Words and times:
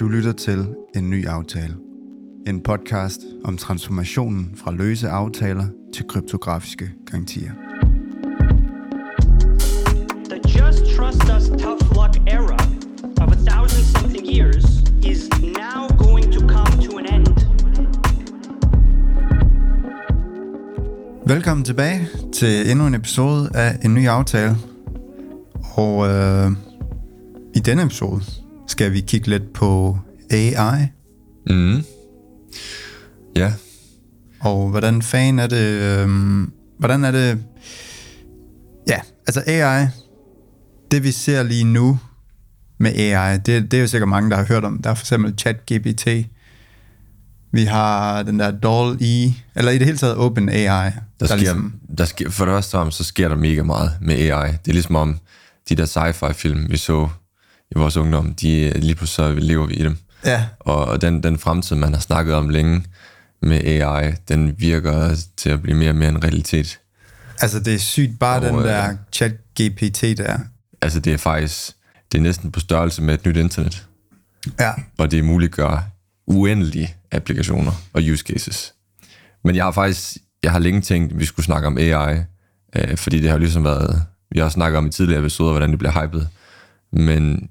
Du 0.00 0.08
lytter 0.08 0.32
til 0.32 0.66
En 0.96 1.10
Ny 1.10 1.26
Aftale. 1.26 1.74
En 2.46 2.60
podcast 2.60 3.20
om 3.44 3.56
transformationen 3.56 4.52
fra 4.56 4.72
løse 4.72 5.08
aftaler 5.08 5.66
til 5.94 6.04
kryptografiske 6.08 6.90
garantier. 7.06 7.50
The 10.30 10.40
just 10.58 10.96
trust 10.96 11.22
us 11.36 11.48
tough 11.48 11.82
luck 11.94 12.16
era 12.26 12.58
of 13.20 13.32
a 13.32 13.50
thousand 13.50 13.84
something 13.84 14.26
years 14.36 14.64
is 15.02 15.28
now 15.42 15.88
going 16.06 16.32
to 16.32 16.40
come 16.40 16.82
to 16.86 16.98
an 16.98 17.14
end. 17.14 17.26
Velkommen 21.26 21.64
tilbage 21.64 22.08
til 22.32 22.70
endnu 22.70 22.86
en 22.86 22.94
episode 22.94 23.50
af 23.54 23.78
En 23.84 23.94
Ny 23.94 24.08
Aftale. 24.08 24.56
Og 25.74 26.08
øh, 26.08 26.52
i 27.54 27.58
denne 27.58 27.82
episode 27.82 28.22
skal 28.68 28.92
vi 28.92 29.00
kigge 29.00 29.28
lidt 29.28 29.52
på 29.52 29.98
AI, 30.30 30.86
Mm. 31.50 31.82
Ja, 33.36 33.52
og 34.40 34.68
hvordan 34.68 35.02
fan 35.02 35.38
er 35.38 35.46
det, 35.46 35.66
øh, 35.82 36.08
hvordan 36.78 37.04
er 37.04 37.10
det, 37.10 37.38
ja, 38.88 39.00
altså 39.26 39.42
AI, 39.46 39.86
det 40.90 41.04
vi 41.04 41.12
ser 41.12 41.42
lige 41.42 41.64
nu 41.64 41.98
med 42.78 42.92
AI, 42.92 43.38
det, 43.38 43.70
det 43.70 43.74
er 43.74 43.80
jo 43.80 43.86
sikkert 43.86 44.08
mange, 44.08 44.30
der 44.30 44.36
har 44.36 44.44
hørt 44.44 44.64
om. 44.64 44.82
Der 44.82 44.90
er 44.90 44.94
for 44.94 45.02
eksempel 45.02 45.34
ChatGPT, 45.38 46.06
vi 47.52 47.64
har 47.64 48.22
den 48.22 48.38
der 48.38 48.50
DALL-E, 48.50 49.34
eller 49.56 49.72
i 49.72 49.78
det 49.78 49.86
hele 49.86 49.98
taget 49.98 50.16
OpenAI. 50.16 50.64
der, 50.64 50.90
der 51.20 51.26
sker, 51.26 51.36
ligesom, 51.36 51.74
der 51.98 52.04
sker, 52.04 52.30
for 52.30 52.44
det 52.44 52.52
første 52.52 52.74
om, 52.78 52.90
så 52.90 53.04
sker 53.04 53.28
der 53.28 53.36
mega 53.36 53.62
meget 53.62 53.90
med 54.00 54.14
AI. 54.14 54.50
Det 54.50 54.68
er 54.68 54.72
ligesom 54.72 54.96
om 54.96 55.18
de 55.68 55.74
der 55.74 55.86
sci-fi 55.86 56.32
film, 56.32 56.66
vi 56.70 56.76
så 56.76 57.08
i 57.70 57.78
vores 57.78 57.96
ungdom, 57.96 58.34
de 58.34 58.72
lige 58.78 58.94
pludselig 58.94 59.14
så 59.14 59.40
lever 59.40 59.66
vi 59.66 59.74
i 59.74 59.82
dem. 59.82 59.96
ja, 60.24 60.46
Og 60.60 61.00
den, 61.00 61.22
den 61.22 61.38
fremtid, 61.38 61.76
man 61.76 61.92
har 61.92 62.00
snakket 62.00 62.34
om 62.34 62.48
længe 62.48 62.84
med 63.42 63.60
AI, 63.64 64.12
den 64.28 64.54
virker 64.58 65.10
til 65.36 65.50
at 65.50 65.62
blive 65.62 65.76
mere 65.76 65.90
og 65.90 65.96
mere 65.96 66.08
en 66.08 66.24
realitet. 66.24 66.78
altså 67.40 67.60
det 67.60 67.74
er 67.74 67.78
sygt, 67.78 68.18
bare 68.18 68.40
Og, 68.40 68.46
den 68.46 68.54
øh, 68.58 68.64
der 68.64 68.96
ChatGPT 69.12 70.02
der. 70.02 70.38
Altså 70.82 71.00
det 71.00 71.12
er 71.12 71.16
faktisk, 71.16 71.72
det 72.12 72.18
er 72.18 72.22
næsten 72.22 72.52
på 72.52 72.60
størrelse 72.60 73.02
med 73.02 73.14
et 73.14 73.26
nyt 73.26 73.36
internet. 73.36 73.86
Ja, 74.60 74.72
og 74.98 75.10
det 75.10 75.24
muliggør 75.24 75.90
uendelige 76.26 76.94
applikationer 77.12 77.72
og 77.92 78.02
use 78.12 78.24
cases. 78.24 78.74
Men 79.44 79.56
jeg 79.56 79.64
har 79.64 79.70
faktisk, 79.72 80.16
jeg 80.42 80.52
har 80.52 80.58
længe 80.58 80.80
tænkt, 80.80 81.12
at 81.12 81.18
vi 81.18 81.24
skulle 81.24 81.46
snakke 81.46 81.66
om 81.66 81.78
AI, 81.78 82.18
øh, 82.76 82.96
fordi 82.96 83.16
det 83.18 83.26
har 83.28 83.36
jo 83.36 83.38
ligesom 83.38 83.64
været, 83.64 84.02
vi 84.30 84.40
har 84.40 84.48
snakket 84.48 84.78
om 84.78 84.86
i 84.86 84.90
tidligere 84.90 85.20
episoder, 85.20 85.50
hvordan 85.50 85.70
det 85.70 85.78
bliver 85.78 86.02
hypet, 86.04 86.28
men 86.92 87.48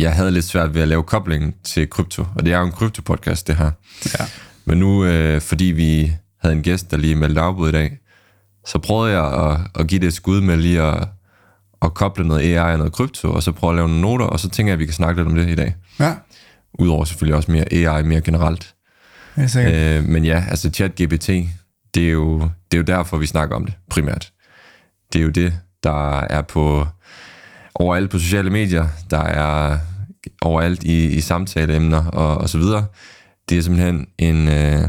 jeg 0.00 0.12
havde 0.12 0.30
lidt 0.30 0.44
svært 0.44 0.74
ved 0.74 0.82
at 0.82 0.88
lave 0.88 1.02
koblingen 1.02 1.54
til 1.64 1.90
krypto, 1.90 2.24
og 2.36 2.44
det 2.44 2.52
er 2.52 2.58
jo 2.58 2.64
en 2.64 2.72
krypto-podcast, 2.72 3.46
det 3.46 3.56
her. 3.56 3.70
ja. 4.18 4.24
Men 4.64 4.78
nu, 4.78 5.04
øh, 5.04 5.40
fordi 5.40 5.64
vi 5.64 6.12
havde 6.42 6.54
en 6.56 6.62
gæst, 6.62 6.90
der 6.90 6.96
lige 6.96 7.14
meldte 7.16 7.40
afbud 7.40 7.68
i 7.68 7.72
dag, 7.72 7.98
så 8.66 8.78
prøvede 8.78 9.12
jeg 9.20 9.50
at, 9.50 9.58
at 9.80 9.86
give 9.86 10.00
det 10.00 10.06
et 10.06 10.14
skud 10.14 10.40
med 10.40 10.56
lige 10.56 10.82
at, 10.82 11.08
at 11.82 11.94
koble 11.94 12.28
noget 12.28 12.40
AI 12.56 12.72
og 12.72 12.78
noget 12.78 12.92
krypto, 12.92 13.32
og 13.32 13.42
så 13.42 13.52
prøve 13.52 13.70
at 13.70 13.76
lave 13.76 13.88
nogle 13.88 14.02
noter, 14.02 14.24
og 14.26 14.40
så 14.40 14.50
tænker 14.50 14.70
jeg, 14.70 14.74
at 14.74 14.78
vi 14.78 14.84
kan 14.84 14.94
snakke 14.94 15.20
lidt 15.20 15.28
om 15.28 15.34
det 15.34 15.48
i 15.48 15.54
dag. 15.54 15.74
Ja, 16.00 16.14
Udover 16.78 17.04
selvfølgelig 17.04 17.36
også 17.36 17.52
mere 17.52 17.72
AI, 17.72 18.02
mere 18.02 18.20
generelt. 18.20 18.74
er 19.36 19.46
sikkert. 19.46 19.74
Øh, 19.74 20.04
men 20.04 20.24
ja, 20.24 20.44
altså 20.50 20.70
ChatGPT, 20.70 21.28
det 21.94 22.06
er, 22.06 22.10
jo, 22.10 22.38
det 22.40 22.74
er 22.74 22.76
jo 22.76 22.82
derfor, 22.82 23.16
vi 23.16 23.26
snakker 23.26 23.56
om 23.56 23.64
det, 23.64 23.74
primært. 23.90 24.32
Det 25.12 25.18
er 25.18 25.22
jo 25.22 25.30
det, 25.30 25.52
der 25.82 26.20
er 26.20 26.42
på 26.42 26.86
overalt 27.74 28.10
på 28.10 28.18
sociale 28.18 28.50
medier, 28.50 28.86
der 29.10 29.20
er 29.20 29.78
overalt 30.42 30.82
i, 30.82 31.06
i 31.06 31.20
samtaleemner 31.20 32.04
og, 32.06 32.38
og 32.38 32.48
så 32.48 32.58
videre. 32.58 32.86
Det 33.48 33.58
er 33.58 33.62
simpelthen 33.62 34.06
en, 34.18 34.48
øh, 34.48 34.80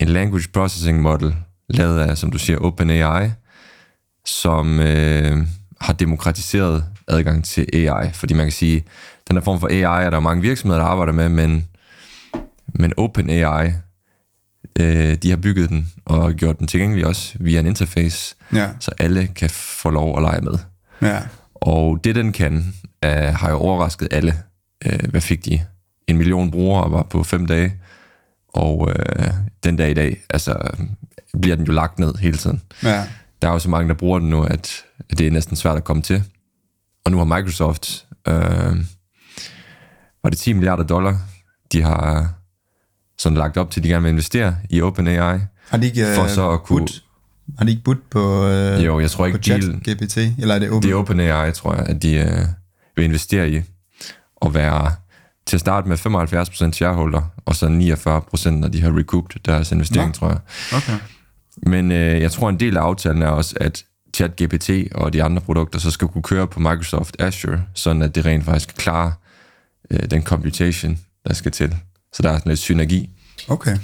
en 0.00 0.08
language 0.08 0.48
processing 0.52 1.00
model, 1.02 1.36
lavet 1.68 2.00
af, 2.00 2.18
som 2.18 2.30
du 2.30 2.38
siger, 2.38 2.58
OpenAI, 2.58 3.30
som 4.26 4.80
øh, 4.80 5.46
har 5.80 5.92
demokratiseret 5.92 6.84
adgang 7.08 7.44
til 7.44 7.66
AI. 7.72 8.12
Fordi 8.12 8.34
man 8.34 8.46
kan 8.46 8.52
sige, 8.52 8.84
den 9.28 9.36
her 9.36 9.42
form 9.44 9.60
for 9.60 9.68
AI 9.68 10.04
er 10.06 10.10
der 10.10 10.20
mange 10.20 10.42
virksomheder, 10.42 10.80
der 10.82 10.88
arbejder 10.88 11.12
med, 11.12 11.28
men 11.28 11.68
men 12.78 12.92
OpenAI, 12.96 13.72
øh, 14.80 15.14
de 15.14 15.30
har 15.30 15.36
bygget 15.36 15.68
den 15.70 15.92
og 16.04 16.32
gjort 16.34 16.58
den 16.58 16.66
tilgængelig 16.66 17.06
også 17.06 17.34
via 17.40 17.60
en 17.60 17.66
interface, 17.66 18.34
Ja, 18.52 18.68
så 18.80 18.90
alle 18.98 19.26
kan 19.26 19.50
få 19.50 19.90
lov 19.90 20.16
at 20.16 20.22
lege 20.22 20.40
med. 20.40 20.58
ja, 21.02 21.20
Og 21.60 22.00
det, 22.04 22.14
den 22.14 22.32
kan, 22.32 22.74
øh, 23.04 23.10
har 23.10 23.50
jo 23.50 23.56
overrasket 23.56 24.08
alle. 24.10 24.34
Øh, 24.86 25.08
hvad 25.10 25.20
fik 25.20 25.44
de? 25.44 25.60
En 26.06 26.16
million 26.16 26.50
brugere 26.50 26.84
og 26.84 26.92
var 26.92 27.02
på 27.02 27.22
fem 27.22 27.46
dage. 27.46 27.74
Og 28.48 28.90
øh, 28.90 29.26
den 29.64 29.76
dag 29.76 29.90
i 29.90 29.94
dag, 29.94 30.16
altså, 30.30 30.56
bliver 31.42 31.56
den 31.56 31.66
jo 31.66 31.72
lagt 31.72 31.98
ned 31.98 32.14
hele 32.14 32.36
tiden. 32.36 32.62
ja. 32.82 33.04
Der 33.42 33.48
er 33.48 33.52
jo 33.52 33.58
så 33.58 33.70
mange, 33.70 33.88
der 33.88 33.94
bruger 33.94 34.18
den 34.18 34.30
nu, 34.30 34.42
at, 34.42 34.84
at 35.10 35.18
det 35.18 35.26
er 35.26 35.30
næsten 35.30 35.56
svært 35.56 35.76
at 35.76 35.84
komme 35.84 36.02
til. 36.02 36.22
Og 37.04 37.10
nu 37.12 37.18
har 37.18 37.24
Microsoft, 37.24 38.06
øh, 38.28 38.34
var 40.22 40.30
det 40.30 40.38
10 40.38 40.52
milliarder 40.52 40.82
dollar, 40.84 41.18
de 41.72 41.82
har 41.82 42.32
sådan 43.18 43.38
lagt 43.38 43.56
op 43.56 43.70
til, 43.70 43.80
at 43.80 43.84
de 43.84 43.88
gerne 43.88 44.02
vil 44.02 44.10
investere 44.10 44.56
i 44.70 44.80
OpenAI. 44.82 45.38
Har 45.68 45.76
de 45.78 45.86
ikke, 45.86 46.06
For 46.14 46.22
øh, 46.22 46.28
så 46.30 46.50
at 46.50 46.62
kunne- 46.62 46.78
budt, 46.80 47.04
har 47.58 47.64
de 47.64 47.70
ikke 47.70 47.82
budt 47.82 48.10
på, 48.10 48.46
øh, 48.46 48.84
Jo, 48.84 49.00
jeg 49.00 49.10
tror 49.10 49.26
ikke, 49.26 49.38
på 49.38 49.42
dealen- 49.42 49.82
ChatGPT, 49.84 50.16
eller 50.16 50.54
er 50.54 50.58
det 50.58 50.70
Open? 50.70 50.82
Det 50.82 50.90
er 50.90 50.94
OpenAI, 50.96 51.52
tror 51.52 51.74
jeg, 51.74 51.86
at 51.86 52.02
de 52.02 52.14
øh, 52.14 52.38
vil 52.96 53.04
investere 53.04 53.50
i 53.50 53.62
og 54.36 54.54
være 54.54 54.92
til 55.46 55.56
at 55.56 55.60
starte 55.60 55.88
med 55.88 55.96
75% 56.68 56.72
shareholder, 56.72 57.22
og 57.44 57.56
så 57.56 57.66
49% 57.66 58.50
når 58.50 58.68
de 58.68 58.82
har 58.82 58.98
recouped 58.98 59.40
deres 59.44 59.72
investering, 59.72 60.08
Nå. 60.08 60.12
tror 60.12 60.28
jeg. 60.28 60.38
Okay. 60.76 60.98
Men 61.66 61.92
øh, 61.92 62.20
jeg 62.20 62.32
tror, 62.32 62.48
en 62.48 62.60
del 62.60 62.76
af 62.76 62.80
aftalen 62.80 63.22
er 63.22 63.28
også, 63.28 63.54
at 63.60 63.84
ChatGPT 64.14 64.70
og 64.94 65.12
de 65.12 65.22
andre 65.22 65.40
produkter 65.40 65.78
så 65.78 65.90
skal 65.90 66.08
kunne 66.08 66.22
køre 66.22 66.46
på 66.46 66.60
Microsoft 66.60 67.16
Azure, 67.18 67.62
sådan 67.74 68.02
at 68.02 68.14
det 68.14 68.26
rent 68.26 68.44
faktisk 68.44 68.68
kan 68.68 68.76
klare 68.76 69.12
øh, 69.90 70.10
den 70.10 70.22
computation, 70.22 70.98
der 71.28 71.34
skal 71.34 71.52
til. 71.52 71.76
Så 72.12 72.22
der 72.22 72.30
er 72.30 72.38
sådan 72.38 72.50
lidt 72.50 72.60
synergi. 72.60 73.10
Okay. 73.48 73.76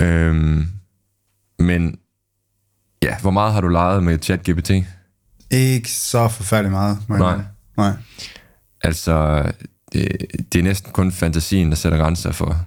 Øhm, 0.00 0.66
men 1.58 1.98
ja, 3.02 3.18
hvor 3.20 3.30
meget 3.30 3.52
har 3.52 3.60
du 3.60 3.68
leget 3.68 4.02
med 4.02 4.18
ChatGPT? 4.18 4.70
Ikke 5.50 5.90
så 5.90 6.28
forfærdeligt 6.28 6.72
meget. 6.72 6.98
jeg 7.08 7.18
Nej. 7.18 7.40
Nej. 7.76 7.92
Altså, 8.80 9.42
det, 9.92 10.26
det 10.52 10.58
er 10.58 10.62
næsten 10.62 10.92
kun 10.92 11.12
fantasien, 11.12 11.68
der 11.68 11.76
sætter 11.76 11.98
grænser 11.98 12.32
for, 12.32 12.66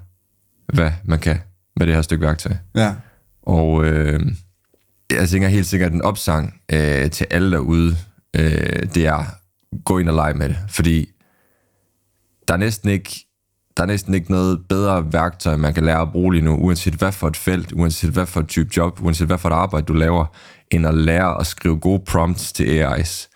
hvad 0.74 0.92
man 1.04 1.20
kan 1.20 1.40
med 1.76 1.88
det 1.88 1.96
her 1.96 2.02
stykke 2.02 2.26
værktøj. 2.26 2.54
Ja. 2.76 2.94
Og 3.42 3.86
øh, 3.86 4.20
jeg 5.12 5.30
tænker 5.30 5.48
helt 5.48 5.68
sikkert, 5.68 5.88
at 5.88 5.94
en 5.94 6.02
opsang 6.02 6.62
øh, 6.72 7.12
til 7.12 7.28
alle 7.30 7.52
derude, 7.52 7.98
øh, 8.36 8.84
det 8.96 9.06
er, 9.06 9.24
gå 9.86 9.98
ind 9.98 10.10
og 10.10 10.16
lege 10.16 10.34
med 10.34 10.50
det. 10.50 10.58
Fordi 10.70 11.10
der 12.48 12.54
er 12.54 12.58
næsten 12.58 12.90
ikke 12.90 13.26
der 13.82 13.88
er 13.88 13.92
næsten 13.92 14.14
ikke 14.14 14.32
noget 14.32 14.60
bedre 14.70 15.14
værktøj, 15.14 15.56
man 15.56 15.74
kan 15.74 15.84
lære 15.84 16.02
at 16.02 16.12
bruge 16.12 16.34
lige 16.34 16.46
nu, 16.46 16.56
uanset 16.56 16.94
hvad 16.94 17.12
for 17.12 17.28
et 17.28 17.38
felt, 17.38 17.72
uanset 17.72 18.10
hvad 18.10 18.26
for 18.26 18.40
et 18.40 18.48
type 18.48 18.70
job, 18.78 19.00
uanset 19.02 19.28
hvad 19.28 19.38
for 19.38 19.50
et 19.50 19.54
arbejde, 19.54 19.86
du 19.86 19.94
laver, 19.94 20.26
end 20.72 20.88
at 20.88 20.94
lære 20.94 21.40
at 21.40 21.48
skrive 21.48 21.80
gode 21.80 22.02
prompts 22.08 22.54
til 22.54 22.84
AI's. 22.84 23.30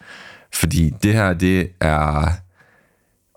Fordi 0.53 0.93
det 1.03 1.13
her, 1.13 1.33
det 1.33 1.67
er... 1.81 2.29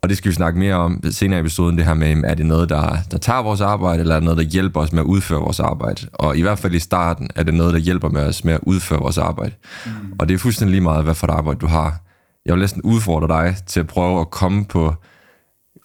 Og 0.02 0.08
det 0.08 0.16
skal 0.16 0.28
vi 0.28 0.34
snakke 0.34 0.58
mere 0.58 0.74
om 0.74 1.02
senere 1.10 1.38
i 1.38 1.40
episoden, 1.40 1.78
det 1.78 1.86
her 1.86 1.94
med, 1.94 2.22
er 2.24 2.34
det 2.34 2.46
noget, 2.46 2.68
der, 2.68 2.96
der 3.10 3.18
tager 3.18 3.42
vores 3.42 3.60
arbejde, 3.60 4.00
eller 4.00 4.14
er 4.14 4.20
det 4.20 4.24
noget, 4.24 4.38
der 4.38 4.44
hjælper 4.44 4.80
os 4.80 4.92
med 4.92 5.00
at 5.00 5.06
udføre 5.06 5.40
vores 5.40 5.60
arbejde? 5.60 6.06
Og 6.12 6.36
i 6.36 6.42
hvert 6.42 6.58
fald 6.58 6.74
i 6.74 6.78
starten, 6.78 7.28
er 7.36 7.42
det 7.42 7.54
noget, 7.54 7.72
der 7.74 7.80
hjælper 7.80 8.08
med 8.08 8.22
os 8.22 8.44
med 8.44 8.54
at 8.54 8.60
udføre 8.62 8.98
vores 8.98 9.18
arbejde. 9.18 9.54
Mm. 9.86 9.92
Og 10.18 10.28
det 10.28 10.34
er 10.34 10.38
fuldstændig 10.38 10.70
lige 10.70 10.82
meget, 10.82 11.04
hvad 11.04 11.14
for 11.14 11.26
et 11.26 11.30
arbejde 11.30 11.60
du 11.60 11.66
har. 11.66 12.00
Jeg 12.46 12.54
vil 12.54 12.60
næsten 12.60 12.82
udfordre 12.82 13.28
dig 13.28 13.56
til 13.66 13.80
at 13.80 13.86
prøve 13.86 14.20
at 14.20 14.30
komme 14.30 14.64
på, 14.64 14.94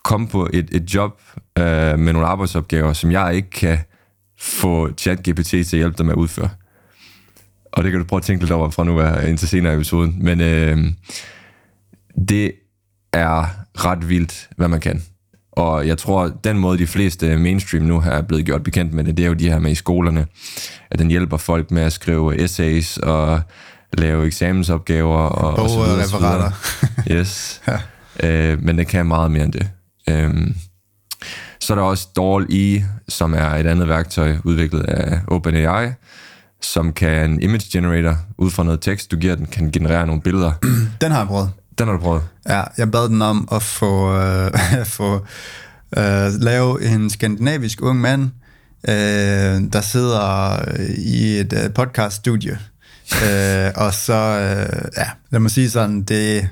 komme 0.03 0.27
på 0.27 0.49
et, 0.53 0.69
et 0.71 0.93
job 0.93 1.21
øh, 1.57 1.99
med 1.99 2.13
nogle 2.13 2.27
arbejdsopgaver, 2.27 2.93
som 2.93 3.11
jeg 3.11 3.35
ikke 3.35 3.49
kan 3.49 3.77
få 4.39 4.91
ChatGPT 4.97 5.47
til 5.47 5.57
at 5.57 5.73
hjælpe 5.73 5.97
dig 5.97 6.05
med 6.05 6.13
at 6.13 6.17
udføre. 6.17 6.49
Og 7.71 7.83
det 7.83 7.91
kan 7.91 7.99
du 7.99 8.05
prøve 8.05 8.17
at 8.17 8.23
tænke 8.23 8.43
lidt 8.43 8.51
over 8.51 8.69
fra 8.69 8.83
nu 8.83 8.99
af 8.99 9.29
indtil 9.29 9.47
senere 9.47 9.73
i 9.73 9.75
episoden. 9.75 10.17
Men 10.21 10.41
øh, 10.41 10.77
det 12.27 12.51
er 13.13 13.45
ret 13.85 14.09
vildt, 14.09 14.49
hvad 14.57 14.67
man 14.67 14.79
kan. 14.79 15.03
Og 15.51 15.87
jeg 15.87 15.97
tror, 15.97 16.27
den 16.43 16.57
måde, 16.57 16.77
de 16.77 16.87
fleste 16.87 17.37
mainstream 17.37 17.85
nu 17.85 17.99
har 17.99 18.21
blevet 18.21 18.45
gjort 18.45 18.63
bekendt 18.63 18.93
med 18.93 19.03
det, 19.03 19.17
det 19.17 19.23
er 19.23 19.27
jo 19.27 19.33
de 19.33 19.49
her 19.49 19.59
med 19.59 19.71
i 19.71 19.75
skolerne, 19.75 20.25
at 20.91 20.99
den 20.99 21.09
hjælper 21.09 21.37
folk 21.37 21.71
med 21.71 21.81
at 21.81 21.93
skrive 21.93 22.43
essays 22.43 22.97
og 22.97 23.41
lave 23.97 24.25
eksamensopgaver 24.25 25.17
og, 25.17 25.63
og 25.63 25.69
så 25.69 25.75
videre, 25.75 26.03
og. 26.03 26.11
Bogreferater. 26.11 26.51
Yes. 27.11 27.61
ja. 27.67 28.51
øh, 28.51 28.63
men 28.63 28.77
det 28.77 28.87
kan 28.87 29.05
meget 29.05 29.31
mere 29.31 29.43
end 29.43 29.53
det. 29.53 29.69
Øhm, 30.09 30.55
så 31.59 31.73
er 31.73 31.75
der 31.75 31.83
også 31.83 32.07
DALL-E, 32.15 32.85
som 33.09 33.33
er 33.33 33.49
et 33.49 33.67
andet 33.67 33.89
værktøj 33.89 34.35
udviklet 34.43 34.83
af 34.83 35.19
OpenAI, 35.27 35.91
som 36.61 36.93
kan 36.93 37.31
en 37.31 37.41
image 37.41 37.65
generator, 37.71 38.17
ud 38.37 38.51
fra 38.51 38.63
noget 38.63 38.81
tekst, 38.81 39.11
du 39.11 39.17
giver 39.17 39.35
den, 39.35 39.45
kan 39.45 39.71
generere 39.71 40.07
nogle 40.07 40.21
billeder. 40.21 40.51
Den 41.01 41.11
har 41.11 41.19
jeg 41.19 41.27
prøvet. 41.27 41.51
Den 41.77 41.87
har 41.87 41.93
du 41.93 41.99
prøvet. 41.99 42.23
Ja, 42.49 42.63
jeg 42.77 42.91
bad 42.91 43.09
den 43.09 43.21
om 43.21 43.47
at 43.51 43.63
få, 43.63 44.15
øh, 44.15 44.51
få 44.97 45.25
øh, 45.97 46.31
lave 46.39 46.85
en 46.85 47.09
skandinavisk 47.09 47.81
ung 47.81 48.01
mand, 48.01 48.21
øh, 48.87 49.73
der 49.73 49.81
sidder 49.81 50.57
i 50.97 51.39
et 51.39 51.53
øh, 51.63 51.73
podcaststudie. 51.73 52.59
øh, 53.25 53.71
og 53.75 53.93
så, 53.93 54.13
øh, 54.13 54.91
ja, 54.97 55.09
lad 55.29 55.39
mig 55.39 55.51
sige 55.51 55.69
sådan, 55.69 56.01
det... 56.01 56.49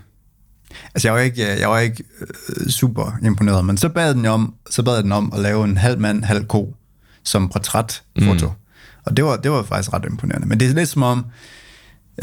Altså, 0.95 1.07
jeg 1.07 1.13
var 1.13 1.19
ikke, 1.19 1.59
jeg 1.59 1.69
var 1.69 1.79
ikke 1.79 2.03
øh, 2.21 2.69
super 2.69 3.17
imponeret, 3.23 3.65
men 3.65 3.77
så 3.77 3.89
bad, 3.89 4.15
den 4.15 4.25
om, 4.25 4.53
så 4.69 4.83
bad 4.83 5.03
den 5.03 5.11
om 5.11 5.31
at 5.33 5.39
lave 5.39 5.63
en 5.63 5.77
halv 5.77 5.99
mand, 5.99 6.23
halv 6.23 6.45
ko, 6.45 6.75
som 7.23 7.49
portrætfoto. 7.49 8.47
Mm. 8.47 8.53
Og 9.05 9.17
det 9.17 9.25
var, 9.25 9.37
det 9.37 9.51
var 9.51 9.63
faktisk 9.63 9.93
ret 9.93 10.05
imponerende. 10.05 10.47
Men 10.47 10.59
det 10.59 10.69
er 10.69 10.73
lidt 10.73 10.89
som 10.89 11.03
om, 11.03 11.25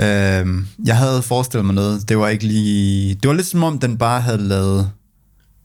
øh, 0.01 0.65
jeg 0.85 0.97
havde 0.97 1.23
forestillet 1.23 1.65
mig 1.65 1.75
noget, 1.75 2.09
det 2.09 2.19
var 2.19 2.29
ikke 2.29 2.47
lige... 2.47 3.15
Det 3.15 3.29
var 3.29 3.35
lidt 3.35 3.47
som 3.47 3.63
om, 3.63 3.79
den 3.79 3.99
bare 3.99 4.21
havde 4.21 4.39
lavet 4.39 4.91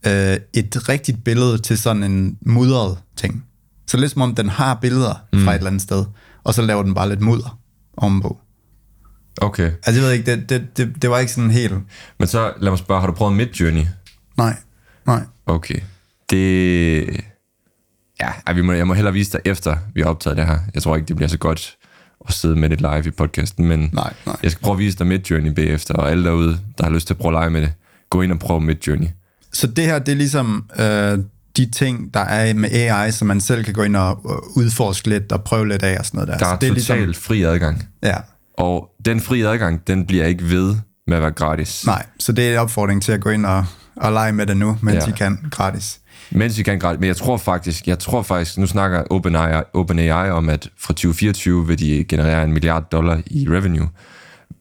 øh, 0.07 0.37
et 0.53 0.89
rigtigt 0.89 1.23
billede 1.23 1.57
til 1.57 1.77
sådan 1.77 2.03
en 2.03 2.37
mudret 2.41 2.97
ting. 3.15 3.45
Så 3.87 3.97
lidt 3.97 4.11
som 4.11 4.21
om, 4.21 4.35
den 4.35 4.49
har 4.49 4.73
billeder 4.81 5.13
mm. 5.33 5.43
fra 5.43 5.51
et 5.51 5.55
eller 5.55 5.67
andet 5.67 5.81
sted, 5.81 6.05
og 6.43 6.53
så 6.53 6.61
laver 6.61 6.83
den 6.83 6.93
bare 6.93 7.09
lidt 7.09 7.21
mudder 7.21 7.59
ovenpå. 7.97 8.37
Okay. 9.41 9.71
Altså, 9.85 10.01
jeg 10.01 10.03
ved 10.03 10.11
ikke, 10.11 10.31
det, 10.31 10.49
det, 10.49 10.77
det, 10.77 11.01
det 11.01 11.09
var 11.09 11.19
ikke 11.19 11.31
sådan 11.31 11.51
helt... 11.51 11.73
Men 12.19 12.27
så 12.27 12.53
lad 12.59 12.71
mig 12.71 12.79
spørge, 12.79 12.99
har 13.01 13.07
du 13.07 13.13
prøvet 13.13 13.35
Midjourney? 13.35 13.85
Nej, 14.37 14.55
nej. 15.05 15.21
Okay. 15.45 15.79
Det... 16.29 16.99
Ja, 18.21 18.31
ej, 18.47 18.53
vi 18.53 18.61
må, 18.61 18.73
jeg 18.73 18.87
må 18.87 18.93
hellere 18.93 19.13
vise 19.13 19.31
dig 19.31 19.39
efter, 19.45 19.75
vi 19.93 20.01
har 20.01 20.09
optaget 20.09 20.37
det 20.37 20.45
her. 20.45 20.59
Jeg 20.73 20.83
tror 20.83 20.95
ikke, 20.95 21.07
det 21.07 21.15
bliver 21.15 21.29
så 21.29 21.37
godt 21.37 21.77
at 22.27 22.33
sidde 22.33 22.55
med 22.55 22.69
det 22.69 22.81
live 22.81 23.05
i 23.05 23.11
podcasten, 23.11 23.67
men 23.67 23.89
Nej, 23.93 24.13
nej. 24.25 24.35
jeg 24.43 24.51
skal 24.51 24.61
prøve 24.63 24.73
at 24.73 24.79
vise 24.79 24.97
dig 24.97 25.07
Midjourney 25.07 25.51
bagefter, 25.51 25.93
og 25.93 26.11
alle 26.11 26.23
derude, 26.23 26.59
der 26.77 26.83
har 26.83 26.91
lyst 26.91 27.07
til 27.07 27.13
at 27.13 27.17
prøve 27.17 27.29
at 27.29 27.39
lege 27.41 27.49
med 27.49 27.61
det, 27.61 27.73
gå 28.09 28.21
ind 28.21 28.31
og 28.31 28.39
prøv 28.39 28.61
Midjourney. 28.61 29.07
Så 29.53 29.67
det 29.67 29.85
her, 29.85 29.99
det 29.99 30.11
er 30.11 30.15
ligesom 30.15 30.69
øh, 30.79 31.19
de 31.57 31.71
ting, 31.71 32.13
der 32.13 32.19
er 32.19 32.53
med 32.53 32.69
AI, 32.71 33.11
som 33.11 33.27
man 33.27 33.41
selv 33.41 33.63
kan 33.63 33.73
gå 33.73 33.83
ind 33.83 33.95
og 33.95 34.21
øh, 34.29 34.57
udforske 34.63 35.09
lidt 35.09 35.31
og 35.31 35.43
prøve 35.43 35.67
lidt 35.67 35.83
af 35.83 35.99
og 35.99 36.05
sådan 36.05 36.17
noget 36.17 36.27
der. 36.27 36.37
Der 36.37 36.45
så 36.45 36.51
er 36.51 36.55
det 36.59 36.69
er 36.69 36.73
totalt 36.73 37.05
ligesom, 37.05 37.23
fri 37.23 37.43
adgang, 37.43 37.87
Ja, 38.03 38.15
og 38.57 38.89
den 39.05 39.19
fri 39.19 39.41
adgang, 39.41 39.87
den 39.87 40.05
bliver 40.05 40.25
ikke 40.25 40.49
ved 40.49 40.75
med 41.07 41.17
at 41.17 41.21
være 41.23 41.31
gratis. 41.31 41.85
nej. 41.85 42.05
Så 42.19 42.31
det 42.31 42.47
er 42.47 42.53
en 42.53 42.59
opfordring 42.59 43.01
til 43.01 43.11
at 43.11 43.21
gå 43.21 43.29
ind 43.29 43.45
og, 43.45 43.65
og 43.95 44.11
lege 44.11 44.31
med 44.31 44.45
det 44.45 44.57
nu, 44.57 44.77
mens 44.81 45.05
Ja. 45.07 45.11
I 45.11 45.13
kan 45.17 45.37
gratis. 45.51 45.99
Mens 46.31 46.57
vi 46.57 46.63
kan 46.63 46.79
gratis. 46.79 46.99
Men 46.99 47.07
jeg 47.07 47.17
tror 47.17 47.37
faktisk, 47.37 47.87
jeg 47.87 47.99
tror 47.99 48.21
faktisk, 48.21 48.57
nu 48.57 48.67
snakker 48.67 49.03
OpenAI, 49.09 49.63
OpenAI 49.73 50.29
om, 50.29 50.49
at 50.49 50.69
fra 50.79 50.93
2024 50.93 51.67
vil 51.67 51.79
de 51.79 52.03
generere 52.09 52.43
en 52.43 52.53
milliard 52.53 52.83
dollar 52.91 53.21
i 53.25 53.47
revenue. 53.49 53.89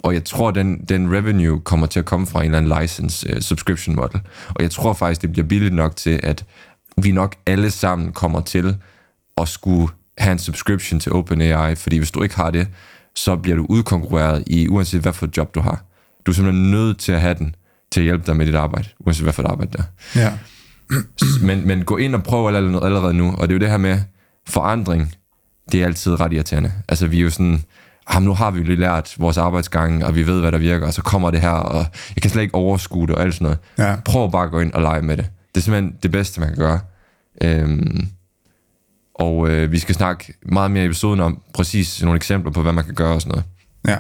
Og 0.03 0.15
jeg 0.15 0.25
tror, 0.25 0.51
den, 0.51 0.85
den 0.89 1.13
revenue 1.17 1.61
kommer 1.61 1.87
til 1.87 1.99
at 1.99 2.05
komme 2.05 2.27
fra 2.27 2.41
en 2.41 2.45
eller 2.45 2.59
anden 2.59 2.83
license 2.83 3.37
uh, 3.37 3.41
subscription 3.41 3.97
model. 3.97 4.21
Og 4.49 4.63
jeg 4.63 4.71
tror 4.71 4.93
faktisk, 4.93 5.23
det 5.23 5.33
bliver 5.33 5.47
billigt 5.47 5.75
nok 5.75 5.97
til, 5.97 6.21
at 6.23 6.45
vi 7.03 7.13
nok 7.13 7.37
alle 7.47 7.71
sammen 7.71 8.13
kommer 8.13 8.41
til 8.41 8.77
at 9.37 9.49
skulle 9.49 9.89
have 10.19 10.33
en 10.33 10.39
subscription 10.39 11.01
til 11.01 11.13
OpenAI, 11.13 11.75
fordi 11.75 11.99
hvis 11.99 12.11
du 12.11 12.23
ikke 12.23 12.37
har 12.37 12.51
det, 12.51 12.69
så 13.17 13.37
bliver 13.37 13.57
du 13.57 13.67
udkonkurreret 13.69 14.45
i 14.47 14.69
uanset 14.69 15.03
hvad 15.03 15.13
for 15.13 15.27
et 15.27 15.37
job 15.37 15.55
du 15.55 15.61
har. 15.61 15.85
Du 16.27 16.31
er 16.31 16.35
simpelthen 16.35 16.71
nødt 16.71 16.99
til 16.99 17.13
at 17.13 17.21
have 17.21 17.35
den 17.35 17.55
til 17.93 18.01
at 18.01 18.05
hjælpe 18.05 18.27
dig 18.27 18.37
med 18.37 18.47
dit 18.47 18.55
arbejde, 18.55 18.89
uanset 19.01 19.23
hvad 19.23 19.33
for 19.33 19.43
et 19.43 19.47
arbejde 19.47 19.73
der 19.73 19.83
er 19.83 20.21
Ja. 20.21 20.33
men, 21.47 21.67
men 21.67 21.85
gå 21.85 21.97
ind 21.97 22.15
og 22.15 22.23
prøv 22.23 22.47
allerede, 22.47 22.87
allerede 22.87 23.15
nu, 23.15 23.35
og 23.39 23.49
det 23.49 23.55
er 23.55 23.55
jo 23.55 23.61
det 23.61 23.71
her 23.71 23.77
med 23.77 23.99
forandring, 24.49 25.15
det 25.73 25.83
er 25.83 25.87
altid 25.87 26.21
ret 26.21 26.33
irriterende. 26.33 26.73
Altså 26.89 27.07
vi 27.07 27.19
er 27.19 27.23
jo 27.23 27.31
sådan, 27.31 27.65
ah, 28.07 28.23
nu 28.23 28.35
har 28.35 28.51
vi 28.51 28.63
lige 28.63 28.81
lært 28.81 29.15
vores 29.19 29.39
arbejdsgange, 29.39 30.07
og 30.07 30.15
vi 30.15 30.27
ved, 30.27 30.41
hvad 30.41 30.53
der 30.53 30.59
virker, 30.59 30.87
og 30.87 30.95
så 30.95 31.03
kommer 31.03 31.31
det 31.31 31.41
her, 31.41 31.51
og 31.51 31.87
jeg 32.17 32.23
kan 32.23 32.31
slet 32.31 32.43
ikke 32.43 32.55
overskue 32.55 33.07
det 33.07 33.17
og 33.17 33.23
alt 33.23 33.35
sådan 33.35 33.45
noget. 33.45 33.59
Ja. 33.79 33.97
Prøv 34.05 34.31
bare 34.33 34.45
at 34.45 34.51
gå 34.51 34.61
ind 34.61 34.73
og 34.73 34.83
lege 34.83 35.03
med 35.03 35.17
det. 35.17 35.31
Det 35.55 35.61
er 35.61 35.65
simpelthen 35.65 35.95
det 36.03 36.11
bedste, 36.11 36.41
man 36.41 36.49
kan 36.49 36.59
gøre. 36.59 36.81
Øhm, 37.43 38.09
og 39.15 39.51
øh, 39.51 39.73
vi 39.73 39.79
skal 39.79 39.95
snakke 39.95 40.35
meget 40.43 40.71
mere 40.71 40.83
i 40.83 40.87
episoden 40.87 41.21
om 41.21 41.43
præcis 41.55 42.03
nogle 42.03 42.17
eksempler 42.17 42.53
på, 42.53 42.63
hvad 42.63 42.73
man 42.73 42.85
kan 42.85 42.95
gøre 42.95 43.15
og 43.15 43.21
sådan 43.21 43.31
noget. 43.31 43.45
Ja. 43.89 43.99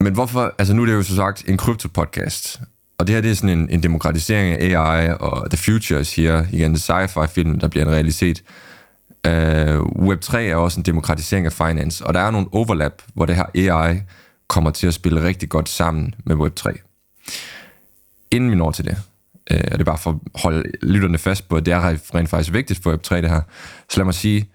Men 0.00 0.12
hvorfor, 0.12 0.54
altså 0.58 0.74
nu 0.74 0.82
er 0.82 0.86
det 0.86 0.92
jo 0.92 1.02
så 1.02 1.16
sagt 1.16 1.44
en 1.48 1.58
krypto-podcast, 1.58 2.60
og 2.98 3.06
det 3.06 3.14
her 3.14 3.22
det 3.22 3.30
er 3.30 3.34
sådan 3.34 3.58
en, 3.58 3.70
en 3.70 3.82
demokratisering 3.82 4.54
af 4.54 4.80
AI 4.80 5.16
og 5.20 5.50
The 5.50 5.58
Future 5.58 6.04
siger 6.04 6.46
igen, 6.52 6.74
det 6.74 6.90
sci-fi 6.90 7.26
film, 7.26 7.58
der 7.58 7.68
bliver 7.68 7.86
en 7.86 7.92
realitet. 7.92 8.42
Uh, 9.28 9.32
Web3 10.08 10.36
er 10.36 10.56
også 10.56 10.80
en 10.80 10.84
demokratisering 10.84 11.46
af 11.46 11.52
finance, 11.52 12.06
og 12.06 12.14
der 12.14 12.20
er 12.20 12.30
nogle 12.30 12.46
overlap, 12.52 13.02
hvor 13.14 13.26
det 13.26 13.36
her 13.36 13.44
AI 13.54 14.00
kommer 14.48 14.70
til 14.70 14.86
at 14.86 14.94
spille 14.94 15.24
rigtig 15.24 15.48
godt 15.48 15.68
sammen 15.68 16.14
med 16.24 16.36
Web3. 16.36 16.76
Inden 18.30 18.50
vi 18.50 18.56
når 18.56 18.70
til 18.70 18.84
det, 18.84 18.96
uh, 19.50 19.56
og 19.56 19.72
det 19.72 19.80
er 19.80 19.84
bare 19.84 19.98
for 19.98 20.10
at 20.10 20.40
holde 20.42 20.70
lytterne 20.82 21.18
fast 21.18 21.48
på, 21.48 21.56
at 21.56 21.66
det 21.66 21.74
er 21.74 22.14
rent 22.14 22.28
faktisk 22.28 22.52
vigtigt 22.52 22.82
for 22.82 22.92
Web3 22.92 23.20
det 23.20 23.30
her, 23.30 23.40
så 23.90 23.96
lad 23.96 24.04
mig 24.04 24.14
sige, 24.14 24.50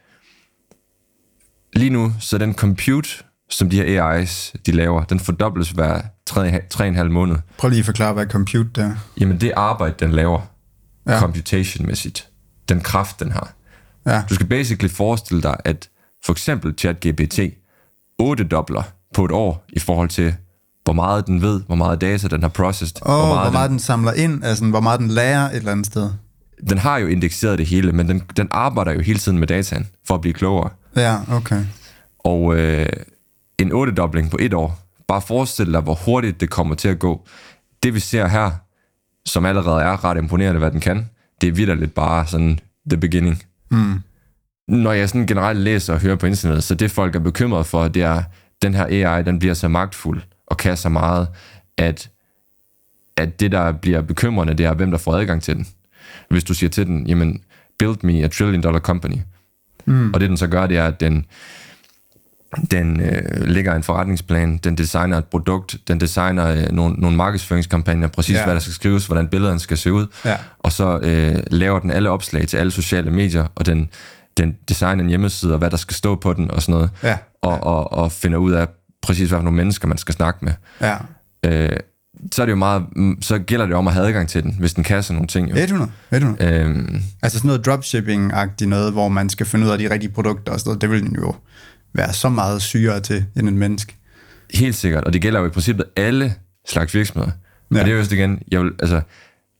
lige 1.74 1.90
nu, 1.90 2.14
så 2.20 2.38
den 2.38 2.54
compute, 2.54 3.10
som 3.50 3.70
de 3.70 3.76
her 3.76 4.08
AIs, 4.08 4.54
de 4.66 4.72
laver, 4.72 5.04
den 5.04 5.20
fordobles 5.20 5.70
hver 5.70 6.02
3,5 6.30 7.04
måned. 7.04 7.36
Prøv 7.58 7.70
lige 7.70 7.80
at 7.80 7.86
forklare, 7.86 8.14
hvad 8.14 8.26
compute 8.26 8.70
det 8.76 8.84
er. 8.84 8.96
Jamen 9.20 9.42
det 9.42 9.52
arbejde, 9.56 9.96
den 10.00 10.12
laver. 10.12 10.42
Ja. 11.08 11.20
computation-mæssigt, 11.20 12.30
den 12.70 12.82
kraft, 12.82 13.20
den 13.20 13.32
har. 13.32 13.54
Ja. 14.06 14.24
Du 14.30 14.36
skal 14.36 14.48
basically 14.48 14.94
forestille 14.94 15.44
dig, 15.44 15.58
at 15.66 15.90
for 16.26 16.32
eksempel 16.32 16.74
ChatGPT 16.78 17.40
8 18.20 18.44
dobler 18.44 18.84
på 19.14 19.26
et 19.26 19.32
år 19.32 19.66
i 19.70 19.80
forhold 19.80 20.10
til, 20.10 20.36
hvor 20.83 20.94
meget 20.94 21.28
den 21.28 21.42
ved, 21.42 21.62
hvor 21.68 21.75
meget 21.75 22.01
data 22.01 22.28
den 22.28 22.42
har 22.42 22.50
processed, 22.50 23.01
Og 23.01 23.25
hvor 23.25 23.36
meget, 23.36 23.45
hvor 23.45 23.51
meget 23.51 23.69
den, 23.69 23.78
den 23.78 23.80
samler 23.80 24.13
ind, 24.13 24.44
altså 24.44 24.66
hvor 24.66 24.80
meget 24.80 25.00
den 25.00 25.07
lærer 25.07 25.50
et 25.50 25.56
eller 25.56 25.72
andet 25.72 25.86
sted. 25.86 26.10
den 26.69 26.78
har 26.78 26.98
jo 26.98 27.07
indekseret 27.07 27.57
det 27.57 27.66
hele, 27.68 27.92
men 27.92 28.07
den, 28.07 28.24
den 28.38 28.48
arbejder 28.51 28.92
jo 28.92 29.00
hele 29.01 29.19
tiden 29.19 29.38
med 29.39 29.48
dataen 29.48 29.88
for 30.07 30.16
at 30.16 30.22
blive 30.22 30.33
klogere. 30.33 30.69
Ja, 30.95 31.18
okay. 31.31 31.63
Og 32.19 32.56
øh, 32.56 32.86
en 33.60 33.72
8-dobling 33.72 34.31
på 34.31 34.38
et 34.39 34.54
år, 34.54 34.80
bare 35.07 35.22
forestil 35.22 35.74
dig, 35.74 35.81
hvor 35.81 35.94
hurtigt 36.06 36.42
det 36.42 36.50
kommer 36.50 36.75
til 36.75 36.88
at 36.88 37.00
gå. 37.00 37.28
Det 37.83 37.94
vi 37.94 38.00
ser 38.00 38.28
her, 38.28 38.51
som 39.25 39.45
allerede 39.45 39.81
er 39.81 40.06
ret 40.06 40.18
imponerende, 40.18 40.60
hvad 40.60 40.72
den 40.72 40.80
kan, 40.80 41.10
det 41.42 41.48
er 41.48 41.51
vidderligt 41.51 41.94
bare 41.94 42.28
sådan 42.28 42.60
the 42.89 42.98
beginning. 43.00 43.44
Mm. 43.72 43.94
Når 44.68 44.92
jeg 44.92 45.10
sådan 45.10 45.28
generelt 45.28 45.60
læser 45.60 45.94
og 45.94 46.00
hører 46.00 46.16
på 46.16 46.25
internettet, 46.25 46.63
så 46.63 46.75
det 46.75 46.92
folk 46.92 47.16
er 47.16 47.19
bekymret 47.19 47.66
for, 47.66 47.88
det 47.88 48.01
er, 48.01 48.24
den 48.62 48.74
her 48.74 48.86
AI, 48.86 49.24
den 49.24 49.39
bliver 49.39 49.54
så 49.54 49.68
magtfuld 49.68 50.22
og 50.51 50.57
kan 50.57 50.77
så 50.77 50.89
meget, 50.89 51.27
at, 51.77 52.09
at 53.18 53.39
det, 53.39 53.51
der 53.51 53.71
bliver 53.71 54.01
bekymrende, 54.01 54.53
det 54.53 54.65
er, 54.65 54.74
hvem 54.74 54.92
der 54.92 54.98
får 54.98 55.13
adgang 55.15 55.44
til 55.44 55.56
den. 55.56 55.68
Hvis 56.30 56.44
du 56.44 56.54
siger 56.54 56.69
til 56.69 56.85
den, 56.87 57.07
jamen, 57.07 57.42
build 57.80 57.97
me 58.04 58.23
a 58.23 58.28
trillion 58.28 58.64
dollar 58.64 58.80
company. 58.80 59.16
Mm. 59.85 60.14
Og 60.14 60.19
det 60.19 60.30
den 60.30 60.37
så 60.37 60.47
gør, 60.47 60.68
det 60.68 60.78
er, 60.78 60.85
at 60.85 60.99
den, 60.99 61.26
den 62.71 62.99
øh, 63.02 63.47
lægger 63.47 63.76
en 63.76 63.83
forretningsplan, 63.83 64.57
den 64.57 64.78
designer 64.78 65.18
et 65.18 65.26
produkt, 65.26 65.78
den 65.87 65.99
designer 65.99 66.47
øh, 66.47 66.71
nogle, 66.71 66.95
nogle 66.95 67.18
markedsføringskampagner, 67.18 68.07
præcis 68.07 68.35
Ja. 68.35 68.44
hvad 68.44 68.54
der 68.54 68.59
skal 68.59 68.73
skrives, 68.73 69.06
hvordan 69.06 69.28
billederne 69.28 69.59
skal 69.59 69.78
se 69.78 69.94
ud, 69.94 70.07
Ja. 70.26 70.37
og 70.59 70.71
så 70.71 70.99
øh, 71.04 71.44
laver 71.52 71.80
den 71.80 71.92
alle 71.92 72.09
opslag 72.09 72.47
til 72.47 72.57
alle 72.57 72.71
sociale 72.71 73.11
medier, 73.11 73.47
og 73.56 73.66
den, 73.66 73.90
den 74.37 74.57
designer 74.69 75.04
en 75.04 75.09
hjemmeside, 75.09 75.52
og 75.54 75.57
hvad 75.59 75.69
der 75.69 75.78
skal 75.78 75.95
stå 75.95 76.16
på 76.16 76.33
den, 76.33 76.52
og 76.52 76.61
sådan 76.61 76.73
noget, 76.73 76.90
Ja. 77.04 77.18
og, 77.42 77.64
og, 77.64 77.94
og 77.94 78.11
finder 78.11 78.37
ud 78.37 78.52
af 78.52 78.68
præcis, 79.02 79.30
hvad 79.30 79.40
for 79.40 79.44
nogle 79.44 79.58
mennesker, 79.58 79.88
man 79.88 79.98
skal 79.98 80.16
snakke 80.16 80.46
med. 80.46 80.54
Ja. 80.81 80.98
Øh, 81.46 81.78
så 82.31 82.42
er 82.42 82.46
det 82.46 82.52
jo 82.52 82.58
meget, 82.58 82.84
mm, 82.96 83.22
så 83.22 83.40
gælder 83.40 83.66
det 83.66 83.76
om 83.76 83.88
at 83.88 83.94
have 83.94 84.08
adgang 84.08 84.30
til 84.30 84.44
den, 84.44 84.56
hvis 84.60 84.74
den 84.74 84.84
kan 84.84 85.04
sådan 85.04 85.16
nogle 85.16 85.28
ting. 85.28 85.50
Jo. 85.50 85.56
100. 85.56 85.92
100. 86.12 86.64
Øhm, 86.64 87.02
Altså 87.22 87.38
sådan 87.40 87.48
noget 87.48 87.68
dropshipping-agtigt 87.68 88.66
noget, 88.66 88.92
hvor 88.94 89.08
man 89.08 89.30
skal 89.30 89.46
finde 89.46 89.66
ud 89.66 89.72
af 89.72 89.80
de 89.80 89.90
rigtige 89.90 90.12
produkter 90.12 90.54
og 90.54 90.60
sådan 90.60 90.70
noget, 90.70 90.81
det 90.81 90.90
vil 90.90 91.02
den 91.02 91.16
jo 91.16 91.36
være 91.94 92.14
så 92.14 92.30
meget 92.30 92.62
sygere 92.62 93.00
til 93.00 93.26
end 93.38 93.50
en 93.50 93.58
menneske. 93.58 93.96
Helt 94.54 94.76
sikkert, 94.76 95.04
og 95.04 95.14
det 95.14 95.22
gælder 95.22 95.40
jo 95.40 95.46
i 95.46 95.50
princippet 95.50 95.86
alle 95.96 96.34
slags 96.68 96.94
virksomheder. 96.94 97.31
Ja. 97.74 97.80
Og 97.80 97.86
det 97.86 97.94
er 97.94 97.98
jo 97.98 98.04
igen, 98.12 98.40
jeg 98.52 98.62
vil, 98.62 98.72
altså, 98.80 99.02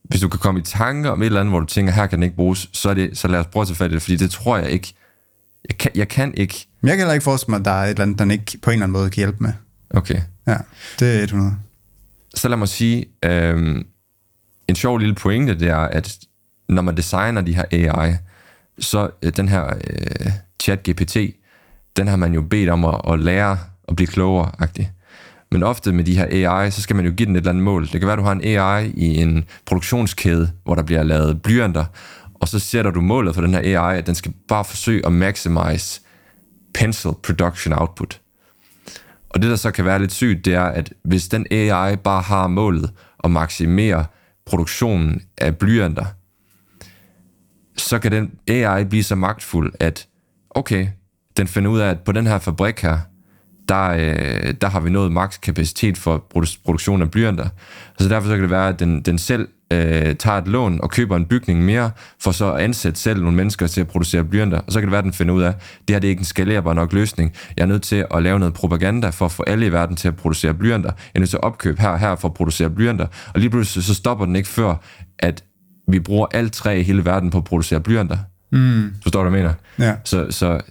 hvis 0.04 0.22
du 0.22 0.30
kan 0.30 0.40
komme 0.40 0.60
i 0.60 0.64
tanker 0.64 1.10
om 1.10 1.22
et 1.22 1.26
eller 1.26 1.40
andet, 1.40 1.52
hvor 1.52 1.60
du 1.60 1.66
tænker, 1.66 1.94
her 1.94 2.08
kan 2.08 2.18
den 2.18 2.24
ikke 2.24 2.36
bruges, 2.36 2.70
så, 2.74 2.90
er 2.90 2.94
det, 2.94 3.18
så 3.18 3.28
lad 3.28 3.40
os 3.40 3.46
prøve 3.46 3.62
at 3.62 3.68
tage 3.68 3.76
fat 3.76 3.92
i 3.92 3.94
det, 3.94 4.02
fordi 4.02 4.16
det 4.16 4.32
tror 4.32 4.58
jeg 4.58 4.70
ikke, 4.70 4.94
jeg 5.70 5.78
kan, 5.78 5.92
jeg 5.96 6.08
kan 6.08 6.34
ikke, 6.34 6.68
Men 6.82 6.88
jeg 6.88 6.98
kan 6.98 7.00
heller 7.00 7.14
ikke 7.14 7.24
forestille 7.24 7.52
mig, 7.52 7.60
at 7.60 7.66
der 7.66 7.72
er 7.72 7.84
et 7.84 7.90
eller 7.90 8.04
andet, 8.04 8.20
den 8.20 8.32
ikke 8.32 8.58
på 8.62 8.70
en 8.70 8.74
eller 8.74 8.84
anden 8.84 8.94
måde 8.94 9.10
kan 9.10 9.22
hjælpe 9.22 9.38
med. 9.44 9.54
okay. 9.90 10.22
Ja, 10.48 10.58
det 11.00 11.20
er 11.20 11.24
100. 11.24 11.56
Så 12.36 12.48
lad 12.48 12.58
mig 12.58 12.68
sige, 12.68 13.06
øhm, 13.26 13.86
en 14.68 14.76
sjov 14.76 14.98
lille 14.98 15.16
pointe, 15.16 15.60
det 15.60 15.68
er, 15.68 15.78
at 15.78 16.18
når 16.70 16.82
man 16.82 16.98
designer 16.98 17.42
de 17.42 17.56
her 17.56 17.64
AI, 17.72 18.14
så 18.80 19.10
øh, 19.24 19.32
den 19.38 19.50
her 19.50 19.66
øh, 19.66 20.32
chat 20.64 20.90
GPT, 20.90 21.18
den 21.98 22.08
har 22.08 22.16
man 22.16 22.34
jo 22.34 22.42
bedt 22.42 22.70
om 22.70 22.86
at, 22.86 23.02
at 23.08 23.20
lære 23.20 23.58
at 23.88 23.96
blive 23.96 24.08
klogere 24.08 24.52
-agtig. 24.62 24.86
Men 25.52 25.64
ofte 25.64 25.92
med 25.92 26.04
de 26.04 26.18
her 26.18 26.50
AI, 26.50 26.72
så 26.72 26.82
skal 26.82 26.96
man 26.96 27.06
jo 27.06 27.12
give 27.12 27.26
den 27.26 27.36
et 27.36 27.40
eller 27.40 27.50
andet 27.50 27.64
mål. 27.64 27.84
Det 27.84 27.92
kan 27.92 28.02
være, 28.02 28.14
at 28.14 28.20
du 28.20 28.24
har 28.24 28.32
en 28.32 28.44
AI 28.44 28.90
i 28.90 29.18
en 29.18 29.46
produktionskæde, 29.66 30.52
hvor 30.64 30.76
der 30.76 30.84
bliver 30.84 31.04
lavet 31.04 31.42
blyanter, 31.42 31.86
og 32.42 32.48
så 32.48 32.60
sætter 32.60 32.92
du 32.92 33.02
målet 33.02 33.36
for 33.36 33.42
den 33.42 33.54
her 33.54 33.80
AI, 33.80 33.98
at 33.98 34.08
den 34.08 34.16
skal 34.16 34.34
bare 34.48 34.66
forsøge 34.66 35.06
at 35.06 35.12
maximize 35.12 36.02
pencil 36.74 37.12
production 37.24 37.74
output. 37.74 38.22
Og 39.30 39.42
det, 39.42 39.50
der 39.50 39.56
så 39.56 39.72
kan 39.72 39.86
være 39.86 40.00
lidt 40.00 40.12
sygt, 40.12 40.46
det 40.46 40.54
er, 40.54 40.64
at 40.64 40.94
hvis 41.04 41.28
den 41.28 41.46
AI 41.52 41.96
bare 41.96 42.22
har 42.22 42.48
målet 42.48 42.92
at 43.24 43.32
maksimere 43.32 44.06
produktionen 44.46 45.22
af 45.38 45.58
blyanter, 45.58 46.06
så 47.78 48.00
kan 48.00 48.12
den 48.12 48.32
AI 48.48 48.84
blive 48.84 49.04
så 49.04 49.16
magtfuld, 49.16 49.74
at 49.80 50.08
okay, 50.50 50.88
den 51.38 51.48
finder 51.48 51.72
ud 51.72 51.80
af, 51.80 51.90
at 51.90 52.00
på 52.00 52.12
den 52.12 52.28
her 52.28 52.40
fabrik 52.40 52.80
her, 52.80 53.00
der, 53.70 53.90
øh, 53.90 54.54
der 54.62 54.70
har 54.70 54.80
vi 54.80 54.90
nået 54.90 55.12
maks 55.12 55.38
kapacitet 55.38 55.98
for 55.98 56.26
produktion 56.66 57.02
af 57.02 57.12
blyanter. 57.12 57.50
Så 58.00 58.10
derfor 58.10 58.28
så 58.28 58.36
kan 58.36 58.42
det 58.42 58.52
være, 58.52 58.70
at 58.70 58.80
den, 58.80 59.02
den 59.02 59.18
selv 59.18 59.48
øh, 59.72 60.16
tager 60.16 60.38
et 60.38 60.48
lån 60.48 60.82
og 60.82 60.90
køber 60.90 61.16
en 61.16 61.26
bygning 61.26 61.66
mere, 61.66 61.92
for 62.20 62.32
så 62.32 62.54
at 62.54 62.64
ansætte 62.64 63.00
selv 63.00 63.22
nogle 63.22 63.38
mennesker 63.38 63.68
til 63.68 63.82
at 63.82 63.88
producere 63.88 64.24
blyanter. 64.24 64.58
Og 64.60 64.72
så 64.72 64.80
kan 64.80 64.88
det 64.88 64.92
være, 64.92 65.00
at 65.00 65.06
den 65.06 65.14
finder 65.14 65.34
ud 65.34 65.42
af, 65.42 65.48
at 65.48 65.56
det 65.88 65.96
her 65.96 66.00
det 66.00 66.08
er 66.08 66.10
ikke 66.10 66.20
en 66.20 66.26
skalerbar 66.26 66.74
nok 66.74 66.94
løsning. 66.94 67.34
Jeg 67.58 67.64
er 67.64 67.68
nødt 67.68 67.84
til 67.84 68.06
at 68.14 68.24
lave 68.24 68.40
noget 68.40 68.54
propaganda 68.54 69.10
for 69.10 69.26
at 69.26 69.32
få 69.32 69.44
alle 69.44 69.66
i 69.66 69.72
verden 69.72 69.96
til 69.96 70.08
at 70.08 70.16
producere 70.16 70.54
blyanter. 70.54 70.90
Jeg 70.90 71.12
er 71.16 71.20
nødt 71.20 71.30
til 71.30 71.38
at 71.38 71.44
opkøbe 71.44 71.82
her 71.82 71.90
og 71.90 72.00
her 72.00 72.16
for 72.16 72.28
at 72.28 72.34
producere 72.34 72.70
blyanter. 72.70 73.08
Og 73.34 73.40
lige 73.40 73.50
pludselig 73.50 73.84
så 73.84 73.94
stopper 73.94 74.26
den 74.26 74.36
ikke 74.36 74.50
før, 74.50 74.76
at 75.20 75.44
vi 75.88 76.00
bruger 76.00 76.28
alt 76.32 76.54
træ 76.54 76.80
i 76.80 76.84
hele 76.84 77.06
verden 77.06 77.30
på 77.30 77.38
at 77.38 77.44
producere 77.44 77.80
blyanter. 77.80 78.18
Mm. 78.52 78.94
Forstår 79.04 79.24
du, 79.24 79.30
hvad 79.30 79.40
jeg 79.40 79.56
mener? 79.78 79.90
Ja. 79.90 79.96
Så, 80.04 80.28
så 80.30 80.62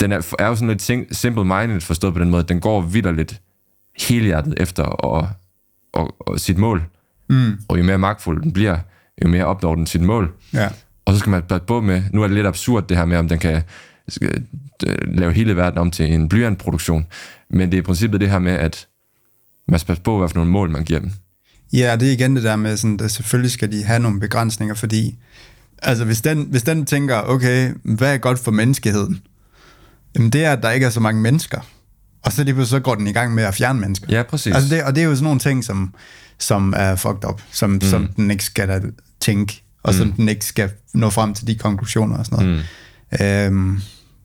den 0.00 0.12
er, 0.12 0.34
er 0.38 0.46
jo 0.46 0.54
sådan 0.54 0.68
lidt 0.68 0.90
sim- 0.90 1.08
simple-minded 1.12 1.80
forstået 1.80 2.14
på 2.14 2.20
den 2.20 2.30
måde. 2.30 2.42
Den 2.42 2.60
går 2.60 2.80
vidderligt 2.80 3.40
helhjertet 4.08 4.54
efter 4.56 4.82
og, 4.82 5.28
og, 5.92 6.14
og 6.20 6.40
sit 6.40 6.58
mål. 6.58 6.82
Mm. 7.32 7.58
Og 7.68 7.78
jo 7.78 7.84
mere 7.84 7.98
magtfuld 7.98 8.42
den 8.42 8.52
bliver, 8.52 8.78
jo 9.24 9.28
mere 9.28 9.44
opnår 9.44 9.74
den 9.74 9.86
sit 9.86 10.00
mål. 10.00 10.32
Ja. 10.52 10.68
Og 11.04 11.12
så 11.12 11.18
skal 11.18 11.30
man 11.30 11.42
passe 11.42 11.66
på 11.66 11.80
med, 11.80 12.02
nu 12.12 12.22
er 12.22 12.26
det 12.26 12.34
lidt 12.34 12.46
absurd 12.46 12.88
det 12.88 12.96
her 12.96 13.04
med, 13.04 13.16
om 13.16 13.28
den 13.28 13.38
kan 13.38 13.62
øh, 14.22 14.40
lave 15.04 15.32
hele 15.32 15.56
verden 15.56 15.78
om 15.78 15.90
til 15.90 16.12
en 16.12 16.28
blyantproduktion. 16.28 17.06
Men 17.50 17.70
det 17.70 17.76
er 17.76 17.82
i 17.82 17.84
princippet 17.84 18.20
det 18.20 18.30
her 18.30 18.38
med, 18.38 18.52
at 18.52 18.86
man 19.68 19.78
skal 19.78 19.86
passe 19.86 20.02
på, 20.02 20.18
hvad 20.18 20.28
for 20.28 20.36
nogle 20.36 20.50
mål 20.50 20.70
man 20.70 20.84
giver 20.84 21.00
dem. 21.00 21.10
Ja, 21.72 21.96
det 21.96 22.08
er 22.08 22.12
igen 22.12 22.36
det 22.36 22.44
der 22.44 22.56
med, 22.56 22.76
sådan, 22.76 23.00
at 23.02 23.10
selvfølgelig 23.10 23.50
skal 23.50 23.72
de 23.72 23.84
have 23.84 24.00
nogle 24.00 24.20
begrænsninger, 24.20 24.74
fordi 24.74 25.18
altså, 25.82 26.04
hvis, 26.04 26.20
den, 26.20 26.46
hvis 26.50 26.62
den 26.62 26.86
tænker, 26.86 27.22
okay, 27.22 27.72
hvad 27.82 28.14
er 28.14 28.18
godt 28.18 28.38
for 28.38 28.50
menneskeheden? 28.50 29.20
Jamen 30.14 30.30
det 30.30 30.44
er, 30.44 30.52
at 30.52 30.62
der 30.62 30.70
ikke 30.70 30.86
er 30.86 30.90
så 30.90 31.00
mange 31.00 31.20
mennesker. 31.20 31.60
Og 32.22 32.32
så 32.32 32.44
lige 32.44 32.54
pludselig 32.54 32.78
så 32.78 32.82
går 32.82 32.94
den 32.94 33.06
i 33.06 33.12
gang 33.12 33.34
med 33.34 33.44
at 33.44 33.54
fjerne 33.54 33.80
mennesker. 33.80 34.06
Ja, 34.10 34.22
præcis. 34.22 34.54
Altså 34.54 34.74
det, 34.74 34.84
og 34.84 34.94
det 34.94 35.02
er 35.02 35.04
jo 35.04 35.14
sådan 35.14 35.24
nogle 35.24 35.40
ting, 35.40 35.64
som, 35.64 35.94
som 36.38 36.74
er 36.76 36.96
fucked 36.96 37.24
up, 37.28 37.42
som, 37.52 37.70
mm. 37.70 37.80
som 37.80 38.06
den 38.16 38.30
ikke 38.30 38.44
skal 38.44 38.68
da 38.68 38.80
tænke, 39.20 39.62
og 39.82 39.94
som 39.94 40.12
den 40.12 40.28
ikke 40.28 40.44
skal 40.44 40.70
nå 40.94 41.10
frem 41.10 41.34
til 41.34 41.46
de 41.46 41.54
konklusioner 41.54 42.18
og 42.18 42.26
sådan 42.26 42.46
noget. 42.46 42.64
Mm. 43.20 43.26
Øhm, 43.26 43.80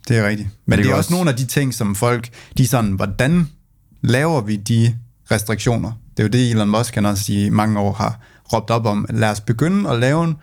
det 0.07 0.17
er 0.17 0.27
rigtigt. 0.27 0.49
Men 0.65 0.77
det 0.77 0.85
det, 0.85 0.91
er 0.91 0.95
også 0.95 1.07
også- 1.07 1.13
nogle 1.13 1.29
af 1.29 1.35
de 1.35 1.45
ting, 1.45 1.73
som 1.73 1.95
folk, 1.95 2.29
de 2.57 2.63
er 2.63 2.67
sådan, 2.67 2.91
hvordan 2.91 3.47
laver 4.01 4.41
vi 4.41 4.55
de 4.55 4.95
restriktioner? 5.31 5.91
Det 6.17 6.23
er 6.23 6.27
jo 6.27 6.29
det, 6.29 6.51
Elon 6.51 6.69
Musk 6.69 6.95
han 6.95 7.05
også 7.05 7.33
i 7.33 7.49
mange 7.49 7.79
år 7.79 7.93
har 7.93 8.19
råbt 8.53 8.69
op 8.69 8.85
om. 8.85 9.05
Lad 9.09 9.29
os 9.31 9.41
begynde 9.41 9.89
at 9.89 9.99
lave 9.99 10.35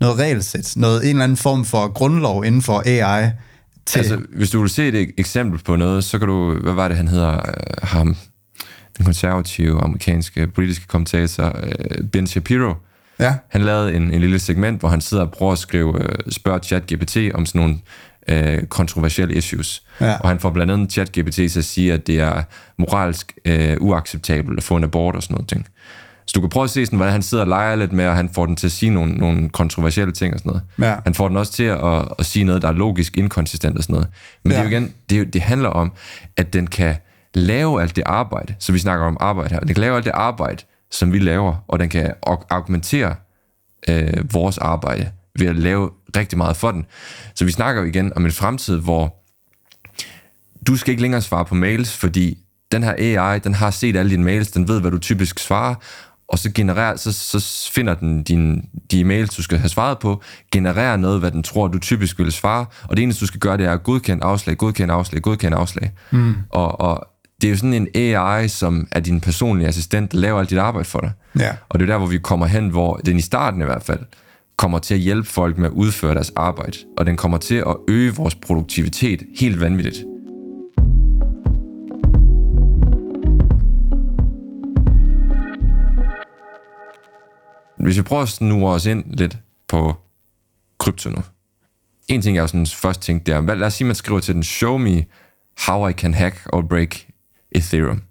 noget 0.00 0.18
regelsæt, 0.18 0.72
noget, 0.76 1.02
en 1.04 1.08
eller 1.08 1.24
anden 1.24 1.36
form 1.36 1.64
for 1.64 1.88
grundlov 1.92 2.44
inden 2.44 2.62
for 2.62 2.82
AI. 2.86 3.30
Til, 3.86 3.98
Altså, 3.98 4.20
hvis 4.36 4.50
du 4.50 4.60
vil 4.60 4.70
se 4.70 4.88
et 4.88 5.10
eksempel 5.18 5.60
på 5.64 5.76
noget, 5.76 6.04
så 6.04 6.18
kan 6.18 6.28
du, 6.28 6.54
hvad 6.62 6.72
var 6.72 6.88
det, 6.88 6.96
han 6.96 7.08
hedder, 7.08 7.32
øh, 7.36 7.42
ham, 7.82 8.16
den 8.98 9.04
konservative 9.04 9.82
amerikanske 9.82 10.46
politiske 10.46 10.86
kommentator, 10.86 11.46
øh, 11.62 12.04
Ben 12.12 12.26
Shapiro, 12.26 12.74
ja, 13.20 13.34
han 13.48 13.60
lavede 13.60 13.94
en, 13.94 14.02
en 14.02 14.20
lille 14.20 14.38
segment, 14.38 14.80
hvor 14.80 14.88
han 14.88 15.00
sidder 15.00 15.24
og 15.24 15.30
prøver 15.30 15.52
at 15.52 15.58
skrive, 15.58 16.02
øh, 16.02 16.18
spørge 16.28 16.58
ChatGPT 16.58 17.16
om 17.34 17.46
sådan 17.46 17.60
nogle 17.60 17.78
øh, 18.28 18.62
kontroversielle 18.66 19.34
issues. 19.34 19.82
Ja. 20.00 20.16
Og 20.20 20.28
han 20.28 20.38
får 20.38 20.50
blandt 20.50 20.72
andet 20.72 20.92
ChatGPT 20.92 21.34
til 21.34 21.58
at 21.58 21.64
sige, 21.64 21.92
at 21.92 22.06
det 22.06 22.20
er 22.20 22.42
moralsk 22.78 23.32
øh, 23.44 23.76
uacceptabelt 23.80 24.58
at 24.58 24.64
få 24.64 24.76
en 24.76 24.84
abort 24.84 25.16
og 25.16 25.22
sådan 25.22 25.34
noget 25.34 25.48
ting. 25.48 25.66
Så 26.26 26.32
du 26.34 26.40
kan 26.40 26.50
prøve 26.50 26.64
at 26.64 26.70
se, 26.70 26.86
sådan, 26.86 26.96
hvordan 26.96 27.12
han 27.12 27.22
sidder 27.22 27.44
og 27.44 27.48
leger 27.48 27.76
lidt 27.76 27.92
med, 27.92 28.06
og 28.06 28.16
han 28.16 28.30
får 28.34 28.46
den 28.46 28.56
til 28.56 28.66
at 28.66 28.72
sige 28.72 28.90
nogle, 28.90 29.12
nogle 29.12 29.48
kontroversielle 29.48 30.12
ting 30.12 30.34
og 30.34 30.40
sådan 30.40 30.50
noget. 30.50 30.90
Ja. 30.90 30.96
Han 31.04 31.14
får 31.14 31.28
den 31.28 31.36
også 31.36 31.52
til 31.52 31.64
at, 31.64 32.08
at 32.18 32.26
sige 32.26 32.44
noget, 32.44 32.62
der 32.62 32.68
er 32.68 32.72
logisk 32.72 33.16
inkonsistent 33.16 33.76
og 33.76 33.82
sådan 33.82 33.94
noget. 33.94 34.08
Men 34.44 34.52
ja. 34.52 34.58
det 34.58 34.66
er 34.66 34.70
jo 34.70 34.76
igen, 34.76 34.94
det, 35.10 35.34
det 35.34 35.42
handler 35.42 35.68
om, 35.68 35.92
at 36.36 36.52
den 36.52 36.66
kan 36.66 36.94
lave 37.34 37.82
alt 37.82 37.96
det 37.96 38.02
arbejde, 38.06 38.54
så 38.58 38.72
vi 38.72 38.78
snakker 38.78 39.06
om 39.06 39.16
arbejde 39.20 39.54
her, 39.54 39.60
den 39.60 39.68
kan 39.68 39.80
lave 39.80 39.96
alt 39.96 40.04
det 40.04 40.12
arbejde, 40.14 40.62
som 40.90 41.12
vi 41.12 41.18
laver, 41.18 41.64
og 41.68 41.78
den 41.78 41.88
kan 41.88 42.14
arg- 42.26 42.46
argumentere 42.50 43.14
øh, 43.88 44.32
vores 44.32 44.58
arbejde 44.58 45.10
ved 45.38 45.46
at 45.46 45.56
lave 45.56 45.90
rigtig 46.16 46.38
meget 46.38 46.56
for 46.56 46.70
den. 46.70 46.86
Så 47.34 47.44
vi 47.44 47.50
snakker 47.50 47.82
jo 47.82 47.88
igen 47.88 48.12
om 48.16 48.24
en 48.24 48.32
fremtid, 48.32 48.80
hvor 48.80 49.14
du 50.66 50.76
skal 50.76 50.90
ikke 50.90 51.02
længere 51.02 51.22
svare 51.22 51.44
på 51.44 51.54
mails, 51.54 51.96
fordi 51.96 52.38
den 52.72 52.82
her 52.82 52.94
AI, 52.98 53.38
den 53.38 53.54
har 53.54 53.70
set 53.70 53.96
alle 53.96 54.10
dine 54.10 54.24
mails, 54.24 54.50
den 54.50 54.68
ved, 54.68 54.80
hvad 54.80 54.90
du 54.90 54.98
typisk 54.98 55.38
svarer, 55.38 55.74
og 56.28 56.38
så, 56.38 56.50
genererer, 56.54 56.96
så, 56.96 57.12
så 57.12 57.70
finder 57.72 57.94
den 57.94 58.22
din, 58.22 58.68
de 58.90 59.04
mails, 59.04 59.36
du 59.36 59.42
skal 59.42 59.58
have 59.58 59.68
svaret 59.68 59.98
på, 59.98 60.22
genererer 60.52 60.96
noget, 60.96 61.20
hvad 61.20 61.30
den 61.30 61.42
tror, 61.42 61.68
du 61.68 61.78
typisk 61.78 62.18
ville 62.18 62.32
svare, 62.32 62.66
og 62.82 62.96
det 62.96 63.02
eneste, 63.02 63.20
du 63.20 63.26
skal 63.26 63.40
gøre, 63.40 63.56
det 63.56 63.66
er 63.66 63.72
at 63.72 63.82
godkende 63.82 64.24
afslag, 64.24 64.56
godkende 64.56 64.94
afslag, 64.94 65.22
godkende 65.22 65.56
afslag. 65.56 65.92
Mm. 66.10 66.34
Og, 66.50 66.80
og 66.80 67.08
det 67.42 67.48
er 67.48 67.50
jo 67.50 67.56
sådan 67.56 67.74
en 67.74 67.88
AI, 67.94 68.48
som 68.48 68.88
er 68.92 69.00
din 69.00 69.20
personlige 69.20 69.68
assistent, 69.68 70.12
der 70.12 70.18
laver 70.18 70.40
alt 70.40 70.50
dit 70.50 70.58
arbejde 70.58 70.84
for 70.84 71.00
dig. 71.00 71.12
Ja. 71.38 71.56
Og 71.68 71.78
det 71.78 71.84
er 71.84 71.92
der, 71.92 71.98
hvor 71.98 72.06
vi 72.06 72.18
kommer 72.18 72.46
hen, 72.46 72.68
hvor 72.68 72.96
den 72.96 73.16
i 73.16 73.20
starten 73.20 73.60
i 73.60 73.64
hvert 73.64 73.82
fald, 73.82 74.00
kommer 74.56 74.78
til 74.78 74.94
at 74.94 75.00
hjælpe 75.00 75.28
folk 75.28 75.58
med 75.58 75.66
at 75.66 75.72
udføre 75.72 76.14
deres 76.14 76.32
arbejde, 76.36 76.78
og 76.96 77.06
den 77.06 77.16
kommer 77.16 77.38
til 77.38 77.54
at 77.54 77.76
øge 77.88 78.14
vores 78.14 78.34
produktivitet 78.34 79.22
helt 79.40 79.60
vanvittigt. 79.60 80.04
Hvis 87.78 87.96
vi 87.96 88.02
prøver 88.02 88.22
at 88.22 88.28
snue 88.28 88.68
os 88.68 88.86
ind 88.86 89.04
lidt 89.06 89.38
på 89.68 89.94
krypto 90.78 91.10
nu. 91.10 91.22
En 92.08 92.22
ting, 92.22 92.36
jeg 92.36 92.42
jo 92.42 92.46
sådan 92.46 92.66
først 92.66 93.00
tænkte, 93.00 93.32
det 93.32 93.38
er, 93.38 93.54
lad 93.54 93.66
os 93.66 93.74
sige, 93.74 93.86
man 93.86 93.94
skriver 93.94 94.20
til 94.20 94.34
den, 94.34 94.42
show 94.42 94.78
me 94.78 95.04
how 95.66 95.88
I 95.88 95.92
can 95.92 96.14
hack 96.14 96.48
or 96.52 96.62
break 96.62 97.07
Ethereum, 97.52 98.02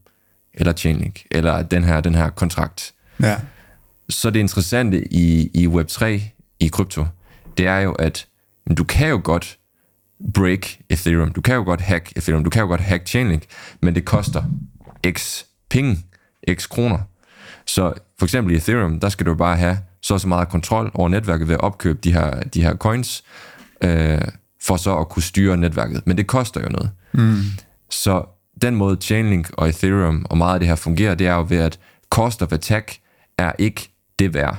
eller 0.53 0.73
Chainlink, 0.73 1.25
eller 1.31 1.61
den 1.61 1.83
her, 1.83 2.01
den 2.01 2.15
her 2.15 2.29
kontrakt. 2.29 2.93
ja, 3.21 3.35
Så 4.09 4.29
det 4.29 4.39
interessante 4.39 5.13
i, 5.13 5.51
i 5.53 5.67
Web3, 5.67 6.05
i 6.59 6.67
krypto, 6.67 7.05
det 7.57 7.67
er 7.67 7.79
jo, 7.79 7.91
at 7.91 8.27
du 8.77 8.83
kan 8.83 9.09
jo 9.09 9.21
godt 9.23 9.57
break 10.33 10.77
Ethereum, 10.89 11.31
du 11.31 11.41
kan 11.41 11.55
jo 11.55 11.63
godt 11.63 11.81
hack 11.81 12.11
Ethereum, 12.15 12.43
du 12.43 12.49
kan 12.49 12.61
jo 12.61 12.67
godt 12.67 12.81
hack 12.81 13.07
Chainlink, 13.07 13.43
men 13.81 13.95
det 13.95 14.05
koster 14.05 14.43
x 15.07 15.43
penge, 15.69 15.97
x 16.51 16.69
kroner. 16.69 16.99
Så 17.65 17.93
for 18.19 18.25
eksempel 18.25 18.53
i 18.53 18.57
Ethereum, 18.57 18.99
der 18.99 19.09
skal 19.09 19.25
du 19.25 19.35
bare 19.35 19.57
have 19.57 19.77
så 20.01 20.17
så 20.17 20.27
meget 20.27 20.49
kontrol 20.49 20.91
over 20.93 21.09
netværket 21.09 21.47
ved 21.47 21.55
at 21.55 21.61
opkøbe 21.61 21.99
de 22.03 22.13
her, 22.13 22.43
de 22.43 22.61
her 22.61 22.75
coins, 22.75 23.23
øh, 23.83 24.21
for 24.61 24.77
så 24.77 24.97
at 24.97 25.09
kunne 25.09 25.23
styre 25.23 25.57
netværket. 25.57 26.07
Men 26.07 26.17
det 26.17 26.27
koster 26.27 26.61
jo 26.61 26.69
noget. 26.69 26.91
Mm. 27.13 27.41
Så 27.89 28.25
den 28.61 28.75
måde 28.75 28.97
Chainlink 29.01 29.49
og 29.53 29.69
Ethereum 29.69 30.25
og 30.29 30.37
meget 30.37 30.53
af 30.53 30.59
det 30.59 30.67
her 30.69 30.75
fungerer, 30.75 31.15
det 31.15 31.27
er 31.27 31.33
jo 31.33 31.45
ved, 31.49 31.57
at 31.57 31.79
cost 32.09 32.41
of 32.41 32.51
attack 32.51 32.99
er 33.37 33.51
ikke 33.57 33.89
det 34.19 34.33
værd. 34.33 34.57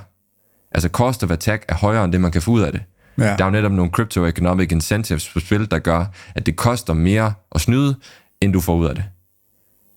Altså 0.73 0.89
cost 0.89 1.25
of 1.25 1.31
attack 1.31 1.65
er 1.69 1.75
højere 1.75 2.05
end 2.05 2.13
det, 2.13 2.21
man 2.21 2.31
kan 2.31 2.43
få 2.43 2.51
ud 2.51 2.61
af 2.61 2.73
det. 2.73 2.83
Ja. 3.19 3.25
Der 3.25 3.45
er 3.45 3.45
jo 3.45 3.51
netop 3.51 3.73
nogle 3.73 3.91
crypto-economic 3.91 4.73
incentives 4.73 5.33
på 5.33 5.41
spil, 5.41 5.71
der 5.71 5.79
gør, 5.79 6.05
at 6.35 6.47
det 6.47 6.57
koster 6.57 6.95
mere 6.95 7.35
at 7.55 7.61
snyde, 7.61 7.97
end 8.41 8.53
du 8.53 8.61
får 8.61 8.77
ud 8.77 8.87
af 8.87 8.95
det. 8.95 9.05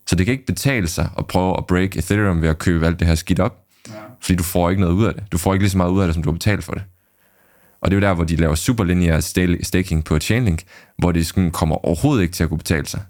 Så 0.08 0.16
det 0.16 0.26
kan 0.26 0.32
ikke 0.32 0.46
betale 0.46 0.88
sig 0.88 1.10
at 1.18 1.28
prøve 1.28 1.58
at 1.58 1.68
break 1.68 1.96
Ethereum 1.96 2.42
ved 2.42 2.50
at 2.50 2.60
købe 2.60 2.86
alt 2.86 3.00
det 3.00 3.08
her 3.08 3.16
skidt 3.16 3.40
op, 3.40 3.58
ja. 3.88 3.94
fordi 4.22 4.36
du 4.36 4.44
får 4.44 4.70
ikke 4.70 4.82
noget 4.82 4.94
ud 4.94 5.06
af 5.06 5.14
det. 5.14 5.24
Du 5.32 5.38
får 5.38 5.54
ikke 5.54 5.64
lige 5.64 5.72
så 5.72 5.78
meget 5.78 5.92
ud 5.92 6.02
af 6.02 6.08
det, 6.08 6.14
som 6.14 6.24
du 6.24 6.30
har 6.30 6.34
betalt 6.34 6.64
for 6.64 6.74
det. 6.74 6.84
Og 7.82 7.92
det 7.92 7.98
er 7.98 8.02
jo 8.02 8.08
der, 8.08 8.14
hvor 8.14 8.24
de 8.24 8.36
laver 8.36 8.56
superlineær 8.56 9.20
sta- 9.20 9.64
staking 9.64 10.04
på 10.04 10.20
Chainlink, 10.20 10.64
hvor 10.98 11.12
det 11.12 11.28
sådan 11.28 11.52
kommer 11.52 11.86
overhovedet 11.86 12.22
ikke 12.24 12.34
til 12.34 12.44
at 12.44 12.50
kunne 12.50 12.58
betale 12.58 12.88
sig. 12.88 13.02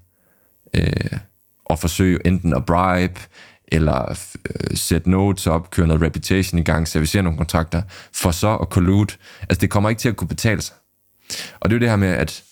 Øh, 0.76 1.18
og 1.64 1.78
forsøge 1.78 2.26
enten 2.26 2.54
at 2.54 2.66
bribe, 2.66 3.20
eller 3.68 4.10
øh, 4.10 4.76
sætte 4.76 5.10
notes 5.10 5.46
op, 5.46 5.70
køre 5.70 5.86
noget 5.86 6.02
reputation 6.02 6.58
i 6.58 6.62
gang, 6.62 6.88
servicere 6.88 7.22
nogle 7.22 7.38
kontrakter, 7.38 7.82
for 8.12 8.30
så 8.30 8.56
at 8.56 8.68
collude. 8.68 9.14
Altså 9.40 9.60
det 9.60 9.70
kommer 9.70 9.90
ikke 9.90 10.00
til 10.00 10.08
at 10.08 10.16
kunne 10.16 10.28
betale 10.28 10.60
sig. 10.60 10.76
Og 11.60 11.70
det 11.70 11.76
er 11.76 11.78
jo 11.78 11.80
det 11.80 11.88
her 11.88 11.96
med, 11.96 12.08
at 12.08 12.44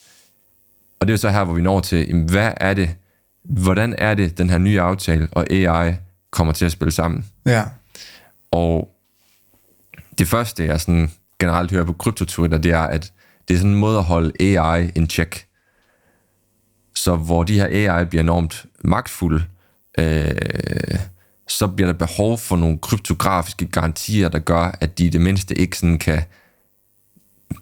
og 1.00 1.07
det 1.07 1.12
er 1.12 1.15
jo 1.15 1.19
så 1.19 1.31
her, 1.31 1.45
hvor 1.45 1.55
vi 1.55 1.62
når 1.62 1.81
til, 1.81 2.07
jamen, 2.09 2.31
hvad 2.31 2.53
er 2.57 2.75
det, 2.75 2.97
hvordan 3.45 3.95
er 3.99 4.15
det, 4.15 4.39
den 4.39 4.50
her 4.50 4.59
nye 4.59 4.81
aftale 4.81 5.29
og 5.33 5.53
AI 5.53 5.95
kommer 6.31 6.53
til 6.53 6.65
at 6.65 6.73
spille 6.73 6.93
sammen? 6.93 7.27
ja, 7.47 7.65
Og 8.50 8.89
det 10.19 10.29
første, 10.29 10.65
jeg 10.65 10.81
sådan 10.81 11.11
generelt 11.39 11.71
hører 11.71 11.85
på 11.85 11.93
krypto-Twitter, 11.93 12.59
det 12.59 12.71
er, 12.71 12.81
at 12.81 13.12
det 13.49 13.55
er 13.55 13.59
sådan 13.59 13.73
en 13.73 13.79
måde 13.79 13.99
at 13.99 14.05
holde 14.05 14.33
AI 14.41 14.91
in 14.95 15.11
check. 15.11 15.47
Så 16.94 17.16
hvor 17.16 17.42
de 17.42 17.54
her 17.54 17.90
AI 17.90 18.04
bliver 18.04 18.23
enormt 18.23 18.66
magtfulde, 18.85 19.44
øh, 19.99 20.99
så 21.49 21.66
bliver 21.66 21.92
der 21.92 21.99
behov 21.99 22.38
for 22.38 22.56
nogle 22.56 22.78
kryptografiske 22.78 23.66
garantier, 23.66 24.28
der 24.28 24.38
gør, 24.38 24.76
at 24.80 24.99
de 24.99 25.04
i 25.04 25.09
det 25.09 25.20
mindste 25.20 25.54
ikke 25.54 25.78
sådan 25.78 25.99
kan, 25.99 26.23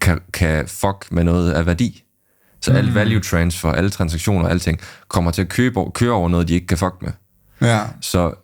kan, 0.00 0.20
kan 0.32 0.68
fuck 0.68 1.06
med 1.11 1.25
noget 1.25 1.52
af 1.52 1.66
værdi. 1.66 2.04
Så 2.61 2.73
alt 2.73 2.94
value 2.94 3.20
transfer, 3.20 3.73
alle 3.73 3.90
transaktioner 3.90 4.44
og 4.44 4.50
alting, 4.50 4.80
kommer 5.08 5.30
til 5.30 5.42
at 5.42 5.49
købe, 5.49 5.80
køre 5.94 6.12
over 6.12 6.28
noget, 6.28 6.49
de 6.49 6.54
ikke 6.54 6.66
kan 6.66 6.78
fuck 6.78 6.94
med. 7.00 7.11
Ja. 7.61 7.80
Så 8.00 8.35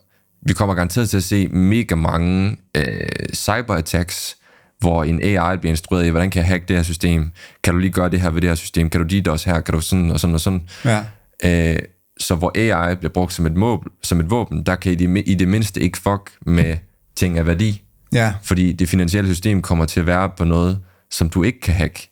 vi 0.46 0.52
kommer 0.52 0.74
garanteret 0.74 1.10
til 1.10 1.16
at 1.16 1.22
se 1.22 1.48
mega 1.48 1.94
mange 1.94 2.56
øh, 2.76 3.08
cyberattacks, 3.34 4.36
hvor 4.78 5.04
en 5.04 5.23
AI 5.23 5.57
bliver 5.57 5.73
instrueret 5.73 6.07
i, 6.07 6.09
hvordan 6.09 6.31
kan 6.31 6.40
jeg 6.40 6.49
hacke 6.49 6.66
det 6.69 6.76
her 6.76 6.83
system? 6.83 7.31
Kan 7.64 7.75
du 7.75 7.78
lige 7.78 7.93
gøre 7.93 8.11
det 8.11 8.21
her 8.21 8.31
ved 8.31 8.40
det 8.40 8.50
her 8.50 8.54
system? 8.54 8.90
Kan 8.90 9.07
du 9.07 9.19
DDoS 9.19 9.45
her? 9.45 9.61
Kan 9.61 9.75
du 9.75 9.81
sådan 9.81 10.11
og 10.11 10.21
sådan 10.21 10.35
og 10.35 10.40
sådan? 10.40 10.69
Ja. 10.85 11.04
Øh, 11.45 11.78
så 12.21 12.35
hvor 12.35 12.52
AI 12.54 12.95
bliver 12.95 13.12
brugt 13.12 13.33
som 13.33 13.47
et, 13.47 13.57
mål, 13.57 13.93
som 14.02 14.21
et 14.21 14.31
våben, 14.31 14.62
der 14.62 14.75
kan 14.75 14.93
I 14.93 14.95
det, 14.95 15.23
i 15.26 15.35
det 15.35 15.49
mindste 15.49 15.81
ikke 15.81 15.99
fuck 15.99 16.33
med 16.47 16.76
ting 17.16 17.38
af 17.38 17.47
værdi. 17.47 17.83
Ja. 18.12 18.35
Fordi 18.43 18.73
det 18.73 18.88
finansielle 18.88 19.35
system 19.35 19.62
kommer 19.62 19.85
til 19.85 20.00
at 20.00 20.07
være 20.07 20.31
på 20.37 20.45
noget, 20.45 20.78
som 21.11 21.28
du 21.28 21.43
ikke 21.43 21.61
kan 21.61 21.75
hacke. 21.75 22.11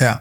Ja. 0.00 0.14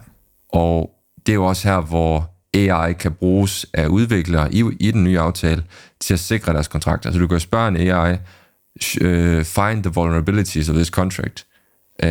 Og 0.53 0.89
det 1.25 1.31
er 1.31 1.35
jo 1.35 1.45
også 1.45 1.67
her, 1.67 1.81
hvor 1.81 2.35
AI 2.53 2.93
kan 2.93 3.11
bruges 3.11 3.65
af 3.73 3.87
udviklere 3.87 4.53
i, 4.53 4.63
i 4.79 4.91
den 4.91 5.03
nye 5.03 5.19
aftale 5.19 5.63
til 6.01 6.13
at 6.13 6.19
sikre 6.19 6.53
deres 6.53 6.67
kontrakter. 6.67 7.11
Så 7.11 7.19
du 7.19 7.27
kan 7.27 7.39
spørge 7.39 7.67
en 7.67 7.75
AI, 7.77 8.13
uh, 8.13 9.43
find 9.43 9.83
the 9.83 9.91
vulnerabilities 9.93 10.69
of 10.69 10.75
this 10.75 10.87
contract. 10.87 11.45
Uh, 12.03 12.09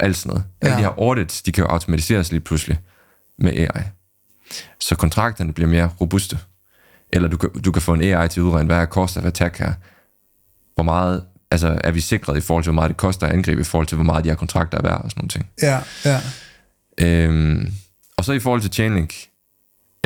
alt 0.00 0.16
sådan 0.16 0.30
noget. 0.30 0.44
Ja. 0.62 0.66
Alle 0.66 0.76
de 0.76 0.82
her 0.82 0.94
audits, 0.98 1.42
de 1.42 1.52
kan 1.52 1.64
jo 1.64 1.70
automatiseres 1.70 2.30
lige 2.30 2.40
pludselig 2.40 2.78
med 3.38 3.52
AI. 3.52 3.82
Så 4.80 4.96
kontrakterne 4.96 5.52
bliver 5.52 5.68
mere 5.68 5.90
robuste. 6.00 6.38
Eller 7.12 7.28
du 7.28 7.36
kan, 7.36 7.50
du 7.50 7.72
kan 7.72 7.82
få 7.82 7.92
en 7.92 8.00
AI 8.00 8.28
til 8.28 8.40
at 8.40 8.44
udregne, 8.44 8.66
hvad 8.66 8.76
er 8.76 8.86
cost 8.86 9.16
of 9.16 9.24
attack 9.24 9.58
her? 9.58 9.72
Hvor 10.74 10.84
meget 10.84 11.24
altså, 11.50 11.80
er 11.84 11.90
vi 11.90 12.00
sikret 12.00 12.36
i 12.36 12.40
forhold 12.40 12.64
til, 12.64 12.70
hvor 12.70 12.80
meget 12.80 12.88
det 12.88 12.96
koster 12.96 13.26
at 13.26 13.32
angribe, 13.32 13.60
i 13.60 13.64
forhold 13.64 13.86
til, 13.86 13.94
hvor 13.94 14.04
meget 14.04 14.24
de 14.24 14.28
her 14.28 14.36
kontrakter 14.36 14.78
er 14.78 14.82
værd 14.82 15.04
og 15.04 15.10
sådan 15.10 15.20
nogle 15.20 15.28
ting. 15.28 15.50
Ja. 15.62 15.80
Ja. 16.04 16.20
Øhm, 17.00 17.72
og 18.16 18.24
så 18.24 18.32
i 18.32 18.38
forhold 18.38 18.60
til 18.60 18.72
Chainlink, 18.72 19.14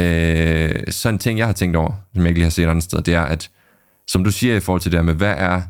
øh, 0.00 0.92
så 0.92 1.08
en 1.08 1.18
ting, 1.18 1.38
jeg 1.38 1.46
har 1.46 1.52
tænkt 1.52 1.76
over, 1.76 1.92
som 2.14 2.22
jeg 2.22 2.28
ikke 2.28 2.38
lige 2.38 2.44
har 2.44 2.50
set 2.50 2.66
andre 2.66 2.82
steder, 2.82 3.02
det 3.02 3.14
er, 3.14 3.22
at 3.22 3.50
som 4.06 4.24
du 4.24 4.30
siger 4.30 4.56
i 4.56 4.60
forhold 4.60 4.80
til 4.80 4.92
det 4.92 4.98
her 4.98 5.04
med, 5.04 5.14
hvad 5.14 5.34
er 5.38 5.62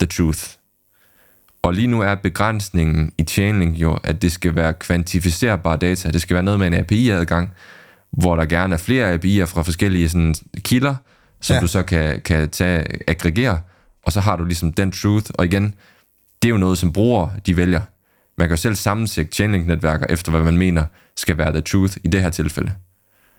the 0.00 0.06
truth? 0.06 0.44
Og 1.64 1.74
lige 1.74 1.86
nu 1.86 2.00
er 2.00 2.14
begrænsningen 2.14 3.12
i 3.18 3.22
Chainlink 3.22 3.76
jo, 3.76 3.98
at 4.04 4.22
det 4.22 4.32
skal 4.32 4.54
være 4.54 4.74
kvantificerbare 4.74 5.76
data. 5.76 6.10
Det 6.10 6.22
skal 6.22 6.34
være 6.34 6.42
noget 6.42 6.58
med 6.60 6.66
en 6.66 6.74
API-adgang, 6.74 7.52
hvor 8.12 8.36
der 8.36 8.44
gerne 8.44 8.74
er 8.74 8.78
flere 8.78 9.14
API'er 9.14 9.44
fra 9.44 9.62
forskellige 9.62 10.08
sådan, 10.08 10.34
kilder, 10.58 10.94
som 11.40 11.54
Ja. 11.54 11.60
du 11.60 11.66
så 11.66 11.82
kan, 11.82 12.20
kan 12.20 12.48
tage, 12.50 12.84
aggregere, 13.10 13.60
og 14.02 14.12
så 14.12 14.20
har 14.20 14.36
du 14.36 14.44
ligesom 14.44 14.72
den 14.72 14.92
truth. 14.92 15.30
Og 15.34 15.44
igen, 15.44 15.74
det 16.42 16.48
er 16.48 16.52
jo 16.52 16.56
noget, 16.58 16.78
som 16.78 16.92
brugere 16.92 17.30
de 17.46 17.56
vælger. 17.56 17.80
Man 18.38 18.48
kan 18.48 18.56
jo 18.56 18.60
selv 18.60 18.74
sammensætte 18.74 19.32
Chainlink-netværker 19.32 20.06
efter, 20.08 20.30
hvad 20.30 20.42
man 20.42 20.56
mener 20.56 20.84
skal 21.16 21.38
være 21.38 21.52
the 21.52 21.60
truth 21.60 21.96
i 22.04 22.08
det 22.08 22.20
her 22.22 22.30
tilfælde. 22.30 22.72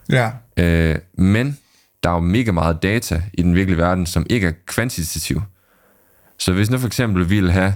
Ja. 0.10 0.32
Øh, 0.58 0.96
men 1.18 1.58
der 2.04 2.10
er 2.10 2.14
jo 2.14 2.20
mega 2.20 2.52
meget 2.52 2.84
data 2.84 3.22
i 3.34 3.42
den 3.42 3.56
virkelige 3.56 3.78
verden, 3.78 4.06
som 4.06 4.26
ikke 4.30 4.48
er 4.48 4.52
kvantitativ. 4.66 5.42
Så 6.40 6.54
hvis 6.54 6.70
nu 6.70 6.78
for 6.78 6.88
eksempel 6.88 7.30
vi 7.30 7.40
vil 7.40 7.52
have 7.52 7.74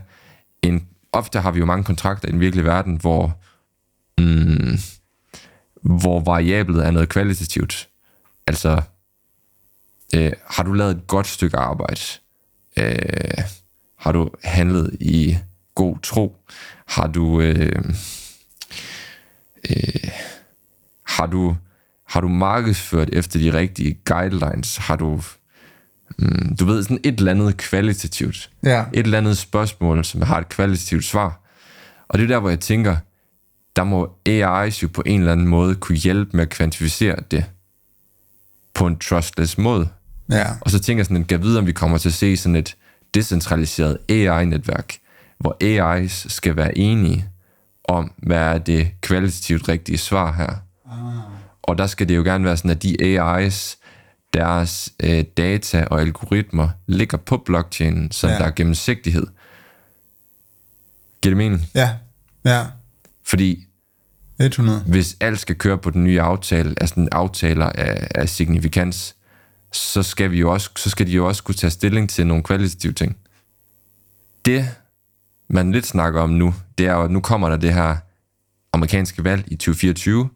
en... 0.61 0.87
Ofte 1.11 1.39
har 1.39 1.51
vi 1.51 1.59
jo 1.59 1.65
mange 1.65 1.83
kontrakter 1.83 2.27
i 2.27 2.31
den 2.31 2.39
virkelige 2.39 2.65
verden, 2.65 2.95
hvor, 2.95 3.39
mm, 4.17 4.77
hvor 5.81 6.19
variablet 6.19 6.85
er 6.85 6.91
noget 6.91 7.09
kvalitativt. 7.09 7.89
Altså, 8.47 8.81
øh, 10.15 10.31
har 10.45 10.63
du 10.63 10.73
lavet 10.73 10.95
et 10.95 11.07
godt 11.07 11.27
stykke 11.27 11.57
arbejde? 11.57 12.01
Øh, 12.77 13.43
har 13.97 14.11
du 14.11 14.29
handlet 14.43 14.97
i 14.99 15.37
god 15.75 15.99
tro? 15.99 16.35
Har 16.87 17.07
du... 17.07 17.41
Øh, 17.41 17.83
øh, 19.69 20.11
har 21.03 21.25
du 21.25 21.55
har 22.09 22.21
du 22.21 22.27
markedsført 22.27 23.09
efter 23.13 23.39
de 23.39 23.53
rigtige 23.53 23.99
guidelines? 24.05 24.77
Har 24.77 24.95
du, 24.95 25.21
mm, 26.21 26.55
du 26.55 26.65
ved, 26.65 26.83
sådan 26.83 26.99
et 27.03 27.19
eller 27.19 27.31
andet 27.31 27.57
kvalitativt. 27.57 28.49
Ja. 28.63 28.85
Et 28.93 29.03
eller 29.05 29.17
andet 29.17 29.37
spørgsmål, 29.37 30.05
som 30.05 30.21
har 30.21 30.39
et 30.39 30.49
kvalitativt 30.49 31.05
svar. 31.05 31.41
Og 32.07 32.19
det 32.19 32.23
er 32.23 32.27
der, 32.27 32.39
hvor 32.39 32.49
jeg 32.49 32.59
tænker, 32.59 32.95
der 33.75 33.83
må 33.83 34.15
AI's 34.29 34.81
jo 34.83 34.87
på 34.93 35.03
en 35.05 35.19
eller 35.19 35.31
anden 35.31 35.47
måde 35.47 35.75
kunne 35.75 35.97
hjælpe 35.97 36.37
med 36.37 36.41
at 36.41 36.49
kvantificere 36.49 37.15
det 37.31 37.45
på 38.73 38.87
en 38.87 38.97
trustless 38.97 39.57
måde. 39.57 39.89
Ja. 40.31 40.45
Og 40.61 40.71
så 40.71 40.79
tænker 40.79 40.99
jeg 40.99 41.05
sådan, 41.05 41.23
at 41.23 41.31
jeg 41.31 41.43
vide, 41.43 41.59
om 41.59 41.65
vi 41.67 41.71
kommer 41.71 41.97
til 41.97 42.09
at 42.09 42.13
se 42.13 42.37
sådan 42.37 42.55
et 42.55 42.75
decentraliseret 43.13 43.97
AI-netværk, 44.09 44.97
hvor 45.39 45.57
AI's 45.63 46.29
skal 46.29 46.55
være 46.55 46.77
enige 46.77 47.25
om, 47.83 48.11
hvad 48.17 48.37
er 48.37 48.57
det 48.57 48.91
kvalitativt 49.01 49.69
rigtige 49.69 49.97
svar 49.97 50.33
her. 50.33 50.55
Og 51.61 51.77
der 51.77 51.87
skal 51.87 52.09
det 52.09 52.15
jo 52.15 52.23
gerne 52.23 52.45
være 52.45 52.57
sådan, 52.57 52.71
at 52.71 52.83
de 52.83 53.19
AI's, 53.19 53.78
deres 54.33 54.89
øh, 55.03 55.23
data 55.37 55.83
og 55.91 56.01
algoritmer 56.01 56.69
ligger 56.87 57.17
på 57.17 57.37
blockchainen, 57.37 58.11
så 58.11 58.27
Ja. 58.27 58.33
der 58.37 58.43
er 58.43 58.51
gennemsigtighed. 58.51 59.27
Giver 61.21 61.31
det 61.31 61.37
mening? 61.37 61.61
Ja. 61.75 61.95
Ja. 62.45 62.65
Fordi 63.25 63.65
100. 64.39 64.79
hvis 64.87 65.17
alt 65.19 65.39
skal 65.39 65.55
køre 65.55 65.77
på 65.77 65.89
den 65.89 66.03
nye 66.03 66.21
aftale, 66.21 66.75
altså 66.81 66.95
den 66.95 67.09
aftaler 67.11 67.65
af, 67.65 68.07
af 68.15 68.29
signifikans, 68.29 69.15
så 69.71 70.03
skal, 70.03 70.31
vi 70.31 70.39
jo 70.39 70.51
også, 70.53 70.69
så 70.77 70.89
skal 70.89 71.07
de 71.07 71.11
jo 71.11 71.27
også 71.27 71.43
kunne 71.43 71.55
tage 71.55 71.71
stilling 71.71 72.09
til 72.09 72.27
nogle 72.27 72.43
kvalitative 72.43 72.93
ting. 72.93 73.17
Det, 74.45 74.69
man 75.49 75.71
lidt 75.71 75.85
snakker 75.85 76.21
om 76.21 76.29
nu, 76.29 76.53
det 76.77 76.85
er 76.87 76.93
jo, 76.93 77.03
at 77.03 77.11
nu 77.11 77.19
kommer 77.21 77.49
der 77.49 77.57
det 77.57 77.73
her 77.73 77.97
amerikanske 78.73 79.23
valg 79.23 79.43
i 79.47 79.55
2024, 79.55 80.29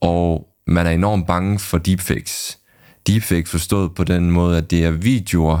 og 0.00 0.48
man 0.66 0.86
er 0.86 0.90
enormt 0.90 1.26
bange 1.26 1.58
for 1.58 1.78
deepfakes. 1.78 2.58
Deepfakes 3.06 3.50
forstået 3.50 3.94
på 3.94 4.04
den 4.04 4.30
måde, 4.30 4.58
at 4.58 4.70
det 4.70 4.84
er 4.84 4.90
videoer, 4.90 5.60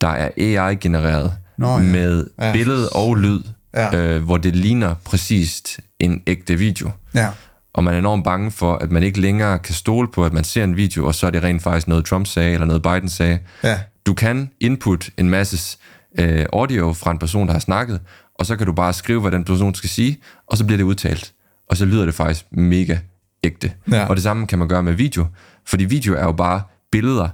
der 0.00 0.08
er 0.08 0.30
AI-genereret 0.36 1.32
Nå, 1.58 1.70
ja. 1.72 1.78
med 1.78 2.26
Ja. 2.40 2.52
billede 2.52 2.88
og 2.88 3.14
lyd, 3.16 3.40
Ja. 3.74 3.96
øh, 3.96 4.22
hvor 4.22 4.36
det 4.36 4.56
ligner 4.56 4.94
præcist 5.04 5.80
en 6.00 6.22
ægte 6.26 6.58
video. 6.58 6.90
Ja. 7.14 7.28
Og 7.74 7.84
man 7.84 7.94
er 7.94 7.98
enormt 7.98 8.24
bange 8.24 8.50
for, 8.50 8.74
at 8.74 8.90
man 8.90 9.02
ikke 9.02 9.20
længere 9.20 9.58
kan 9.58 9.74
stole 9.74 10.08
på, 10.08 10.24
at 10.24 10.32
man 10.32 10.44
ser 10.44 10.64
en 10.64 10.76
video, 10.76 11.06
og 11.06 11.14
så 11.14 11.26
er 11.26 11.30
det 11.30 11.42
rent 11.42 11.62
faktisk 11.62 11.88
noget, 11.88 12.04
Trump 12.04 12.26
sagde, 12.26 12.52
eller 12.52 12.66
noget, 12.66 12.82
Biden 12.82 13.08
sagde. 13.08 13.38
Ja. 13.64 13.78
Du 14.06 14.14
kan 14.14 14.50
input 14.60 15.10
en 15.18 15.30
masse 15.30 15.78
øh, 16.18 16.46
audio 16.52 16.92
fra 16.92 17.10
en 17.10 17.18
person, 17.18 17.46
der 17.46 17.52
har 17.52 17.60
snakket, 17.60 18.00
og 18.38 18.46
så 18.46 18.56
kan 18.56 18.66
du 18.66 18.72
bare 18.72 18.92
skrive, 18.92 19.20
hvad 19.20 19.30
den 19.30 19.44
person 19.44 19.74
skal 19.74 19.90
sige, 19.90 20.18
og 20.46 20.58
så 20.58 20.64
bliver 20.64 20.76
det 20.76 20.84
udtalt. 20.84 21.32
Og 21.70 21.76
så 21.76 21.84
lyder 21.84 22.04
det 22.04 22.14
faktisk 22.14 22.44
mega 22.52 22.98
ægte. 23.44 23.72
Ja. 23.90 24.06
Og 24.06 24.16
det 24.16 24.22
samme 24.22 24.46
kan 24.46 24.58
man 24.58 24.68
gøre 24.68 24.82
med 24.82 24.92
video, 24.92 25.26
fordi 25.66 25.84
video 25.84 26.14
er 26.14 26.24
jo 26.24 26.32
bare 26.32 26.62
billeder 26.90 27.28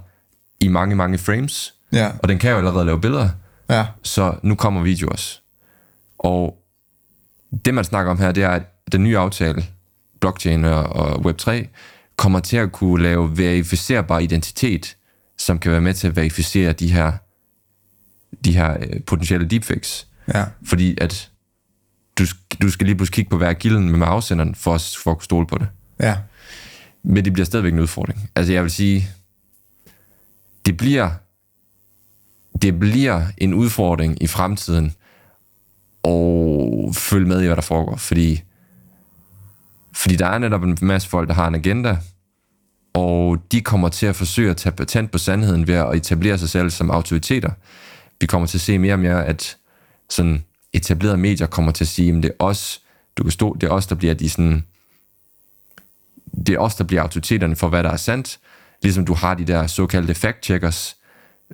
i 0.61 0.67
mange, 0.67 0.95
mange 0.95 1.17
frames, 1.17 1.73
Ja. 1.93 2.11
og 2.23 2.29
den 2.29 2.37
kan 2.39 2.51
jo 2.51 2.57
allerede 2.57 2.85
lave 2.85 3.01
billeder, 3.01 3.29
Ja. 3.69 3.85
så 4.03 4.35
nu 4.43 4.55
kommer 4.55 4.81
video 4.81 5.07
også. 5.07 5.41
Og 6.19 6.57
det, 7.65 7.73
man 7.73 7.83
snakker 7.83 8.11
om 8.11 8.19
her, 8.19 8.31
det 8.31 8.43
er, 8.43 8.49
at 8.49 8.63
den 8.91 9.03
nye 9.03 9.17
aftale, 9.17 9.65
blockchain 10.21 10.65
og, 10.65 10.83
og 10.83 11.15
Web3, 11.15 11.67
kommer 12.15 12.39
til 12.39 12.57
at 12.57 12.71
kunne 12.71 13.03
lave 13.03 13.37
verificerbar 13.37 14.19
identitet, 14.19 14.97
som 15.37 15.59
kan 15.59 15.71
være 15.71 15.81
med 15.81 15.93
til 15.93 16.07
at 16.07 16.15
verificere 16.15 16.73
de 16.73 16.91
her, 16.91 17.11
de 18.45 18.53
her 18.53 18.77
øh, 18.79 19.01
potentielle 19.07 19.47
deepfakes. 19.49 20.07
Ja. 20.33 20.45
Fordi 20.65 20.97
at 21.01 21.29
du, 22.19 22.23
du 22.61 22.69
skal 22.69 22.85
lige 22.85 22.95
pludselig 22.95 23.15
kigge 23.15 23.29
på 23.29 23.37
hver 23.37 23.53
kilden 23.53 23.89
med 23.97 24.07
afsenderen, 24.07 24.55
for, 24.55 24.77
for 25.03 25.11
at 25.11 25.17
kunne 25.17 25.23
stole 25.23 25.47
på 25.47 25.57
det. 25.57 25.67
Ja. 25.99 26.17
Men 27.03 27.25
det 27.25 27.33
bliver 27.33 27.45
stadigvæk 27.45 27.73
en 27.73 27.79
udfordring. 27.79 28.29
Altså 28.35 28.53
jeg 28.53 28.63
vil 28.63 28.71
sige, 28.71 29.09
det 30.65 30.77
bliver, 30.77 31.09
det 32.61 32.79
bliver 32.79 33.25
en 33.37 33.53
udfordring 33.53 34.23
i 34.23 34.27
fremtiden 34.27 34.93
og 36.03 36.95
følge 36.95 37.27
med 37.27 37.41
i, 37.41 37.45
hvad 37.45 37.55
der 37.55 37.61
foregår. 37.61 37.95
Fordi, 37.95 38.43
fordi 39.93 40.15
der 40.15 40.25
er 40.27 40.37
netop 40.37 40.63
en 40.63 40.77
masse 40.81 41.09
folk, 41.09 41.27
der 41.27 41.33
har 41.33 41.47
en 41.47 41.55
agenda, 41.55 41.97
og 42.93 43.37
de 43.51 43.61
kommer 43.61 43.89
til 43.89 44.05
at 44.05 44.15
forsøge 44.15 44.49
at 44.49 44.57
tage 44.57 44.75
patent 44.75 45.11
på 45.11 45.17
sandheden 45.17 45.67
ved 45.67 45.75
at 45.75 45.95
etablere 45.95 46.37
sig 46.37 46.49
selv 46.49 46.69
som 46.69 46.91
autoriteter. 46.91 47.51
Vi 48.21 48.27
kommer 48.27 48.47
til 48.47 48.57
at 48.57 48.61
se 48.61 48.77
mere 48.77 48.93
og 48.93 48.99
mere, 48.99 49.25
at 49.25 49.57
sådan 50.09 50.43
etablerede 50.73 51.17
medier 51.17 51.47
kommer 51.47 51.71
til 51.71 51.83
at 51.83 51.87
sige, 51.87 52.17
at 52.17 52.23
det 52.23 52.31
er 52.31 52.43
os, 52.43 52.81
du 53.17 53.23
kan 53.23 53.31
stå, 53.31 53.57
det 53.61 53.67
er 53.67 53.71
os, 53.71 53.87
der 53.87 53.95
bliver 53.95 54.13
de 54.13 54.29
sådan, 54.29 54.63
det 56.47 56.55
er 56.55 56.59
os, 56.59 56.75
der 56.75 56.83
bliver 56.83 57.01
autoriteterne 57.01 57.55
for, 57.55 57.69
hvad 57.69 57.83
der 57.83 57.89
er 57.89 57.97
sandt. 57.97 58.39
Ligesom 58.83 59.05
du 59.05 59.13
har 59.13 59.33
de 59.33 59.45
der 59.45 59.67
såkaldte 59.67 60.13
fact-checkers 60.13 60.95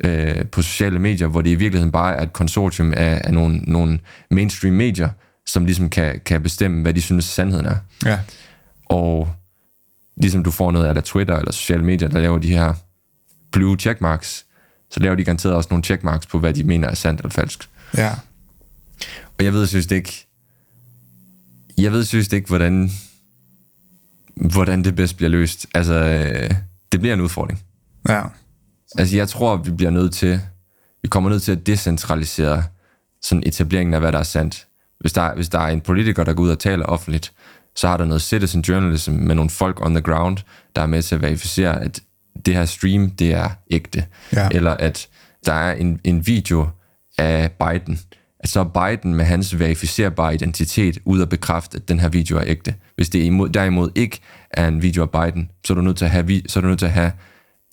øh, 0.03 0.45
på 0.45 0.61
sociale 0.61 0.99
medier, 0.99 1.27
hvor 1.27 1.41
det 1.41 1.49
i 1.49 1.55
virkeligheden 1.55 1.91
bare 1.91 2.15
er 2.15 2.23
et 2.23 2.33
konsortium 2.33 2.93
af, 2.93 3.21
af 3.23 3.33
nogle, 3.33 3.57
nogle 3.57 3.99
mainstream 4.31 4.73
medier, 4.73 5.09
som 5.45 5.65
ligesom 5.65 5.89
kan, 5.89 6.21
kan 6.25 6.43
bestemme, 6.43 6.81
hvad 6.81 6.93
de 6.93 7.01
synes 7.01 7.25
sandheden 7.25 7.65
er. 7.65 7.77
Ja. 8.05 8.19
Og 8.85 9.29
ligesom 10.17 10.43
du 10.43 10.51
får 10.51 10.71
noget 10.71 10.97
af 10.97 11.03
Twitter 11.03 11.37
eller 11.37 11.51
sociale 11.51 11.83
medier, 11.83 12.09
der 12.09 12.21
laver 12.21 12.37
de 12.37 12.49
her 12.49 12.73
blue 13.51 13.77
checkmarks, 13.77 14.45
så 14.91 14.99
laver 14.99 15.15
de 15.15 15.23
garanteret 15.23 15.55
også 15.55 15.67
nogle 15.71 15.83
checkmarks 15.83 16.25
på, 16.25 16.39
hvad 16.39 16.53
de 16.53 16.63
mener 16.63 16.87
er 16.87 16.93
sandt 16.93 17.19
eller 17.19 17.29
falsk. 17.29 17.69
Ja. 17.97 18.11
Og 19.37 19.45
jeg 19.45 19.53
ved 19.53 19.67
synes 19.67 19.91
ikke, 19.91 20.27
jeg 21.77 21.91
ved 21.91 22.03
synes 22.03 22.33
ikke, 22.33 22.47
hvordan 22.47 22.91
hvordan 24.35 24.83
det 24.83 24.95
bedst 24.95 25.17
bliver 25.17 25.29
løst. 25.29 25.67
Altså, 25.73 25.93
øh, 25.93 26.51
det 26.91 26.99
bliver 26.99 27.13
en 27.13 27.21
udfordring. 27.21 27.61
Ja. 28.09 28.23
Altså, 28.97 29.15
jeg 29.15 29.29
tror, 29.29 29.57
vi 29.57 29.71
bliver 29.71 29.91
nødt 29.91 30.13
til, 30.13 30.41
vi 31.01 31.07
kommer 31.07 31.29
nødt 31.29 31.43
til 31.43 31.51
at 31.51 31.67
decentralisere 31.67 32.63
sådan 33.21 33.43
etableringen 33.45 33.93
af, 33.93 33.99
hvad 33.99 34.11
der 34.11 34.19
er 34.19 34.23
sandt. 34.23 34.67
Hvis 34.99 35.13
der, 35.13 35.35
hvis 35.35 35.49
der 35.49 35.59
er 35.59 35.67
en 35.67 35.81
politiker, 35.81 36.23
der 36.23 36.33
går 36.33 36.43
ud 36.43 36.49
og 36.49 36.59
taler 36.59 36.85
offentligt, 36.85 37.33
så 37.75 37.87
har 37.87 37.97
der 37.97 38.05
noget 38.05 38.21
citizen 38.21 38.61
journalism 38.61 39.11
med 39.11 39.35
nogle 39.35 39.49
folk 39.49 39.85
on 39.85 39.93
the 39.93 40.01
ground, 40.01 40.37
der 40.75 40.81
er 40.81 40.85
med 40.85 41.01
til 41.01 41.15
at 41.15 41.21
verificere, 41.21 41.81
at 41.81 41.99
det 42.45 42.55
her 42.55 42.65
stream, 42.65 43.09
det 43.09 43.33
er 43.33 43.49
ægte. 43.71 44.05
Ja. 44.33 44.49
Eller 44.51 44.71
at 44.71 45.07
der 45.45 45.53
er 45.53 45.73
en, 45.73 45.99
en 46.03 46.27
video 46.27 46.67
af 47.17 47.51
Biden, 47.51 47.99
så 48.45 48.63
Biden 48.63 49.13
med 49.13 49.25
hans 49.25 49.59
verificerbare 49.59 50.33
identitet 50.33 50.97
ud 51.05 51.19
og 51.19 51.29
bekræfte, 51.29 51.77
at 51.77 51.89
den 51.89 51.99
her 51.99 52.09
video 52.09 52.37
er 52.37 52.43
ægte. 52.45 52.75
Hvis 52.95 53.09
det 53.09 53.23
imod, 53.23 53.49
derimod 53.49 53.89
ikke 53.95 54.19
er 54.51 54.67
en 54.67 54.81
video 54.81 55.01
af 55.01 55.11
Biden, 55.11 55.51
så 55.65 55.73
er 55.73 55.75
du 55.75 55.81
nødt 55.81 55.97
til 55.97 56.05
at 56.05 56.11
have, 56.11 56.41
så 56.47 56.59
er 56.59 56.61
du 56.61 56.67
nødt 56.67 56.79
til 56.79 56.85
at 56.85 56.91
have 56.91 57.11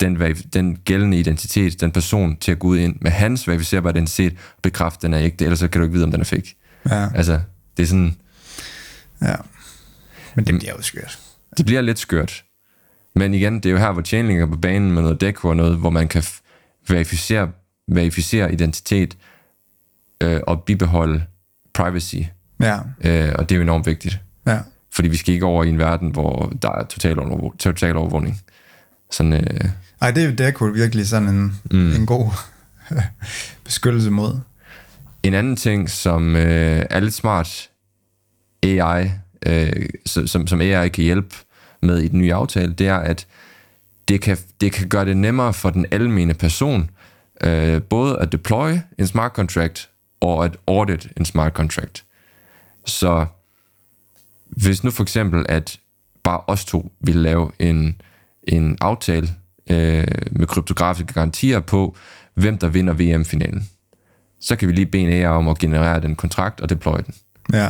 den, 0.01 0.37
den 0.55 0.77
gældende 0.85 1.19
identitet, 1.19 1.81
den 1.81 1.91
person 1.91 2.37
til 2.37 2.53
at 2.53 2.59
gå 2.59 2.69
ud 2.69 2.79
ind 2.79 2.97
med 3.01 3.11
hans 3.11 3.49
verificerbare 3.49 3.93
identitet 3.93 4.33
og 4.33 4.63
bekræfte, 4.63 4.99
at 4.99 5.03
den 5.03 5.15
er 5.15 5.21
ægte, 5.21 5.45
ellers 5.45 5.59
så 5.59 5.69
kan 5.69 5.81
du 5.81 5.85
ikke 5.85 5.93
vide, 5.93 6.05
om 6.05 6.11
den 6.11 6.21
er 6.21 6.25
fake. 6.25 6.57
Ja. 6.91 7.09
Altså, 7.15 7.41
det 7.77 7.83
er 7.83 7.87
sådan, 7.87 8.17
ja. 9.23 9.35
Men 10.35 10.47
det 10.47 10.59
bliver 10.59 10.73
jo 10.77 10.83
skørt. 10.83 11.19
det 11.57 11.67
bliver 11.67 11.81
lidt 11.81 11.99
skørt. 11.99 12.45
Men 13.15 13.35
igen, 13.35 13.55
det 13.55 13.67
er 13.67 13.71
jo 13.71 13.79
her, 13.79 13.93
hvor 13.93 14.03
Chainlink 14.03 14.41
er 14.41 14.47
på 14.47 14.57
banen 14.57 14.93
med 14.93 15.03
noget 15.03 15.21
dæk 15.21 15.45
og 15.45 15.57
noget, 15.57 15.77
hvor 15.77 15.91
man 15.91 16.09
kan 16.09 16.25
verificere, 16.89 17.51
verificere 17.89 18.53
identitet 18.53 19.17
øh, 20.23 20.41
og 20.47 20.63
bibeholde 20.63 21.25
privacy. 21.75 22.17
Ja. 22.61 22.79
Øh, 23.05 23.33
og 23.39 23.49
det 23.49 23.55
er 23.55 23.57
jo 23.57 23.63
enormt 23.63 23.87
vigtigt. 23.87 24.21
Ja. 24.47 24.59
Fordi 24.95 25.09
vi 25.09 25.17
skal 25.17 25.35
ikke 25.35 25.47
over 25.47 25.65
i 25.65 25.69
en 25.69 25.79
verden, 25.79 26.11
hvor 26.11 26.53
der 26.63 26.71
er 26.73 26.85
total, 26.85 27.19
overvåg- 27.19 27.57
total 27.59 27.97
overvågning. 27.97 28.41
Sådan, 29.11 29.33
øh, 29.33 29.65
Ej, 30.01 30.11
det, 30.11 30.25
er- 30.25 30.31
det 30.37 30.47
er 30.47 30.51
kunne 30.51 30.75
virkelig 30.75 31.09
sådan 31.09 31.29
en, 31.29 31.61
mm. 31.71 31.93
en 31.93 32.07
god 32.07 32.31
beskyttelse 33.65 34.11
mod. 34.11 34.39
En 35.23 35.35
anden 35.35 35.57
ting, 35.57 35.91
som 35.91 36.37
øh, 36.37 36.83
er 36.91 37.01
lidt 37.01 37.15
smart 37.15 37.71
AI, 38.63 39.11
øh, 39.47 39.89
som, 40.07 40.47
som 40.47 40.61
AI 40.61 40.89
kan 40.89 41.05
hjælpe 41.05 41.35
med 41.83 41.99
i 41.99 42.09
den 42.09 42.19
nye 42.19 42.35
aftale, 42.35 42.73
det 42.73 42.89
er, 42.89 42.97
at 42.97 43.27
det 44.09 44.21
kan, 44.21 44.37
det 44.61 44.73
kan 44.73 44.89
gøre 44.89 45.05
det 45.05 45.17
nemmere 45.17 45.53
for 45.55 45.71
den 45.71 45.87
almene 45.91 46.35
person, 46.35 46.91
øh, 47.45 47.83
både 47.83 48.19
at 48.19 48.33
deploy 48.33 48.73
en 48.99 49.07
smart 49.07 49.33
contract 49.33 49.89
og 50.23 50.45
at 50.45 50.57
audit 50.67 51.09
en 51.17 51.25
smart 51.25 51.53
contract. 51.53 52.05
Så 52.87 53.27
hvis 54.47 54.85
nu 54.85 54.91
for 54.91 55.03
eksempel, 55.03 55.47
at 55.49 55.79
bare 56.23 56.41
os 56.47 56.65
to 56.65 56.93
vil 57.01 57.17
lave 57.17 57.51
en, 57.59 58.01
en 58.43 58.79
aftale 58.81 59.29
øh, 59.71 60.07
med 60.31 60.47
kryptografiske 60.47 61.13
garantier 61.13 61.61
på, 61.61 61.97
hvem 62.35 62.59
der 62.59 62.69
vinder 62.69 62.93
VM-finalen, 62.93 63.69
så 64.41 64.57
kan 64.57 64.69
vi 64.69 64.73
lige 64.73 64.87
bede 64.87 65.03
en 65.03 65.27
om 65.27 65.49
at 65.49 65.59
generere 65.59 66.01
den 66.01 66.17
kontrakt 66.17 66.61
og 66.61 66.71
deploy 66.71 66.99
den. 67.07 67.15
Ja. 67.53 67.69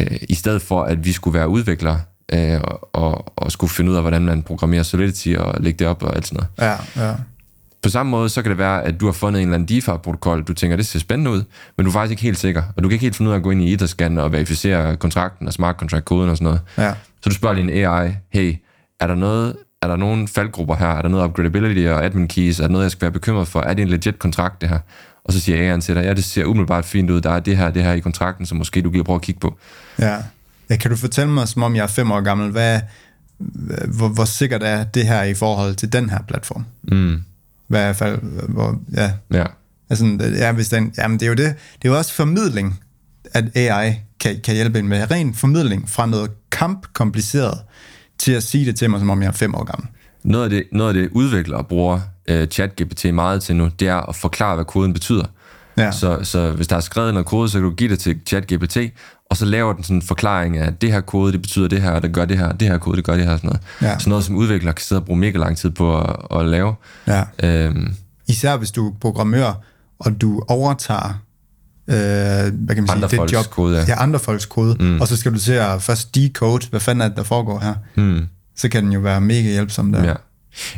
Øh, 0.00 0.18
I 0.28 0.34
stedet 0.34 0.62
for, 0.62 0.82
at 0.82 1.04
vi 1.04 1.12
skulle 1.12 1.38
være 1.38 1.48
udviklere 1.48 2.00
øh, 2.32 2.60
og, 2.60 2.88
og, 2.92 3.38
og 3.38 3.52
skulle 3.52 3.70
finde 3.70 3.90
ud 3.90 3.96
af, 3.96 4.02
hvordan 4.02 4.22
man 4.22 4.42
programmerer 4.42 4.82
Solidity 4.82 5.34
og 5.38 5.54
lægge 5.60 5.78
det 5.78 5.86
op 5.86 6.02
og 6.02 6.16
alt 6.16 6.26
sådan 6.26 6.46
noget. 6.58 6.80
Ja, 6.96 7.06
ja. 7.06 7.14
På 7.84 7.90
samme 7.90 8.10
måde, 8.10 8.28
så 8.28 8.42
kan 8.42 8.50
det 8.50 8.58
være, 8.58 8.84
at 8.84 9.00
du 9.00 9.04
har 9.04 9.12
fundet 9.12 9.42
en 9.42 9.48
eller 9.48 9.54
anden 9.54 9.78
DeFi-protokol, 9.78 10.42
du 10.42 10.54
tænker, 10.54 10.76
det 10.76 10.86
ser 10.86 10.98
spændende 10.98 11.30
ud, 11.30 11.42
men 11.76 11.84
du 11.84 11.90
er 11.90 11.92
faktisk 11.92 12.10
ikke 12.10 12.22
helt 12.22 12.38
sikker, 12.38 12.62
og 12.76 12.82
du 12.82 12.88
kan 12.88 12.92
ikke 12.92 13.02
helt 13.02 13.16
finde 13.16 13.28
ud 13.28 13.32
af 13.32 13.36
at 13.36 13.42
gå 13.42 13.50
ind 13.50 13.62
i 13.62 13.72
Etherscan 13.72 14.18
og 14.18 14.32
verificere 14.32 14.96
kontrakten 14.96 15.46
og 15.46 15.52
smart 15.52 15.76
contract-koden 15.76 16.30
og 16.30 16.36
sådan 16.36 16.44
noget. 16.44 16.60
Ja. 16.78 16.94
Så 17.22 17.28
du 17.28 17.34
spørger 17.34 17.56
en 17.56 17.70
AI, 17.70 18.14
hey, 18.30 18.56
er 19.00 19.06
der 19.06 19.14
noget, 19.14 19.56
er 19.82 19.88
der 19.88 19.96
nogle 19.96 20.28
faldgrupper 20.28 20.76
her? 20.76 20.86
Er 20.86 21.02
der 21.02 21.08
noget 21.08 21.24
upgradability 21.24 21.86
og 21.88 22.04
admin 22.04 22.28
keys? 22.28 22.60
Er 22.60 22.62
der 22.62 22.72
noget, 22.72 22.84
jeg 22.84 22.90
skal 22.90 23.02
være 23.02 23.12
bekymret 23.12 23.48
for? 23.48 23.60
Er 23.60 23.74
det 23.74 23.82
en 23.82 23.88
legit 23.88 24.18
kontrakt, 24.18 24.60
det 24.60 24.68
her? 24.68 24.78
Og 25.24 25.32
så 25.32 25.40
siger 25.40 25.76
AI'en 25.76 25.80
til 25.80 25.94
dig, 25.94 26.04
ja, 26.04 26.14
det 26.14 26.24
ser 26.24 26.44
umiddelbart 26.44 26.84
fint 26.84 27.10
ud. 27.10 27.20
Der 27.20 27.30
er 27.30 27.40
det 27.40 27.56
her, 27.56 27.70
det 27.70 27.82
her 27.82 27.92
i 27.92 28.00
kontrakten, 28.00 28.46
som 28.46 28.58
måske 28.58 28.82
du 28.82 28.90
kan 28.90 29.04
prøve 29.04 29.16
at 29.16 29.22
kigge 29.22 29.40
på. 29.40 29.58
Ja. 29.98 30.16
ja. 30.70 30.76
Kan 30.76 30.90
du 30.90 30.96
fortælle 30.96 31.32
mig, 31.32 31.48
som 31.48 31.62
om 31.62 31.76
jeg 31.76 31.82
er 31.82 31.86
fem 31.86 32.10
år 32.10 32.20
gammel, 32.20 32.50
hvad, 32.50 32.80
hvor, 33.88 34.08
hvor 34.08 34.24
sikkert 34.24 34.62
er 34.62 34.84
det 34.84 35.06
her 35.06 35.22
i 35.22 35.34
forhold 35.34 35.74
til 35.74 35.92
den 35.92 36.10
her 36.10 36.18
platform? 36.28 36.64
Mm. 36.82 37.22
Hvad 37.74 37.88
er 37.88 37.92
fald, 37.92 38.18
hvor, 38.48 38.78
ja, 38.96 39.12
Ja. 39.32 39.44
altså, 39.90 40.18
ja, 40.38 40.52
hvis 40.52 40.68
den, 40.68 40.92
jamen 40.98 41.20
det 41.20 41.26
er 41.26 41.28
jo 41.30 41.34
det, 41.34 41.54
det 41.82 41.88
er 41.88 41.92
jo 41.92 41.98
også 41.98 42.12
formidling, 42.12 42.80
at 43.32 43.44
AI 43.56 43.94
kan, 44.20 44.40
kan 44.44 44.54
hjælpe 44.54 44.78
en 44.78 44.88
med. 44.88 45.10
Ren 45.10 45.34
formidling 45.34 45.90
fra 45.90 46.06
noget 46.06 46.30
kampkompliceret 46.52 47.58
til 48.18 48.32
at 48.32 48.42
sige 48.42 48.66
det 48.66 48.76
til 48.76 48.90
mig, 48.90 49.00
som 49.00 49.10
om 49.10 49.22
jeg 49.22 49.28
er 49.28 49.32
fem 49.32 49.54
år 49.54 49.64
gammel. 49.64 49.88
Noget 50.24 50.44
af 50.44 50.50
det, 50.50 50.64
noget 50.72 50.88
af 50.88 50.94
det 50.94 51.08
udviklere 51.12 51.64
bruger 51.64 52.00
uh, 52.30 52.44
ChatGPT 52.44 53.14
meget 53.14 53.42
til 53.42 53.56
nu, 53.56 53.70
det 53.80 53.88
er 53.88 54.08
at 54.08 54.16
forklare, 54.16 54.54
hvad 54.54 54.64
koden 54.64 54.92
betyder. 54.92 55.24
Ja. 55.76 55.92
Så, 55.92 56.18
så 56.22 56.50
hvis 56.50 56.68
der 56.68 56.76
er 56.76 56.80
skrevet 56.80 57.14
noget 57.14 57.26
kode, 57.26 57.48
så 57.48 57.58
kan 57.58 57.64
du 57.64 57.74
give 57.74 57.90
det 57.90 57.98
til 57.98 58.20
ChatGPT, 58.26 58.78
og 59.34 59.38
så 59.38 59.44
laver 59.44 59.72
den 59.72 59.84
sådan 59.84 59.96
en 59.96 60.02
forklaring 60.02 60.58
af, 60.58 60.66
at 60.66 60.82
det 60.82 60.92
her 60.92 61.00
kode, 61.00 61.32
det 61.32 61.42
betyder 61.42 61.68
det 61.68 61.82
her, 61.82 61.90
og 61.90 62.02
det 62.02 62.12
gør 62.12 62.24
det 62.24 62.38
her, 62.38 62.52
det 62.52 62.68
her 62.68 62.78
kode, 62.78 62.96
det 62.96 63.04
gør 63.04 63.16
det 63.16 63.24
her, 63.24 63.36
sådan 63.36 63.48
noget. 63.48 63.62
Ja. 63.82 63.98
Sådan 63.98 64.10
noget, 64.10 64.24
som 64.24 64.36
udvikler 64.36 64.72
kan 64.72 64.82
sidde 64.82 65.00
og 65.00 65.06
bruge 65.06 65.18
mega 65.18 65.38
lang 65.38 65.56
tid 65.56 65.70
på 65.70 66.00
at, 66.00 66.16
at 66.40 66.46
lave. 66.46 66.74
Ja. 67.06 67.22
Øhm, 67.42 67.94
Især 68.28 68.56
hvis 68.56 68.70
du 68.70 68.88
er 68.88 68.92
programmør, 69.00 69.52
og 69.98 70.20
du 70.20 70.42
overtager 70.48 71.22
øh, 71.88 71.94
hvad 71.94 72.74
kan 72.74 72.82
man 72.84 72.90
Andre 72.90 73.08
sige, 73.08 73.18
folks 73.18 73.32
det 73.32 73.38
job, 73.38 73.50
kode, 73.50 73.76
ja. 73.78 73.84
ja. 73.88 74.02
andre 74.02 74.18
folks 74.18 74.46
kode, 74.46 74.76
mm. 74.80 75.00
og 75.00 75.08
så 75.08 75.16
skal 75.16 75.32
du 75.32 75.38
til 75.38 75.52
at 75.52 75.82
først 75.82 76.14
decode, 76.14 76.66
hvad 76.70 76.80
fanden 76.80 77.02
er 77.02 77.08
det, 77.08 77.16
der 77.16 77.22
foregår 77.22 77.60
her. 77.60 77.74
hmm. 77.94 78.26
Så 78.56 78.68
kan 78.68 78.84
den 78.84 78.92
jo 78.92 79.00
være 79.00 79.20
mega 79.20 79.50
hjælpsom 79.50 79.92
der. 79.92 80.04
Ja. 80.04 80.14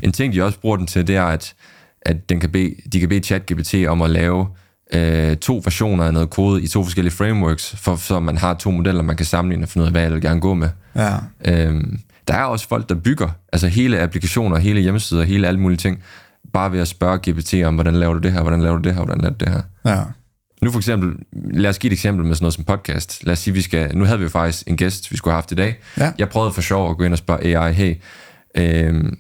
En 0.03 0.13
ting, 0.13 0.35
de 0.35 0.43
også 0.43 0.59
bruger 0.61 0.77
den 0.77 0.87
til, 0.87 1.07
det 1.07 1.17
er, 1.17 1.25
at, 1.25 1.55
at 2.03 2.29
den 2.29 2.41
kan 2.41 2.51
bede, 2.51 2.75
de 2.93 3.01
kan 3.01 3.09
bede 3.09 3.25
ChatGPT 3.25 3.75
om 3.89 4.03
at 4.03 4.11
lave 4.11 4.47
øh, 4.95 5.37
to 5.37 5.61
versioner 5.65 6.05
af 6.05 6.13
noget 6.13 6.31
kode 6.31 6.63
i 6.63 6.67
to 6.67 6.85
forskellige 6.85 7.15
frameworks, 7.15 7.77
for, 7.77 7.97
så 7.97 8.21
man 8.21 8.37
har 8.37 8.55
to 8.55 8.71
modeller, 8.71 9.03
man 9.03 9.17
kan 9.17 9.27
sammenligne 9.27 9.65
og 9.65 9.69
finde 9.69 9.83
ud 9.83 9.87
af, 9.87 9.93
hvad 9.93 10.03
jeg 10.03 10.13
vil 10.13 10.21
gerne 10.21 10.41
gå 10.41 10.55
med. 10.55 10.69
Ja. 10.97 11.17
Øhm, 11.45 12.01
der 12.29 12.35
er 12.35 12.45
også 12.45 12.69
folk, 12.69 12.89
der 12.89 12.95
bygger 12.95 13.29
altså 13.53 13.69
hele 13.69 14.01
applikationer, 14.01 14.59
hele 14.59 14.81
hjemmesider, 14.81 15.23
hele 15.23 15.49
alle 15.49 15.61
mulige 15.61 15.79
ting, 15.79 16.03
bare 16.53 16.73
ved 16.73 16.81
at 16.81 16.89
spørge 16.89 17.19
GPT 17.19 17.55
om, 17.65 17.75
hvordan 17.75 17.95
laver 17.95 18.15
du 18.15 18.21
det 18.21 18.33
her, 18.33 18.43
hvordan 18.43 18.63
laver 18.63 18.77
du 18.77 18.83
det 18.83 18.95
her, 18.95 19.05
hvordan 19.05 19.21
laver 19.21 19.35
du 19.35 19.45
det 19.45 19.53
her. 19.53 19.63
ja. 19.85 20.03
Nu 20.63 20.71
for 20.71 20.79
eksempel, 20.79 21.17
lad 21.33 21.71
os 21.71 21.79
give 21.79 21.89
et 21.89 21.93
eksempel 21.93 22.27
med 22.27 22.35
sådan 22.35 22.45
noget 22.45 22.55
som 22.55 22.65
podcast. 22.65 23.25
Lad 23.25 23.33
os 23.33 23.39
sige, 23.39 23.55
vi 23.55 23.63
skal, 23.63 23.97
nu 23.97 24.05
havde 24.05 24.19
vi 24.19 24.23
jo 24.23 24.29
faktisk 24.29 24.69
en 24.69 24.77
gæst, 24.77 25.13
vi 25.13 25.17
skulle 25.17 25.33
have 25.33 25.37
haft 25.37 25.53
i 25.53 25.55
dag. 25.55 25.77
Ja. 25.99 26.13
Jeg 26.19 26.29
prøvede 26.29 26.53
for 26.53 26.61
sjov 26.61 26.91
at 26.91 26.97
gå 26.97 27.05
ind 27.05 27.13
og 27.13 27.19
spørge 27.19 27.59
AI, 27.59 27.73
hey, 27.73 27.95
øh, 28.57 29.13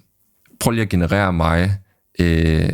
prøv 0.60 0.70
lige 0.70 0.82
at 0.82 0.88
generere 0.88 1.32
mig 1.32 1.74
øh, 2.20 2.68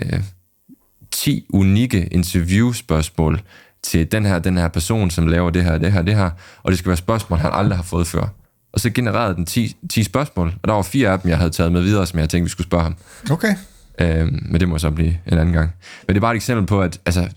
10 1.12 1.46
unikke 1.50 2.06
interviewspørgsmål 2.06 3.40
til 3.82 4.12
den 4.12 4.26
her, 4.26 4.38
den 4.38 4.56
her 4.56 4.68
person, 4.68 5.10
som 5.10 5.26
laver 5.26 5.50
det 5.50 5.64
her, 5.64 5.78
det 5.78 5.92
her, 5.92 6.02
det 6.02 6.16
her, 6.16 6.30
og 6.62 6.70
det 6.70 6.78
skal 6.78 6.88
være 6.88 6.96
spørgsmål, 6.96 7.38
han 7.38 7.50
aldrig 7.54 7.78
har 7.78 7.82
fået 7.82 8.06
før. 8.06 8.26
Og 8.72 8.80
så 8.80 8.90
genererede 8.90 9.34
den 9.34 9.46
10, 9.46 9.76
10 9.90 10.02
spørgsmål, 10.02 10.54
og 10.62 10.68
der 10.68 10.74
var 10.74 10.82
fire 10.82 11.08
af 11.08 11.20
dem, 11.20 11.28
jeg 11.28 11.38
havde 11.38 11.50
taget 11.50 11.72
med 11.72 11.82
videre, 11.82 12.06
som 12.06 12.18
jeg 12.18 12.28
tænkte, 12.28 12.44
vi 12.44 12.50
skulle 12.50 12.66
spørge 12.66 12.82
ham. 12.82 12.96
Okay. 13.30 13.54
Øhm, 14.00 14.46
men 14.50 14.60
det 14.60 14.68
må 14.68 14.78
så 14.78 14.90
blive 14.90 15.18
en 15.26 15.38
anden 15.38 15.54
gang. 15.54 15.72
Men 16.06 16.14
det 16.14 16.16
er 16.16 16.20
bare 16.20 16.32
et 16.32 16.36
eksempel 16.36 16.66
på, 16.66 16.82
at 16.82 17.00
altså, 17.06 17.28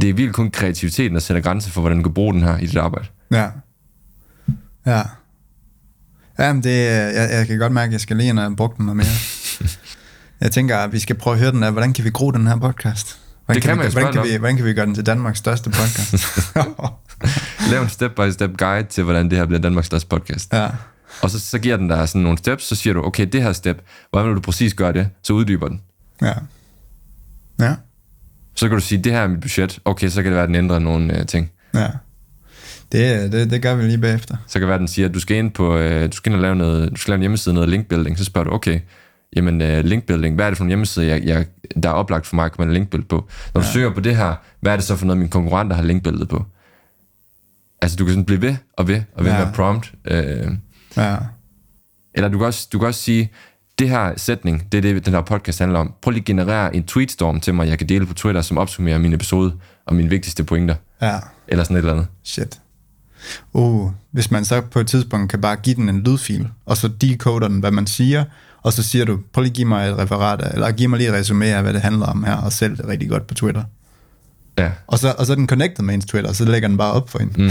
det 0.00 0.08
er 0.10 0.14
virkelig 0.14 0.34
kun 0.34 0.50
kreativiteten, 0.50 1.14
der 1.14 1.20
sætter 1.20 1.42
grænser 1.42 1.70
for, 1.70 1.80
hvordan 1.80 1.98
du 1.98 2.02
kan 2.02 2.14
bruge 2.14 2.34
den 2.34 2.42
her 2.42 2.58
i 2.58 2.66
dit 2.66 2.76
arbejde. 2.76 3.06
Ja. 3.30 3.48
Ja. 4.86 5.02
Jamen, 6.38 6.62
det, 6.62 6.86
jeg, 6.86 7.28
jeg 7.32 7.46
kan 7.46 7.58
godt 7.58 7.72
mærke, 7.72 7.88
at 7.88 7.92
jeg 7.92 8.00
skal 8.00 8.16
lige 8.16 8.28
ind 8.28 8.38
og 8.38 8.56
bruge 8.56 8.70
den 8.76 8.86
noget 8.86 8.96
mere. 8.96 9.06
Jeg 10.40 10.52
tænker, 10.52 10.76
at 10.78 10.92
vi 10.92 10.98
skal 10.98 11.16
prøve 11.16 11.34
at 11.34 11.40
høre 11.40 11.52
den 11.52 11.62
af, 11.62 11.72
hvordan 11.72 11.92
kan 11.92 12.04
vi 12.04 12.10
gro 12.10 12.30
den 12.30 12.46
her 12.46 12.56
podcast? 12.56 13.18
Hvordan 13.44 13.54
Det 13.54 13.62
kan 13.62 13.72
vi, 13.72 13.76
man 13.76 13.86
jo 13.86 13.92
hvordan, 13.92 14.12
kan 14.12 14.22
vi, 14.24 14.36
hvordan 14.36 14.56
kan 14.56 14.64
vi 14.64 14.72
gøre 14.72 14.86
den 14.86 14.94
til 14.94 15.06
Danmarks 15.06 15.38
største 15.38 15.70
podcast? 15.70 16.14
Lav 17.70 17.82
en 17.82 17.88
step-by-step 17.88 18.56
guide 18.56 18.86
til, 18.88 19.04
hvordan 19.04 19.30
det 19.30 19.38
her 19.38 19.46
bliver 19.46 19.60
Danmarks 19.60 19.86
største 19.86 20.08
podcast. 20.08 20.52
ja. 20.52 20.68
Og 21.22 21.30
så, 21.30 21.40
så 21.40 21.58
giver 21.58 21.76
den 21.76 21.88
dig 21.88 22.08
sådan 22.08 22.22
nogle 22.22 22.38
steps, 22.38 22.64
så 22.64 22.74
siger 22.74 22.94
du, 22.94 23.02
okay, 23.04 23.26
det 23.26 23.42
her 23.42 23.52
step, 23.52 23.82
hvordan 24.10 24.28
vil 24.28 24.36
du 24.36 24.40
præcis 24.40 24.74
gøre 24.74 24.92
det? 24.92 25.08
Så 25.22 25.32
uddyber 25.32 25.68
den. 25.68 25.80
Ja. 26.22 26.32
Ja. 27.60 27.74
Så 28.54 28.68
kan 28.68 28.78
du 28.78 28.84
sige, 28.84 29.02
det 29.02 29.12
her 29.12 29.20
er 29.20 29.26
mit 29.28 29.40
budget. 29.40 29.78
Okay, 29.84 30.08
så 30.08 30.22
kan 30.22 30.24
det 30.24 30.34
være, 30.34 30.42
at 30.42 30.48
den 30.48 30.54
ændrer 30.56 30.78
nogle 30.78 31.18
øh, 31.18 31.26
ting. 31.26 31.50
Ja. 31.74 31.88
Det, 32.92 33.32
det, 33.32 33.50
det 33.50 33.62
gør 33.62 33.74
vi 33.74 33.82
lige 33.82 33.98
bagefter. 33.98 34.36
Så 34.46 34.52
kan 34.52 34.60
det 34.60 34.68
være, 34.68 34.74
at 34.74 34.80
den 34.80 34.88
siger, 34.88 35.08
at 35.08 35.14
du 35.14 35.20
skal 35.20 35.36
ind 35.36 35.50
på, 35.50 35.76
øh, 35.76 36.12
du 36.12 36.16
skal 36.16 36.32
ind 36.32 36.36
og 36.36 36.42
lave 36.42 36.56
noget, 36.56 36.90
du 36.90 36.96
skal 36.96 37.10
lave 37.12 37.16
en 37.16 37.20
hjemmeside, 37.22 37.54
noget 37.54 37.68
linkbuilding. 37.68 38.18
Så 38.18 38.24
spørger 38.24 38.48
du, 38.48 38.54
okay, 38.54 38.80
jamen 39.36 39.62
øh, 39.62 39.84
linkbuilding, 39.84 40.34
hvad 40.34 40.44
er 40.46 40.50
det 40.50 40.56
for 40.56 40.64
en 40.64 40.68
hjemmeside, 40.68 41.06
jeg, 41.06 41.22
jeg, 41.24 41.46
der 41.82 41.88
er 41.88 41.92
oplagt 41.92 42.26
for 42.26 42.36
mig 42.36 42.52
komme 42.52 42.70
en 42.70 42.74
linkbuild 42.74 43.04
på? 43.04 43.28
Når 43.54 43.60
du 43.60 43.66
ja. 43.66 43.72
søger 43.72 43.94
på 43.94 44.00
det 44.00 44.16
her, 44.16 44.34
hvad 44.60 44.72
er 44.72 44.76
det 44.76 44.84
så 44.84 44.96
for 44.96 45.06
noget, 45.06 45.18
mine 45.18 45.30
konkurrenter 45.30 45.76
har 45.76 45.82
linkbuildet 45.82 46.28
på? 46.28 46.44
Altså, 47.82 47.96
du 47.96 48.04
kan 48.04 48.12
sådan 48.12 48.24
blive 48.24 48.42
ved 48.42 48.56
og 48.76 48.88
ved 48.88 49.02
og 49.14 49.24
ved 49.24 49.32
Ja. 49.32 49.44
med 49.44 49.52
prompt. 49.54 49.92
Øh, 50.04 50.46
Ja. 50.96 51.16
eller 52.14 52.28
du 52.28 52.38
kan, 52.38 52.46
også, 52.46 52.68
du 52.72 52.78
kan 52.78 52.88
også 52.88 53.00
sige, 53.00 53.30
det 53.78 53.88
her 53.88 54.12
sætning, 54.16 54.72
det 54.72 54.78
er 54.78 54.82
det, 54.82 55.06
den 55.06 55.14
her 55.14 55.20
podcast 55.20 55.58
handler 55.58 55.78
om. 55.78 55.94
Prøv 56.02 56.10
lige 56.10 56.20
at 56.20 56.24
generere 56.26 56.76
en 56.76 56.82
tweetstorm 56.84 57.40
til 57.40 57.54
mig, 57.54 57.68
jeg 57.68 57.78
kan 57.78 57.88
dele 57.88 58.06
på 58.06 58.14
Twitter, 58.14 58.42
som 58.42 58.58
opsummerer 58.58 58.98
min 58.98 59.12
episode 59.12 59.52
og 59.86 59.94
mine 59.94 60.08
vigtigste 60.08 60.44
pointer. 60.44 60.74
Ja. 61.02 61.18
Eller 61.48 61.64
sådan 61.64 61.76
et 61.76 61.78
eller 61.78 61.92
andet. 61.92 62.06
Shit. 62.24 62.60
Uh, 63.52 63.90
hvis 64.10 64.30
man 64.30 64.44
så 64.44 64.60
på 64.60 64.80
et 64.80 64.86
tidspunkt 64.86 65.30
kan 65.30 65.40
bare 65.40 65.56
give 65.56 65.76
den 65.76 65.88
en 65.88 66.00
lydfil, 66.02 66.48
og 66.66 66.76
så 66.76 66.88
decoder 66.88 67.48
den, 67.48 67.60
hvad 67.60 67.70
man 67.70 67.86
siger, 67.86 68.24
og 68.62 68.72
så 68.72 68.82
siger 68.82 69.04
du, 69.04 69.18
prøv 69.32 69.42
lige 69.42 69.50
at 69.50 69.56
give 69.56 69.68
mig 69.68 69.88
et 69.88 69.98
referat, 69.98 70.40
af- 70.42 70.54
eller 70.54 70.70
giv 70.70 70.88
mig 70.88 70.98
lige 70.98 71.18
et 71.18 71.20
resumé 71.26 71.44
af, 71.44 71.62
hvad 71.62 71.72
det 71.72 71.80
handler 71.82 72.06
om 72.06 72.24
her, 72.24 72.36
og 72.36 72.52
sælg 72.52 72.76
det 72.76 72.88
rigtig 72.88 73.08
godt 73.08 73.26
på 73.26 73.34
Twitter. 73.34 73.62
Ja. 74.58 74.70
Og 74.86 74.98
så, 74.98 75.14
og 75.18 75.26
så 75.26 75.32
er 75.32 75.36
den 75.36 75.48
connected 75.48 75.84
med 75.84 75.94
ens 75.94 76.04
Twitter, 76.06 76.30
og 76.30 76.36
så 76.36 76.44
lægger 76.44 76.68
den 76.68 76.76
bare 76.78 76.92
op 76.92 77.10
for 77.10 77.18
en. 77.18 77.32
Mm. 77.38 77.50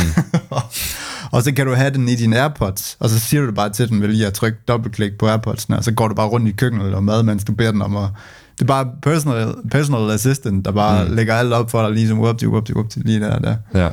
og 1.31 1.43
så 1.43 1.51
kan 1.51 1.65
du 1.65 1.73
have 1.73 1.89
den 1.89 2.09
i 2.09 2.15
dine 2.15 2.39
AirPods, 2.41 2.97
og 2.99 3.09
så 3.09 3.19
siger 3.19 3.45
du 3.45 3.51
bare 3.51 3.69
til 3.69 3.89
den, 3.89 4.01
vil 4.01 4.09
lige 4.09 4.27
at 4.27 4.33
trykke 4.33 4.57
dobbeltklik 4.67 5.11
på 5.19 5.27
AirPods'ene, 5.35 5.75
og 5.77 5.83
så 5.83 5.91
går 5.91 6.07
du 6.07 6.13
bare 6.15 6.27
rundt 6.27 6.47
i 6.47 6.51
køkkenet 6.51 6.93
og 6.93 7.03
mad, 7.03 7.23
mens 7.23 7.43
du 7.43 7.51
beder 7.51 7.71
den 7.71 7.81
om 7.81 7.95
at... 7.97 8.09
Det 8.55 8.61
er 8.61 8.67
bare 8.67 8.87
personal, 9.01 9.53
personal 9.71 10.11
assistant, 10.11 10.65
der 10.65 10.71
bare 10.71 11.05
mm. 11.05 11.15
lægger 11.15 11.35
alt 11.35 11.53
op 11.53 11.71
for 11.71 11.81
dig, 11.81 11.91
ligesom 11.91 12.19
whoopty, 12.19 12.45
whoopty, 12.45 12.71
whoopty, 12.71 12.97
lige 13.05 13.19
der 13.19 13.35
og 13.35 13.43
der. 13.43 13.55
ja. 13.73 13.89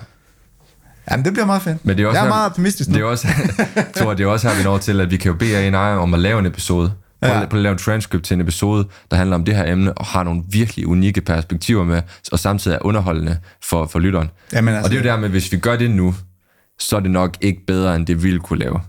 Jamen, 1.11 1.24
det 1.24 1.33
bliver 1.33 1.46
meget 1.46 1.62
fedt. 1.62 1.85
Men 1.87 1.96
det 1.96 2.03
er 2.05 2.09
også 2.09 2.16
jeg 2.18 2.20
er 2.20 2.24
her- 2.29 2.35
meget 2.35 2.46
optimistisk 2.46 2.88
nu. 2.90 2.94
Det 2.94 3.00
er 3.03 3.07
også, 3.07 3.29
tror, 3.96 4.14
det 4.14 4.24
er 4.24 4.29
også 4.29 4.48
her, 4.48 4.57
vi 4.57 4.62
når 4.62 4.79
til, 4.79 5.00
at 5.00 5.11
vi 5.11 5.16
kan 5.16 5.33
jo 5.33 5.38
bede 5.38 5.57
A&I 5.57 5.74
om 5.96 6.14
at 6.14 6.20
lave 6.20 6.38
en 6.38 6.46
episode. 6.46 6.92
Ja. 7.29 7.47
prøv 7.47 7.59
at 7.59 7.63
lave 7.63 7.73
en 7.73 7.79
transcript 7.79 8.25
til 8.25 8.35
en 8.35 8.41
episode, 8.41 8.89
der 9.11 9.17
handler 9.17 9.37
om 9.37 9.45
det 9.45 9.57
her 9.57 9.73
emne, 9.73 9.99
og 9.99 10.05
har 10.07 10.23
nogle 10.23 10.43
virkelig 10.51 10.87
unikke 10.87 11.21
perspektiver 11.21 11.85
med, 11.85 12.03
og 12.33 12.39
samtidig 12.39 12.75
er 12.75 12.87
underholdende 12.87 13.39
for, 13.63 13.87
for 13.87 13.99
lytteren. 13.99 14.31
Jamen, 14.53 14.75
altså- 14.75 14.87
og 14.87 14.91
det 14.91 14.97
er 14.99 15.03
jo 15.03 15.09
der 15.09 15.21
med, 15.21 15.29
hvis 15.29 15.53
vi 15.53 15.57
gør 15.59 15.77
det 15.77 15.91
nu, 15.91 16.15
så 16.79 16.97
er 16.97 17.01
det 17.01 17.11
nok 17.11 17.37
ikke 17.41 17.67
bedre, 17.67 17.97
end 17.97 18.07
det 18.07 18.17
vi 18.17 18.23
ville 18.23 18.41
kunne 18.41 18.59
lave. 18.59 18.81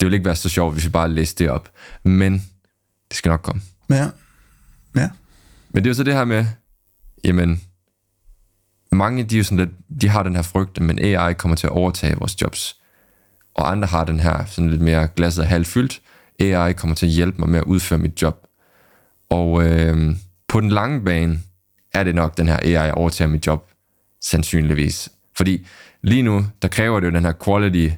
Det 0.00 0.06
vil 0.06 0.14
ikke 0.14 0.26
være 0.26 0.36
så 0.36 0.48
sjovt, 0.48 0.74
hvis 0.74 0.84
vi 0.84 0.90
bare 0.90 1.08
læste 1.08 1.44
det 1.44 1.50
op. 1.52 1.68
Men 2.04 2.32
det 3.08 3.16
skal 3.16 3.30
nok 3.30 3.42
komme. 3.42 3.62
Ja. 3.90 4.08
Ja. 4.96 5.08
Men 5.70 5.84
det 5.84 5.86
er 5.86 5.90
jo 5.90 5.94
så 5.94 6.02
det 6.02 6.14
her 6.14 6.24
med, 6.24 6.46
jamen, 7.24 7.60
mange 8.92 9.24
de 9.24 9.38
er 9.38 9.42
sådan 9.44 9.58
lidt, 9.58 10.00
de 10.00 10.08
har 10.08 10.22
den 10.22 10.34
her 10.34 10.42
frygt, 10.42 10.80
men 10.80 10.98
AI 10.98 11.32
kommer 11.32 11.56
til 11.56 11.66
at 11.66 11.70
overtage 11.70 12.16
vores 12.18 12.42
jobs. 12.42 12.76
Og 13.54 13.70
andre 13.70 13.88
har 13.88 14.04
den 14.04 14.20
her 14.20 14.44
sådan 14.44 14.70
lidt 14.70 14.82
mere 14.82 15.08
glasset 15.16 15.46
halvfyldt. 15.46 16.00
AI 16.40 16.72
kommer 16.72 16.94
til 16.94 17.06
at 17.06 17.12
hjælpe 17.12 17.38
mig 17.38 17.48
med 17.48 17.58
at 17.58 17.64
udføre 17.64 17.98
mit 17.98 18.22
job. 18.22 18.46
Og 19.30 19.64
øh, 19.64 20.16
på 20.48 20.60
den 20.60 20.68
lange 20.68 21.04
bane 21.04 21.40
er 21.94 22.04
det 22.04 22.14
nok, 22.14 22.36
den 22.36 22.48
her 22.48 22.58
AI 22.62 22.90
overtager 22.90 23.28
mit 23.28 23.46
job, 23.46 23.70
sandsynligvis. 24.20 25.08
Fordi 25.36 25.66
lige 26.02 26.22
nu, 26.22 26.46
der 26.62 26.68
kræver 26.68 27.00
det 27.00 27.06
jo 27.06 27.12
den 27.12 27.24
her 27.24 27.32
quality 27.44 27.94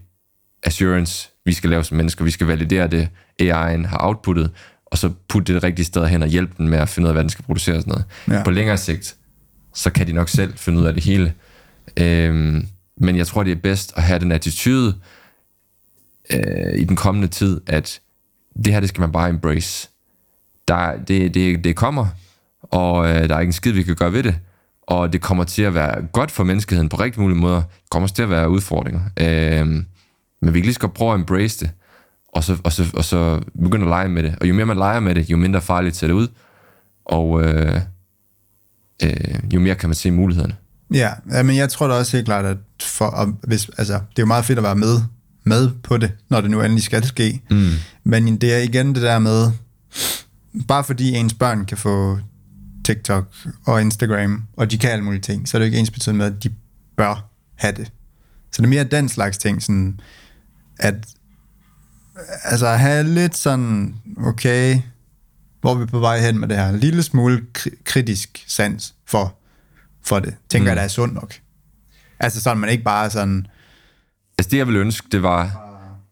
assurance, 0.62 1.30
vi 1.44 1.52
skal 1.52 1.70
lave 1.70 1.84
som 1.84 1.96
mennesker. 1.96 2.24
Vi 2.24 2.30
skal 2.30 2.46
validere 2.46 2.88
det, 2.88 3.08
AI'en 3.42 3.86
har 3.86 3.98
outputtet, 4.00 4.50
og 4.86 4.98
så 4.98 5.10
putte 5.28 5.46
det 5.46 5.62
det 5.62 5.68
rigtige 5.68 5.86
sted 5.86 6.06
hen 6.06 6.22
og 6.22 6.28
hjælpe 6.28 6.54
den 6.58 6.68
med 6.68 6.78
at 6.78 6.88
finde 6.88 7.06
ud 7.06 7.08
af, 7.08 7.14
hvad 7.14 7.22
den 7.22 7.30
skal 7.30 7.44
producere 7.44 7.76
og 7.76 7.82
sådan 7.82 7.90
noget. 7.90 8.04
Ja. 8.28 8.34
Ja. 8.34 8.44
På 8.44 8.50
længere 8.50 8.76
sigt, 8.76 9.16
så 9.74 9.90
kan 9.90 10.06
de 10.06 10.12
nok 10.12 10.28
selv 10.28 10.52
finde 10.56 10.78
ud 10.80 10.84
af 10.84 10.94
det 10.94 11.04
hele. 11.04 11.34
Øhm, 11.96 12.66
men 12.96 13.16
jeg 13.16 13.26
tror, 13.26 13.42
det 13.42 13.52
er 13.52 13.56
bedst 13.56 13.92
at 13.96 14.02
have 14.02 14.18
den 14.18 14.32
attitude 14.32 14.96
øh, 16.30 16.80
i 16.80 16.84
den 16.84 16.96
kommende 16.96 17.28
tid, 17.28 17.60
at 17.66 18.00
det 18.64 18.72
her, 18.72 18.80
det 18.80 18.88
skal 18.88 19.00
man 19.00 19.12
bare 19.12 19.28
embrace. 19.28 19.88
Der, 20.68 20.96
det, 21.08 21.34
det, 21.34 21.64
det 21.64 21.76
kommer, 21.76 22.06
og 22.62 23.08
øh, 23.08 23.28
der 23.28 23.34
er 23.34 23.40
ikke 23.40 23.48
en 23.48 23.52
skid, 23.52 23.72
vi 23.72 23.82
kan 23.82 23.96
gøre 23.96 24.12
ved 24.12 24.22
det. 24.22 24.38
Og 24.86 25.12
det 25.12 25.20
kommer 25.20 25.44
til 25.44 25.62
at 25.62 25.74
være 25.74 26.06
godt 26.12 26.30
for 26.30 26.44
menneskeheden 26.44 26.88
på 26.88 26.96
rigtig 26.96 27.22
mulige 27.22 27.38
måder. 27.38 27.56
Det 27.56 27.90
kommer 27.90 28.08
til 28.08 28.22
at 28.22 28.30
være 28.30 28.50
udfordringer. 28.50 29.00
Øh, 29.16 29.66
men 30.42 30.54
vi 30.54 30.60
kan 30.60 30.62
lige 30.62 30.74
så 30.74 30.80
godt 30.80 30.94
prøve 30.94 31.14
at 31.14 31.18
embrace 31.20 31.64
det, 31.64 31.70
og 32.32 32.44
så, 32.44 32.56
og, 32.64 32.72
så, 32.72 32.84
og 32.94 33.04
så 33.04 33.40
begynde 33.62 33.84
at 33.84 33.88
lege 33.88 34.08
med 34.08 34.22
det. 34.22 34.34
Og 34.40 34.48
jo 34.48 34.54
mere 34.54 34.66
man 34.66 34.76
leger 34.76 35.00
med 35.00 35.14
det, 35.14 35.30
jo 35.30 35.36
mindre 35.36 35.60
farligt 35.60 35.96
ser 35.96 36.06
det 36.06 36.14
ud. 36.14 36.28
Og 37.04 37.44
øh, 37.44 37.80
øh, 39.02 39.54
jo 39.54 39.60
mere 39.60 39.74
kan 39.74 39.88
man 39.88 39.94
se 39.94 40.10
mulighederne. 40.10 40.56
Ja, 40.94 41.10
ja, 41.32 41.42
men 41.42 41.56
jeg 41.56 41.68
tror 41.68 41.88
da 41.88 41.94
også 41.94 42.16
helt 42.16 42.26
klart, 42.26 42.44
at 42.44 42.56
for, 42.82 43.36
hvis, 43.46 43.70
altså, 43.78 43.92
det 43.92 44.18
er 44.18 44.22
jo 44.22 44.26
meget 44.26 44.44
fedt 44.44 44.58
at 44.58 44.62
være 44.62 44.76
med, 44.76 45.00
med 45.44 45.70
på 45.82 45.96
det, 45.96 46.12
når 46.30 46.40
det 46.40 46.50
nu 46.50 46.62
endelig 46.62 46.82
skal 46.82 47.04
ske. 47.04 47.42
Mm. 47.50 47.70
Men 48.08 48.36
det 48.36 48.54
er 48.54 48.58
igen 48.58 48.94
det 48.94 49.02
der 49.02 49.18
med, 49.18 49.50
bare 50.68 50.84
fordi 50.84 51.14
ens 51.14 51.34
børn 51.34 51.64
kan 51.64 51.78
få 51.78 52.18
TikTok 52.84 53.34
og 53.66 53.80
Instagram, 53.80 54.44
og 54.56 54.70
de 54.70 54.78
kan 54.78 54.90
alle 54.90 55.04
mulige 55.04 55.20
ting, 55.20 55.48
så 55.48 55.56
er 55.56 55.58
det 55.58 55.66
jo 55.66 55.68
ikke 55.68 55.78
ens 55.78 55.90
betydende 55.90 56.18
med, 56.18 56.26
at 56.26 56.44
de 56.44 56.50
bør 56.96 57.28
have 57.54 57.74
det. 57.74 57.92
Så 58.52 58.62
det 58.62 58.64
er 58.64 58.68
mere 58.68 58.84
den 58.84 59.08
slags 59.08 59.38
ting, 59.38 59.62
sådan, 59.62 60.00
at 60.78 60.94
altså 62.44 62.66
at 62.66 62.80
have 62.80 63.04
lidt 63.04 63.36
sådan, 63.36 63.94
okay, 64.16 64.80
hvor 65.60 65.74
er 65.74 65.78
vi 65.78 65.86
på 65.86 65.98
vej 65.98 66.20
hen 66.20 66.38
med 66.38 66.48
det 66.48 66.56
her, 66.56 66.68
en 66.68 66.78
lille 66.78 67.02
smule 67.02 67.44
kri- 67.58 67.82
kritisk 67.84 68.44
sans 68.46 68.94
for, 69.06 69.38
for 70.02 70.18
det, 70.18 70.34
tænker 70.48 70.64
mm. 70.64 70.68
jeg, 70.68 70.76
der 70.76 70.82
er 70.82 70.88
sundt 70.88 71.14
nok. 71.14 71.34
Altså 72.20 72.40
sådan, 72.40 72.58
man 72.58 72.70
ikke 72.70 72.84
bare 72.84 73.10
sådan, 73.10 73.46
Altså 74.38 74.50
det, 74.50 74.58
jeg 74.58 74.66
ville 74.66 74.80
ønske, 74.80 75.08
det 75.12 75.22
var 75.22 75.67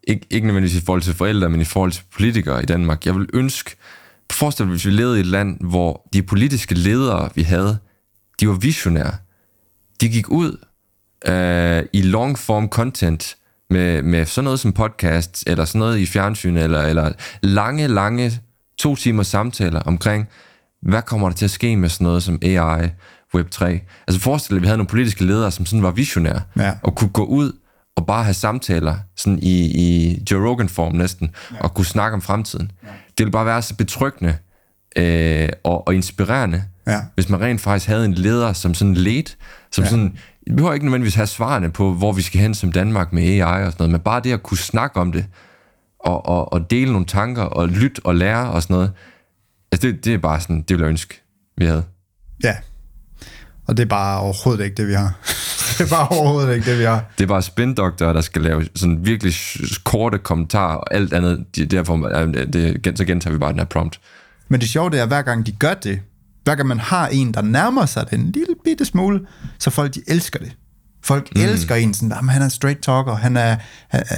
ikke, 0.07 0.27
ikke 0.29 0.47
nødvendigvis 0.47 0.81
i 0.81 0.85
forhold 0.85 1.01
til 1.01 1.13
forældre, 1.13 1.49
men 1.49 1.61
i 1.61 1.65
forhold 1.65 1.91
til 1.91 2.03
politikere 2.13 2.63
i 2.63 2.65
Danmark. 2.65 3.05
Jeg 3.05 3.13
ville 3.13 3.27
ønske, 3.33 3.75
forestil 4.31 4.65
dig, 4.65 4.69
hvis 4.71 4.85
vi 4.85 4.91
levede 4.91 5.17
i 5.17 5.19
et 5.19 5.25
land, 5.25 5.57
hvor 5.69 6.07
de 6.13 6.23
politiske 6.23 6.75
ledere, 6.75 7.29
vi 7.35 7.41
havde, 7.41 7.77
de 8.39 8.47
var 8.47 8.53
visionære. 8.53 9.13
De 10.01 10.09
gik 10.09 10.29
ud 10.29 10.57
øh, 11.27 11.83
i 11.93 12.01
long 12.01 12.39
form 12.39 12.69
content 12.69 13.35
med, 13.69 14.01
med 14.01 14.25
sådan 14.25 14.43
noget 14.43 14.59
som 14.59 14.73
podcast, 14.73 15.43
eller 15.47 15.65
sådan 15.65 15.79
noget 15.79 15.97
i 15.99 16.05
fjernsyn, 16.05 16.57
eller, 16.57 16.81
eller 16.81 17.11
lange, 17.41 17.87
lange 17.87 18.31
to 18.77 18.95
timers 18.95 19.27
samtaler 19.27 19.79
omkring, 19.79 20.27
hvad 20.81 21.01
kommer 21.01 21.29
der 21.29 21.35
til 21.35 21.45
at 21.45 21.51
ske 21.51 21.75
med 21.77 21.89
sådan 21.89 22.05
noget 22.05 22.23
som 22.23 22.39
AI, 22.41 22.87
Web3. 23.37 23.65
Altså 24.07 24.19
forestil 24.21 24.49
dig, 24.49 24.57
at 24.57 24.61
vi 24.61 24.67
havde 24.67 24.77
nogle 24.77 24.87
politiske 24.89 25.25
ledere, 25.25 25.51
som 25.51 25.65
sådan 25.65 25.83
var 25.83 25.91
visionære, 25.91 26.41
Ja. 26.57 26.73
og 26.83 26.95
kunne 26.95 27.09
gå 27.09 27.23
ud 27.25 27.51
og 27.97 28.05
bare 28.05 28.23
have 28.23 28.33
samtaler 28.33 28.95
sådan 29.15 29.39
i, 29.41 29.65
i 29.65 30.19
Joe 30.31 30.49
Rogan-form 30.49 30.93
næsten, 30.95 31.31
ja. 31.51 31.57
og 31.59 31.73
kunne 31.73 31.85
snakke 31.85 32.15
om 32.15 32.21
fremtiden. 32.21 32.71
Ja. 32.83 32.87
Det 32.87 33.17
ville 33.25 33.31
bare 33.31 33.45
være 33.45 33.61
så 33.61 33.75
betryggende 33.75 34.37
øh, 34.95 35.49
og, 35.63 35.87
og 35.87 35.95
inspirerende, 35.95 36.63
Ja. 36.87 37.01
hvis 37.15 37.29
man 37.29 37.41
rent 37.41 37.61
faktisk 37.61 37.87
havde 37.87 38.05
en 38.05 38.13
leder 38.13 38.53
som 38.53 38.73
sådan 38.73 38.93
led, 38.93 39.23
som 39.71 39.83
ja. 39.83 39.89
sådan, 39.89 40.17
vi 40.47 40.53
behøver 40.53 40.73
ikke 40.73 40.85
nødvendigvis 40.85 41.15
have 41.15 41.27
svarene 41.27 41.69
på, 41.71 41.93
hvor 41.93 42.11
vi 42.11 42.21
skal 42.21 42.41
hen 42.41 42.53
som 42.55 42.71
Danmark 42.71 43.13
med 43.13 43.23
AI 43.23 43.41
og 43.41 43.71
sådan 43.71 43.75
noget, 43.79 43.91
men 43.91 44.01
bare 44.01 44.21
det 44.21 44.33
at 44.33 44.43
kunne 44.43 44.57
snakke 44.57 44.99
om 44.99 45.11
det, 45.11 45.25
og, 45.99 46.25
og, 46.25 46.53
og 46.53 46.71
dele 46.71 46.91
nogle 46.91 47.05
tanker, 47.05 47.43
og 47.43 47.69
lytte 47.69 48.01
og 48.05 48.15
lære 48.15 48.49
og 48.51 48.63
sådan 48.63 48.73
noget, 48.73 48.91
altså 49.71 49.87
det, 49.87 50.05
det 50.05 50.13
er 50.13 50.17
bare 50.17 50.41
sådan, 50.41 50.57
det 50.61 50.69
ville 50.69 50.83
jeg 50.83 50.89
ønske, 50.89 51.21
vi 51.57 51.65
havde. 51.65 51.83
ja. 52.43 52.55
Og 53.67 53.77
det 53.77 53.83
er 53.83 53.87
bare 53.87 54.19
overhovedet 54.19 54.63
ikke 54.65 54.75
det, 54.75 54.87
vi 54.87 54.93
har. 54.93 55.19
det 55.83 55.85
er 55.85 55.89
bare 55.89 56.07
overhovedet 56.07 56.55
ikke 56.55 56.71
det, 56.71 56.79
vi 56.79 56.83
har. 56.83 57.05
Det 57.17 57.23
er 57.23 57.27
bare 57.27 57.41
spindoktorer, 57.41 58.13
der 58.13 58.21
skal 58.21 58.41
lave 58.41 58.67
sådan 58.75 58.99
virkelig 59.05 59.33
korte 59.83 60.17
kommentarer, 60.17 60.75
og 60.75 60.93
alt 60.93 61.13
andet, 61.13 61.45
de, 61.55 61.65
derfor, 61.65 61.95
det, 61.97 62.93
så 62.97 63.05
gentager 63.05 63.33
vi 63.33 63.39
bare 63.39 63.51
den 63.51 63.59
her 63.59 63.65
prompt. 63.65 63.99
Men 64.49 64.61
det 64.61 64.69
sjove 64.69 64.89
det 64.89 64.97
er, 64.99 65.01
at 65.03 65.07
hver 65.07 65.21
gang 65.21 65.45
de 65.45 65.51
gør 65.51 65.73
det, 65.73 65.99
hver 66.43 66.55
gang 66.55 66.67
man 66.67 66.79
har 66.79 67.07
en, 67.07 67.33
der 67.33 67.41
nærmer 67.41 67.85
sig 67.85 68.05
det 68.11 68.19
en 68.19 68.31
lille 68.31 68.55
bitte 68.63 68.85
smule, 68.85 69.19
så 69.59 69.69
folk 69.69 69.95
de 69.95 70.01
elsker 70.07 70.39
det. 70.39 70.51
Folk 71.03 71.27
mm. 71.35 71.41
elsker 71.41 71.75
en 71.75 71.93
sådan, 71.93 72.11
"Jamen, 72.15 72.29
han 72.29 72.41
er 72.41 72.49
straight 72.49 72.81
talker, 72.81 73.15
han 73.15 73.37
er, 73.37 73.55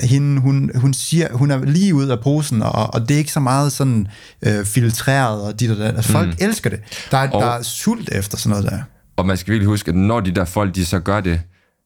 hende, 0.03 0.41
hun, 0.41 0.71
hun, 0.75 0.93
siger, 0.93 1.27
hun 1.33 1.51
er 1.51 1.65
lige 1.65 1.95
ud 1.95 2.07
af 2.07 2.19
posen, 2.19 2.61
og, 2.61 2.93
og 2.93 3.01
det 3.09 3.11
er 3.13 3.17
ikke 3.17 3.31
så 3.31 3.39
meget 3.39 3.71
sådan 3.71 4.07
øh, 4.45 4.65
filtreret 4.65 5.41
og 5.41 5.59
dit 5.59 5.71
og 5.71 5.77
dat. 5.77 5.95
Altså, 5.95 6.11
folk 6.11 6.27
mm. 6.27 6.35
elsker 6.39 6.69
det. 6.69 6.79
Der 7.11 7.17
er, 7.17 7.29
Og- 7.29 7.41
der 7.41 7.47
er 7.49 7.61
sult 7.61 8.09
efter 8.11 8.37
sådan 8.37 8.49
noget 8.49 8.71
der. 8.71 8.79
Og 9.19 9.25
man 9.25 9.37
skal 9.37 9.51
virkelig 9.51 9.67
huske, 9.67 9.89
at 9.89 9.95
når 9.95 10.19
de 10.19 10.31
der 10.31 10.45
folk, 10.45 10.75
de 10.75 10.85
så 10.85 10.99
gør 10.99 11.21
det, 11.21 11.41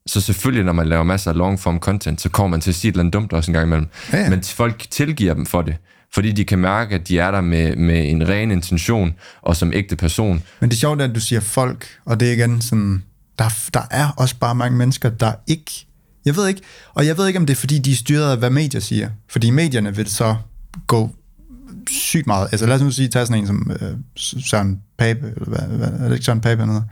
så 0.08 0.22
selvfølgelig, 0.22 0.66
når 0.66 0.74
man 0.74 0.88
laver 0.88 1.04
masser 1.04 1.32
af 1.32 1.38
long 1.38 1.60
form 1.60 1.80
content, 1.80 2.22
så 2.22 2.30
kommer 2.30 2.48
man 2.48 2.62
til 2.62 2.72
at 2.72 2.76
sige 2.76 2.90
et 2.90 2.94
eller 2.94 3.02
andet 3.02 3.14
dumt 3.14 3.34
også 3.34 3.52
en 3.52 3.54
gang 3.54 3.66
imellem. 3.66 3.88
Ja, 4.14 4.18
ja. 4.22 4.30
Men 4.30 4.44
folk 4.44 4.86
tilgiver 4.90 5.34
dem 5.34 5.46
for 5.46 5.62
det, 5.62 5.76
fordi 6.14 6.32
de 6.32 6.46
kan 6.46 6.60
mærke, 6.60 6.96
at 6.96 7.08
de 7.08 7.20
er 7.20 7.32
der 7.32 7.42
med, 7.42 7.76
med 7.76 8.12
en 8.12 8.30
ren 8.30 8.52
intention, 8.52 9.14
og 9.42 9.56
som 9.56 9.72
ægte 9.74 9.96
person. 9.96 10.44
Men 10.60 10.72
det 10.72 10.84
er, 10.84 10.90
at 10.90 11.16
du 11.16 11.20
siger 11.20 11.40
folk, 11.40 11.88
og 12.06 12.20
det 12.20 12.28
er 12.28 12.34
igen 12.34 12.62
sådan, 12.62 13.04
der, 13.40 13.46
der 13.74 13.82
er 13.92 14.10
også 14.18 14.36
bare 14.40 14.56
mange 14.56 14.78
mennesker, 14.78 15.10
der 15.10 15.34
ikke, 15.48 15.86
jeg 16.26 16.36
ved 16.36 16.48
ikke, 16.48 16.62
og 16.94 17.06
jeg 17.06 17.18
ved 17.18 17.28
ikke, 17.28 17.40
om 17.40 17.46
det 17.46 17.54
er, 17.54 17.58
fordi 17.60 17.80
de 17.80 17.92
er 17.92 17.96
styret 17.96 18.32
af, 18.32 18.38
hvad 18.38 18.50
medier 18.50 18.82
siger. 18.82 19.10
Fordi 19.30 19.50
medierne 19.50 19.96
vil 19.96 20.08
så 20.08 20.36
gå 20.88 21.10
sygt 21.90 22.28
meget, 22.28 22.48
altså 22.52 22.66
lad 22.66 22.76
os 22.76 22.82
nu 22.82 22.92
sige, 22.92 23.08
tage 23.08 23.26
sådan 23.26 23.42
en 23.42 23.48
som 23.48 23.72
øh, 23.82 23.92
Søren 24.16 24.80
Pape, 24.98 25.34
eller 25.36 25.50
hvad, 25.50 25.78
hvad, 25.78 25.88
er 25.88 26.04
det 26.04 26.14
ikke 26.14 26.26
Søren 26.26 26.42
Pape, 26.42 26.60
han 26.60 26.70
hedder, 26.70 26.84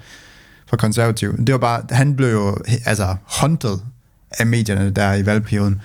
fra 0.72 0.78
konservativ. 0.78 1.38
Det 1.38 1.52
var 1.52 1.58
bare, 1.58 1.82
han 1.92 2.16
blev 2.16 2.32
jo 2.32 2.58
altså 2.86 3.16
hunted 3.42 3.78
af 4.32 4.46
medierne 4.48 4.90
der 4.90 5.14
i 5.14 5.26
valgperioden, 5.26 5.82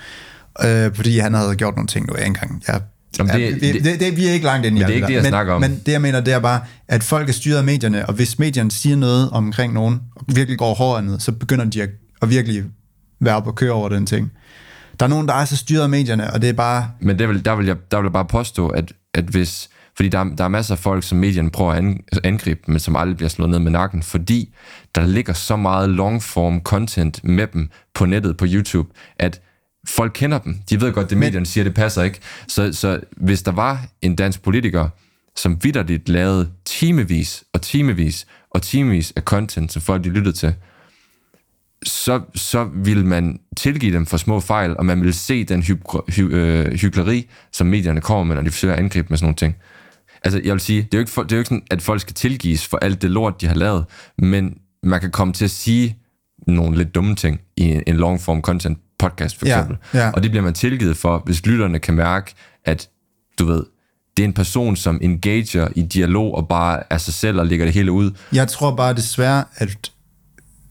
øh, 0.65 0.95
fordi 0.95 1.19
han 1.19 1.35
havde 1.35 1.55
gjort 1.55 1.75
nogle 1.77 1.89
ting, 1.89 2.07
nu 2.07 2.15
jeg 2.19 2.27
engang, 2.27 2.63
jeg 2.69 2.81
Jamen, 3.19 3.33
Ja, 3.41 3.47
det- 3.47 3.61
vi, 3.63 3.73
det- 3.73 3.85
det, 3.85 4.01
det, 4.01 4.17
vi 4.17 4.27
er 4.29 4.33
ikke 4.33 4.47
langt 4.47 4.67
inde 4.67 4.79
i 4.79 4.85
det 4.85 4.91
er 4.91 4.95
ikke 4.95 5.07
det, 5.07 5.13
jeg 5.15 5.23
men, 5.23 5.29
snakker 5.31 5.53
om. 5.55 5.61
Men 5.61 5.81
det, 5.87 5.93
jeg 5.93 6.01
mener, 6.03 6.21
det 6.21 6.35
er 6.35 6.39
bare, 6.39 6.61
at 6.89 7.03
folk 7.03 7.29
er 7.29 7.33
styret 7.33 7.59
af 7.59 7.65
medierne, 7.65 8.07
og 8.07 8.15
hvis 8.15 8.39
medierne 8.39 8.71
siger 8.71 8.97
noget 8.97 9.31
omkring 9.31 9.73
nogen, 9.73 10.01
og 10.17 10.25
virkelig 10.37 10.59
går 10.59 10.75
hårdere 10.75 11.03
ned, 11.03 11.21
så 11.21 11.33
begynder 11.33 11.65
de 11.65 11.83
at, 11.83 11.89
at 12.23 12.31
virkelig 12.31 12.65
være 13.21 13.37
op 13.37 13.47
og 13.47 13.55
køre 13.55 13.73
over 13.73 13.89
den 13.89 14.07
ting. 14.07 14.33
Der 15.01 15.07
er 15.07 15.11
nogen, 15.11 15.29
der 15.29 15.35
er 15.35 15.45
så 15.45 15.57
styret 15.57 15.83
af 15.83 15.89
medierne, 15.89 16.33
og 16.33 16.43
det 16.43 16.49
er 16.49 16.53
bare... 16.53 16.91
Men 17.01 17.19
det 17.19 17.29
vil, 17.29 17.45
der, 17.45 17.57
vil 17.57 17.67
jeg, 17.67 17.77
der 17.91 17.97
vil 17.97 18.05
jeg 18.05 18.13
bare 18.13 18.25
påstå, 18.25 18.69
at, 18.69 18.93
at 19.15 19.25
hvis 19.25 19.69
Fordi 19.97 20.09
der, 20.09 20.19
er- 20.19 20.35
der 20.39 20.45
er 20.45 20.49
masser 20.49 20.75
af 20.75 20.79
folk, 20.79 21.03
som 21.05 21.19
medierne 21.19 21.51
prøver 21.51 21.73
at 21.73 21.79
an- 21.79 22.01
angribe, 22.25 22.61
men 22.67 22.79
som 22.79 22.97
aldrig 22.97 23.17
bliver 23.17 23.29
slået 23.29 23.51
ned 23.51 23.59
med 23.59 23.71
nakken, 23.71 24.03
fordi 24.03 24.55
der 24.95 25.07
ligger 25.07 25.33
så 25.33 25.57
meget 25.57 25.91
long-form 25.91 26.63
content 26.63 27.25
med 27.25 27.47
dem 27.47 27.71
på 27.95 28.07
nettet, 28.07 28.37
på 28.37 28.47
YouTube, 28.49 28.89
at 29.19 29.41
folk 29.89 30.13
kender 30.15 30.39
dem. 30.39 30.59
De 30.71 30.81
ved 30.81 30.93
godt, 30.93 31.11
det 31.11 31.19
medierne 31.19 31.47
siger, 31.47 31.65
det 31.65 31.75
passer 31.75 32.03
ikke. 32.03 32.19
Så, 32.49 32.73
så 32.73 33.01
hvis 33.17 33.43
der 33.43 33.53
var 33.53 33.87
en 34.03 34.17
dansk 34.17 34.43
politiker, 34.43 34.89
som 35.37 35.59
vidderligt 35.65 36.09
lavede 36.09 36.51
timevis 36.65 37.45
og 37.53 37.63
timevis 37.63 38.27
og 38.51 38.63
timevis 38.63 39.13
af 39.17 39.23
content, 39.23 39.73
som 39.73 39.83
folk 39.83 40.05
de 40.05 40.09
lyttede 40.09 40.37
til, 40.37 40.55
så, 41.85 42.21
så 42.35 42.65
vil 42.75 43.05
man 43.07 43.41
tilgive 43.57 43.93
dem 43.93 44.07
for 44.07 44.17
små 44.17 44.41
fejl, 44.41 44.77
og 44.77 44.87
man 44.87 45.03
vil 45.03 45.15
se 45.15 45.45
den 45.45 45.63
hy, 45.63 45.73
hy, 46.09 46.21
øh, 46.21 46.73
hyggeleri, 46.73 47.27
som 47.53 47.67
medierne 47.67 48.01
kommer 48.01 48.25
med, 48.25 48.35
når 48.37 48.43
de 48.43 48.51
forsøger 48.51 48.75
at 48.75 48.81
angribe 48.81 49.07
med 49.11 49.19
sådan 49.19 49.25
nogle 49.27 49.37
ting. 49.37 49.57
Altså, 50.27 50.41
jeg 50.45 50.53
vil 50.53 50.61
sige, 50.61 50.83
det 50.83 50.95
er 50.95 50.99
jo 50.99 51.01
ikke, 51.01 51.13
det 51.23 51.33
er 51.33 51.37
jo 51.37 51.39
ikke 51.41 51.49
sådan, 51.49 51.63
at 51.71 51.83
folk 51.83 52.01
skal 52.01 52.15
tilgives 52.15 52.67
for 52.67 52.77
alt 52.79 53.03
det 53.03 53.11
lort, 53.11 53.41
de 53.41 53.47
har 53.47 53.55
lavet, 53.55 53.85
men 54.19 54.59
man 54.83 55.01
kan 55.01 55.11
komme 55.11 55.33
til 55.33 55.45
at 55.45 55.51
sige 55.51 55.97
nogle 56.47 56.77
lidt 56.79 56.95
dumme 56.95 57.15
ting 57.17 57.41
i 57.57 57.63
en, 57.63 57.83
en 57.87 57.97
long-form 57.97 58.41
content 58.41 58.79
podcast, 58.99 59.39
for 59.39 59.47
Ja, 59.47 59.59
eksempel. 59.59 59.77
ja. 59.95 60.11
Og 60.11 60.23
det 60.23 60.31
bliver 60.31 60.45
man 60.45 60.55
tilgivet 60.55 60.97
for, 60.97 61.23
hvis 61.25 61.47
lytterne 61.47 61.79
kan 61.79 61.95
mærke, 61.95 62.35
at 62.65 62.89
du 63.39 63.45
ved, 63.47 63.63
det 64.17 64.23
er 64.23 64.27
en 64.29 64.33
person, 64.33 64.77
som 64.77 64.99
engager 65.03 65.69
i 65.77 65.83
dialog 65.83 66.35
og 66.35 66.49
bare 66.49 66.83
er 66.91 66.99
sig 66.99 67.15
selv 67.15 67.39
og 67.41 67.47
lægger 67.47 67.67
det 67.67 67.75
hele 67.75 67.93
ud. 67.93 68.11
Jeg 68.33 68.49
tror 68.49 68.77
bare 68.77 68.95
desværre, 68.95 69.45
at 69.57 69.91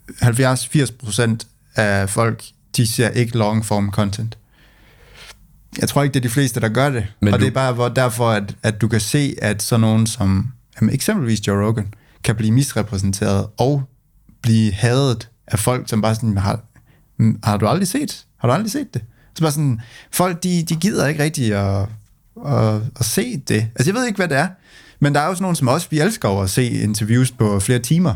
70-80% 0.10 1.38
af 1.76 2.10
folk, 2.10 2.44
de 2.78 2.88
ser 2.88 3.10
ikke 3.10 3.38
long 3.38 3.66
form 3.66 3.92
content. 3.92 4.38
Jeg 5.80 5.90
tror 5.90 6.04
ikke, 6.04 6.14
det 6.14 6.20
er 6.20 6.22
de 6.22 6.30
fleste, 6.30 6.60
der 6.60 6.70
gør 6.70 6.90
det. 6.90 7.06
Men 7.22 7.34
og 7.34 7.40
du- 7.40 7.46
det 7.46 7.52
er 7.52 7.54
bare 7.54 7.74
hvor, 7.74 7.90
derfor, 7.90 8.30
at, 8.32 8.56
at 8.64 8.82
du 8.82 8.88
kan 8.88 9.00
se, 9.00 9.36
at 9.42 9.62
sådan 9.64 9.82
nogen 9.82 10.08
som 10.08 10.48
jamen, 10.82 10.94
eksempelvis 10.94 11.48
Joe 11.48 11.66
Rogan, 11.68 11.94
kan 12.24 12.36
blive 12.36 12.52
misrepræsenteret 12.52 13.48
og 13.58 13.84
blive 14.42 14.72
hadet 14.72 15.30
af 15.48 15.60
folk, 15.60 15.90
som 15.90 16.02
bare 16.02 16.16
sådan, 16.16 16.38
har, 16.38 16.60
"Mm, 17.20 17.40
har 17.44 17.58
du 17.58 17.68
aldrig 17.68 17.88
set? 17.88 18.26
Har 18.38 18.48
du 18.48 18.54
aldrig 18.54 18.72
set 18.72 18.94
det? 18.94 19.02
Så 19.36 19.42
bare 19.44 19.52
sådan, 19.52 19.82
folk, 20.12 20.44
de, 20.44 20.64
de 20.64 20.76
gider 20.76 21.08
ikke 21.08 21.24
rigtig 21.24 21.54
at, 21.56 21.88
at, 22.46 22.82
at 23.00 23.06
se 23.06 23.38
det. 23.38 23.68
Altså, 23.76 23.92
jeg 23.92 23.96
ved 23.96 24.06
ikke, 24.06 24.18
hvad 24.18 24.28
det 24.28 24.38
er, 24.38 24.48
men 25.00 25.16
der 25.16 25.20
er 25.22 25.28
jo 25.28 25.34
sådan 25.34 25.44
nogen 25.44 25.56
som 25.56 25.68
os, 25.68 25.92
vi 25.92 26.00
elsker 26.00 26.30
over 26.30 26.44
at 26.44 26.50
se 26.50 26.66
interviews 26.70 27.32
på 27.32 27.60
flere 27.60 27.80
timer, 27.80 28.16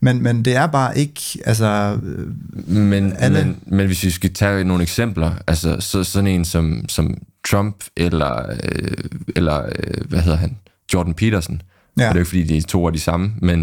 men, 0.00 0.22
men 0.22 0.44
det 0.44 0.56
er 0.56 0.66
bare 0.66 0.98
ikke, 0.98 1.20
altså, 1.44 1.98
øh, 2.02 2.28
Men, 2.76 3.12
Alle- 3.18 3.44
men, 3.44 3.58
men 3.66 3.86
hvis 3.86 4.04
vi 4.04 4.10
skal 4.10 4.32
tage 4.34 4.64
nogle 4.64 4.82
eksempler, 4.82 5.32
altså 5.46 5.76
så, 5.80 6.04
sådan 6.04 6.26
en 6.26 6.44
som, 6.44 6.84
som 6.88 7.14
Trump 7.48 7.84
eller, 7.96 8.50
øh, 8.64 8.90
eller 9.36 9.62
øh, 9.62 10.08
hvad 10.08 10.20
hedder 10.20 10.38
han, 10.38 10.56
Jordan 10.94 11.14
Peterson. 11.14 11.62
Ja. 11.98 12.08
Og 12.08 12.08
det 12.08 12.08
er 12.08 12.12
jo 12.14 12.18
ikke, 12.18 12.28
fordi 12.28 12.42
de 12.42 12.60
to 12.60 12.86
er 12.86 12.90
de 12.90 12.98
samme, 13.00 13.32
men 13.42 13.60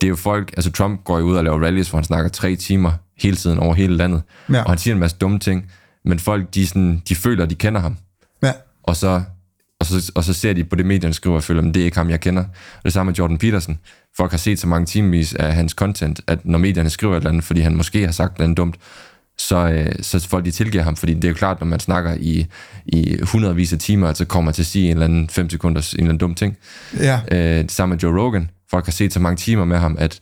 det 0.00 0.06
er 0.06 0.08
jo 0.08 0.16
folk, 0.16 0.52
altså 0.56 0.72
Trump 0.72 1.04
går 1.04 1.18
jo 1.18 1.24
ud 1.24 1.36
og 1.36 1.44
laver 1.44 1.60
rallies, 1.64 1.90
hvor 1.90 1.98
han 1.98 2.04
snakker 2.04 2.30
tre 2.30 2.56
timer 2.56 2.92
hele 3.18 3.36
tiden 3.36 3.58
over 3.58 3.74
hele 3.74 3.96
landet, 3.96 4.22
Ja. 4.52 4.62
og 4.62 4.70
han 4.70 4.78
siger 4.78 4.94
en 4.94 5.00
masse 5.00 5.16
dumme 5.16 5.38
ting, 5.38 5.70
men 6.04 6.18
folk, 6.18 6.54
de, 6.54 6.66
sådan, 6.66 7.02
de 7.08 7.14
føler, 7.14 7.46
de 7.46 7.54
kender 7.54 7.80
ham, 7.80 7.96
ja, 8.42 8.52
og 8.82 8.96
så, 8.96 9.22
og 9.80 9.86
så, 9.86 10.12
og 10.14 10.24
så 10.24 10.32
ser 10.32 10.52
de 10.52 10.64
på 10.64 10.76
det, 10.76 10.86
medierne 10.86 11.14
skriver, 11.14 11.36
og 11.36 11.42
føler, 11.42 11.62
at 11.68 11.74
det 11.74 11.80
er 11.80 11.84
ikke 11.84 11.96
ham, 11.96 12.10
jeg 12.10 12.20
kender. 12.20 12.42
Og 12.76 12.84
det 12.84 12.92
samme 12.92 13.10
med 13.10 13.16
Jordan 13.16 13.38
Peterson. 13.38 13.78
Folk 14.16 14.30
har 14.30 14.38
set 14.38 14.58
så 14.58 14.66
mange 14.66 14.86
timevis 14.86 15.34
af 15.34 15.54
hans 15.54 15.72
content, 15.72 16.20
at 16.26 16.46
når 16.46 16.58
medierne 16.58 16.90
skriver 16.90 17.12
et 17.12 17.16
eller 17.16 17.30
andet, 17.30 17.44
fordi 17.44 17.60
han 17.60 17.76
måske 17.76 18.04
har 18.04 18.12
sagt 18.12 18.30
et 18.32 18.36
eller 18.36 18.44
andet 18.44 18.56
dumt, 18.56 18.76
så, 19.38 19.56
øh, 19.68 19.92
så 20.00 20.28
folk 20.28 20.44
de 20.44 20.50
tilgiver 20.50 20.84
ham, 20.84 20.96
fordi 20.96 21.14
det 21.14 21.24
er 21.24 21.28
jo 21.28 21.34
klart, 21.34 21.60
når 21.60 21.66
man 21.66 21.80
snakker 21.80 22.16
i, 22.20 22.46
i 22.86 23.16
hundredvis 23.22 23.72
af 23.72 23.78
timer, 23.78 24.12
så 24.12 24.24
kommer 24.24 24.44
man 24.44 24.54
til 24.54 24.62
at 24.62 24.66
sige 24.66 24.84
en 24.84 24.90
eller 24.90 25.04
anden 25.04 25.28
fem 25.28 25.50
sekunders 25.50 25.92
en 25.92 25.98
eller 25.98 26.08
anden 26.08 26.18
dum 26.18 26.34
ting. 26.34 26.56
ja, 26.98 27.20
Øh, 27.32 27.38
det 27.62 27.72
samme 27.72 27.94
med 27.94 28.00
Joe 28.00 28.20
Rogan. 28.22 28.50
Folk 28.70 28.84
har 28.84 28.92
set 28.92 29.12
så 29.12 29.20
mange 29.20 29.36
timer 29.36 29.64
med 29.64 29.78
ham, 29.78 29.96
at 29.98 30.20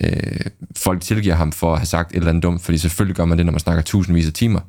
øh, 0.00 0.40
folk 0.76 1.00
tilgiver 1.00 1.34
ham 1.34 1.52
for 1.52 1.72
at 1.72 1.78
have 1.78 1.86
sagt 1.86 2.10
et 2.10 2.16
eller 2.16 2.28
andet 2.28 2.42
dumt, 2.42 2.62
fordi 2.62 2.78
selvfølgelig 2.78 3.16
gør 3.16 3.24
man 3.24 3.38
det, 3.38 3.46
når 3.46 3.52
man 3.52 3.60
snakker 3.60 3.82
tusindvis 3.82 4.26
af 4.26 4.32
timer. 4.32 4.60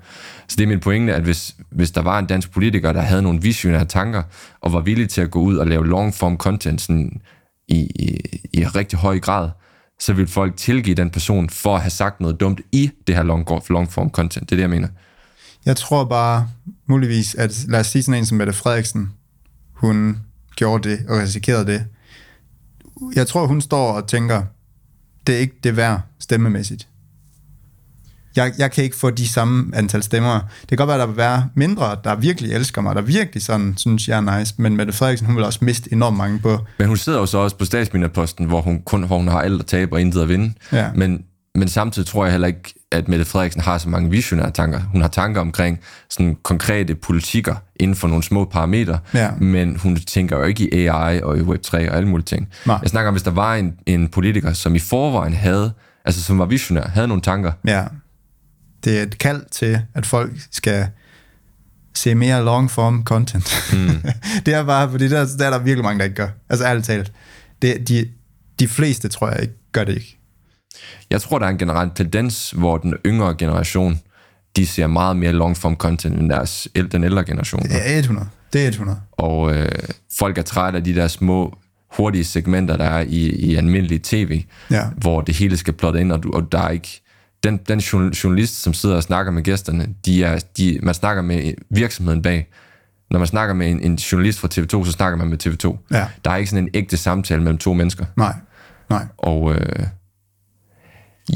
Så 0.48 0.56
det 0.58 0.64
er 0.64 0.68
min 0.68 0.80
pointe, 0.80 1.14
at 1.14 1.24
hvis, 1.24 1.56
hvis 1.72 1.92
der 1.92 2.02
var 2.02 2.20
en 2.20 2.26
dansk 2.26 2.52
politiker, 2.52 2.94
der 2.94 3.02
havde 3.02 3.22
nogle 3.22 3.42
visionære 3.42 3.86
tanker, 3.86 4.24
og 4.62 4.74
var 4.74 4.80
villig 4.80 5.10
til 5.10 5.22
at 5.22 5.32
gå 5.32 5.40
ud 5.40 5.58
og 5.58 5.68
lave 5.68 5.88
long-form 5.88 6.38
content 6.38 6.82
sådan 6.82 7.22
i, 7.68 7.76
i, 7.76 8.20
i 8.54 8.66
rigtig 8.66 9.00
høj 9.00 9.20
grad, 9.20 9.50
så 10.00 10.14
vil 10.14 10.28
folk 10.28 10.58
tilgive 10.58 10.96
den 10.96 11.10
person 11.10 11.50
for 11.50 11.76
at 11.76 11.82
have 11.82 11.90
sagt 11.90 12.20
noget 12.20 12.40
dumt 12.40 12.62
i 12.72 12.92
det 13.08 13.16
her 13.16 13.24
long, 13.24 13.50
long-form 13.70 14.10
content. 14.10 14.50
Det 14.50 14.52
er 14.52 14.56
det, 14.56 14.62
jeg 14.62 14.70
mener. 14.70 14.88
Jeg 15.66 15.78
tror 15.78 16.06
bare 16.06 16.50
muligvis, 16.86 17.36
at 17.36 17.66
lad 17.68 17.80
os 17.80 17.88
sige 17.88 18.04
sådan 18.04 18.20
en 18.20 18.26
som 18.26 18.38
Mette 18.38 18.54
Frederiksen, 18.54 19.12
hun 19.74 20.18
gjorde 20.56 20.90
det 20.90 21.06
og 21.10 21.18
risikerede 21.18 21.66
det. 21.66 21.86
Jeg 23.16 23.28
tror, 23.28 23.48
hun 23.48 23.62
står 23.62 23.92
og 23.92 24.08
tænker, 24.08 24.44
det 25.28 25.36
er 25.36 25.40
ikke 25.40 25.56
det 25.64 25.78
værd 25.78 26.02
stemmemæssigt. 26.20 26.88
Jeg, 28.36 28.54
jeg 28.58 28.72
kan 28.72 28.84
ikke 28.84 28.96
få 28.96 29.10
de 29.10 29.28
samme 29.28 29.76
antal 29.76 30.04
stemmer. 30.04 30.40
Det 30.62 30.68
kan 30.70 30.78
godt 30.78 30.88
være, 30.88 30.96
at 30.96 31.00
der 31.00 31.08
vil 31.08 31.18
være 31.18 31.50
mindre, 31.56 31.98
der 32.04 32.16
virkelig 32.16 32.52
elsker 32.54 32.82
mig, 32.82 32.96
der 32.96 33.02
virkelig 33.02 33.44
sådan, 33.44 33.74
synes 33.78 34.08
jeg 34.08 34.18
er 34.18 34.40
nice, 34.40 34.54
men 34.58 34.76
Mette 34.78 34.94
Frederiksen, 34.94 35.28
hun 35.28 35.36
vil 35.36 35.44
også 35.46 35.60
miste 35.62 35.94
enormt 35.94 36.18
mange 36.18 36.40
på. 36.40 36.58
Men 36.80 36.88
hun 36.88 36.98
sidder 36.98 37.20
jo 37.20 37.26
så 37.26 37.38
også 37.38 37.56
på 37.58 37.66
statsministerposten, 37.66 38.46
hvor 38.46 38.62
hun 38.62 38.82
kun 38.86 39.04
hvor 39.04 39.18
hun 39.18 39.28
har 39.28 39.42
alt 39.42 39.60
at 39.60 39.66
tabe 39.66 39.94
og 39.94 40.02
intet 40.02 40.22
at 40.22 40.30
vinde. 40.30 40.54
Ja. 40.72 40.88
Men, 40.96 41.24
men 41.56 41.68
samtidig 41.68 42.08
tror 42.08 42.26
jeg 42.26 42.32
heller 42.32 42.48
ikke, 42.48 42.74
at 42.92 43.08
Mette 43.08 43.26
Frederiksen 43.26 43.62
har 43.62 43.78
så 43.78 43.90
mange 43.90 44.10
visionære 44.10 44.52
tanker. 44.52 44.80
Hun 44.92 45.02
har 45.02 45.08
tanker 45.08 45.42
omkring 45.42 45.80
sådan 46.10 46.38
konkrete 46.44 46.96
politikker 46.96 47.56
inden 47.76 47.96
for 47.96 48.08
nogle 48.08 48.24
små 48.24 48.46
parametre, 48.46 49.00
Ja. 49.14 49.30
men 49.40 49.76
hun 49.80 49.96
tænker 49.96 50.38
jo 50.38 50.44
ikke 50.44 50.74
i 50.76 50.88
AI 50.88 51.22
og 51.22 51.38
i 51.38 51.42
Web3 51.42 51.74
og 51.74 51.96
alle 51.98 52.08
mulige 52.10 52.26
ting. 52.26 52.48
Nej. 52.66 52.78
Jeg 52.82 52.90
snakker 52.90 53.08
om, 53.08 53.14
hvis 53.14 53.24
der 53.24 53.32
var 53.32 53.56
en, 53.56 53.74
en 53.86 54.08
politiker, 54.08 54.54
som 54.54 54.76
i 54.76 54.80
forvejen 54.80 55.34
havde, 55.34 55.72
altså 56.06 56.24
som 56.24 56.40
var 56.40 56.46
visionær, 56.46 56.88
havde 56.88 57.08
nogle 57.08 57.22
tanker, 57.22 57.52
Ja. 57.68 57.84
Det 58.86 58.98
er 58.98 59.02
et 59.04 59.18
kald 59.18 59.42
til, 59.52 59.82
at 59.94 60.06
folk 60.06 60.32
skal 60.52 60.88
se 61.94 62.16
mere 62.16 62.44
long 62.46 62.72
form 62.72 63.04
content. 63.04 63.54
Mm. 63.74 64.12
det 64.46 64.54
er 64.54 64.64
bare, 64.64 64.92
fordi 64.92 65.08
der, 65.10 65.28
der 65.40 65.46
er 65.46 65.50
der 65.50 65.60
virkelig 65.60 65.84
mange, 65.84 65.98
der 66.00 66.04
ikke 66.04 66.16
gør. 66.16 66.28
Altså 66.50 66.66
ærligt 66.66 66.86
talt. 66.86 67.12
Det, 67.62 67.88
de, 67.90 68.10
de 68.60 68.68
fleste, 68.68 69.08
tror 69.08 69.30
jeg, 69.30 69.42
ikke 69.42 69.54
gør 69.72 69.84
det 69.84 69.96
ikke. 69.96 70.18
Jeg 71.10 71.22
tror, 71.22 71.40
der 71.40 71.46
er 71.46 71.50
en 71.50 71.58
generel 71.58 71.90
tendens, 71.96 72.52
hvor 72.52 72.78
den 72.78 72.94
yngre 73.06 73.36
generation, 73.38 74.00
de 74.56 74.68
ser 74.68 74.88
meget 74.88 75.18
mere 75.18 75.32
long-form 75.34 75.76
content 75.76 76.20
end 76.20 76.30
deres, 76.30 76.68
den 76.92 77.04
ældre 77.04 77.24
generation. 77.26 77.62
Det 77.64 77.96
er 77.96 77.98
100. 78.00 78.28
Det 78.54 78.64
er 78.64 78.68
100. 78.68 79.00
Og 79.12 79.56
øh, 79.56 79.72
folk 80.18 80.38
er 80.38 80.42
trætte 80.42 80.78
af 80.78 80.84
de 80.84 80.96
der 80.96 81.08
små, 81.08 81.58
hurtige 81.98 82.24
segmenter, 82.24 82.78
der 82.78 82.86
er 82.86 83.02
i, 83.02 83.30
i 83.30 83.56
almindelig 83.56 84.02
tv, 84.04 84.44
Ja. 84.72 84.84
hvor 84.98 85.22
det 85.22 85.36
hele 85.36 85.58
skal 85.58 85.74
plotte 85.74 86.02
ind, 86.02 86.12
og, 86.12 86.24
du, 86.24 86.32
og 86.32 86.52
der 86.52 86.60
er 86.60 86.70
ikke... 86.70 87.02
Den, 87.46 87.58
den 87.58 87.80
journal- 87.80 88.14
journalist, 88.24 88.62
som 88.62 88.74
sidder 88.74 88.96
og 88.96 89.04
snakker 89.04 89.32
med 89.32 89.44
gæsterne, 89.44 89.96
de 90.06 90.24
er, 90.24 90.40
de, 90.58 90.80
man 90.84 90.94
snakker 90.94 91.22
med 91.22 91.54
virksomheden 91.70 92.22
bag. 92.22 92.48
Når 93.12 93.20
man 93.20 93.28
snakker 93.28 93.54
med 93.54 93.72
en, 93.72 93.80
en 93.82 93.96
journalist 93.96 94.40
fra 94.40 94.48
TV2, 94.54 94.86
så 94.86 94.92
snakker 94.92 95.18
man 95.18 95.28
med 95.28 95.46
TV2. 95.46 95.96
Ja. 95.98 96.08
Der 96.26 96.32
er 96.32 96.36
ikke 96.36 96.50
sådan 96.50 96.64
en 96.64 96.70
ægte 96.74 96.98
samtale 96.98 97.42
mellem 97.42 97.58
to 97.58 97.74
mennesker. 97.74 98.06
Nej. 98.18 98.36
Nej. 98.90 99.06
Og 99.18 99.56
øh, 99.56 99.86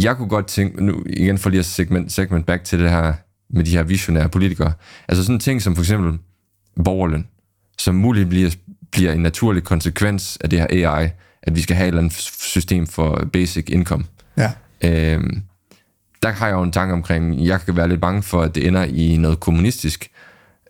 jeg 0.03 0.17
kunne 0.17 0.29
godt 0.29 0.47
tænke, 0.47 0.85
nu 0.85 1.03
igen 1.09 1.37
for 1.37 1.49
lige 1.49 1.59
at 1.59 1.65
segment, 1.65 2.11
segment 2.11 2.45
back 2.45 2.63
til 2.63 2.79
det 2.79 2.89
her 2.89 3.13
med 3.49 3.63
de 3.63 3.71
her 3.71 3.83
visionære 3.83 4.29
politikere. 4.29 4.73
Altså 5.07 5.23
sådan 5.23 5.35
en 5.35 5.39
ting 5.39 5.61
som 5.61 5.75
for 5.75 5.83
eksempel 5.83 6.19
borgerløn, 6.83 7.27
som 7.77 7.95
muligt 7.95 8.29
bliver, 8.29 8.55
bliver 8.91 9.11
en 9.11 9.21
naturlig 9.21 9.63
konsekvens 9.63 10.37
af 10.41 10.49
det 10.49 10.59
her 10.59 10.89
AI, 10.89 11.09
at 11.43 11.55
vi 11.55 11.61
skal 11.61 11.75
have 11.75 11.85
et 11.85 11.87
eller 11.87 12.01
andet 12.01 12.13
system 12.39 12.87
for 12.87 13.29
basic 13.33 13.65
income. 13.69 14.03
Ja. 14.37 14.51
Øhm, 14.83 15.41
der 16.23 16.29
har 16.29 16.47
jeg 16.47 16.55
jo 16.55 16.61
en 16.61 16.71
tanke 16.71 16.93
omkring, 16.93 17.45
jeg 17.45 17.61
kan 17.61 17.75
være 17.75 17.87
lidt 17.87 18.01
bange 18.01 18.23
for, 18.23 18.41
at 18.41 18.55
det 18.55 18.67
ender 18.67 18.83
i 18.83 19.17
noget 19.17 19.39
kommunistisk, 19.39 20.09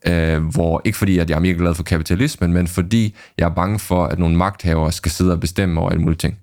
øh, 0.06 0.44
hvor 0.46 0.82
ikke 0.86 0.98
fordi, 0.98 1.18
at 1.20 1.30
jeg 1.30 1.36
er 1.36 1.40
mega 1.40 1.54
glad 1.58 1.74
for 1.76 1.84
kapitalismen, 1.84 2.54
men 2.54 2.68
fordi 2.68 3.16
jeg 3.38 3.46
er 3.46 3.50
bange 3.54 3.80
for, 3.80 4.06
at 4.06 4.20
nogle 4.20 4.36
magthavere 4.36 4.92
skal 4.92 5.12
sidde 5.12 5.32
og 5.32 5.40
bestemme 5.40 5.82
over 5.82 5.90
alle 5.90 6.02
mulige 6.02 6.18
ting. 6.18 6.38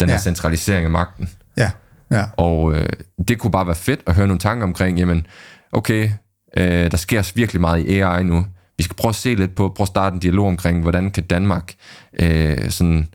Den 0.00 0.08
her 0.08 0.14
Ja. 0.14 0.20
centralisering 0.20 0.84
af 0.84 0.90
magten. 0.90 1.28
Ja. 1.56 1.70
Ja. 2.10 2.24
Og 2.36 2.74
øh, 2.74 2.88
det 3.28 3.38
kunne 3.38 3.50
bare 3.50 3.66
være 3.66 3.74
fedt 3.74 4.00
at 4.06 4.14
høre 4.14 4.26
nogle 4.26 4.38
tanker 4.40 4.64
omkring, 4.66 4.98
jamen, 4.98 5.26
okay, 5.72 6.10
øh, 6.56 6.90
der 6.90 6.96
sker 6.96 7.32
virkelig 7.34 7.60
meget 7.60 7.86
i 7.86 8.00
AI 8.00 8.22
nu. 8.22 8.46
Vi 8.78 8.82
skal 8.82 8.96
prøve 8.96 9.10
at 9.10 9.14
se 9.16 9.34
lidt 9.34 9.54
på, 9.54 9.68
prøve 9.76 9.84
at 9.84 9.88
starte 9.88 10.14
en 10.14 10.20
dialog 10.20 10.46
omkring, 10.46 10.82
hvordan 10.82 11.10
kan 11.10 11.22
Danmark 11.24 11.72
øh, 12.20 12.70
sådan 12.70 13.08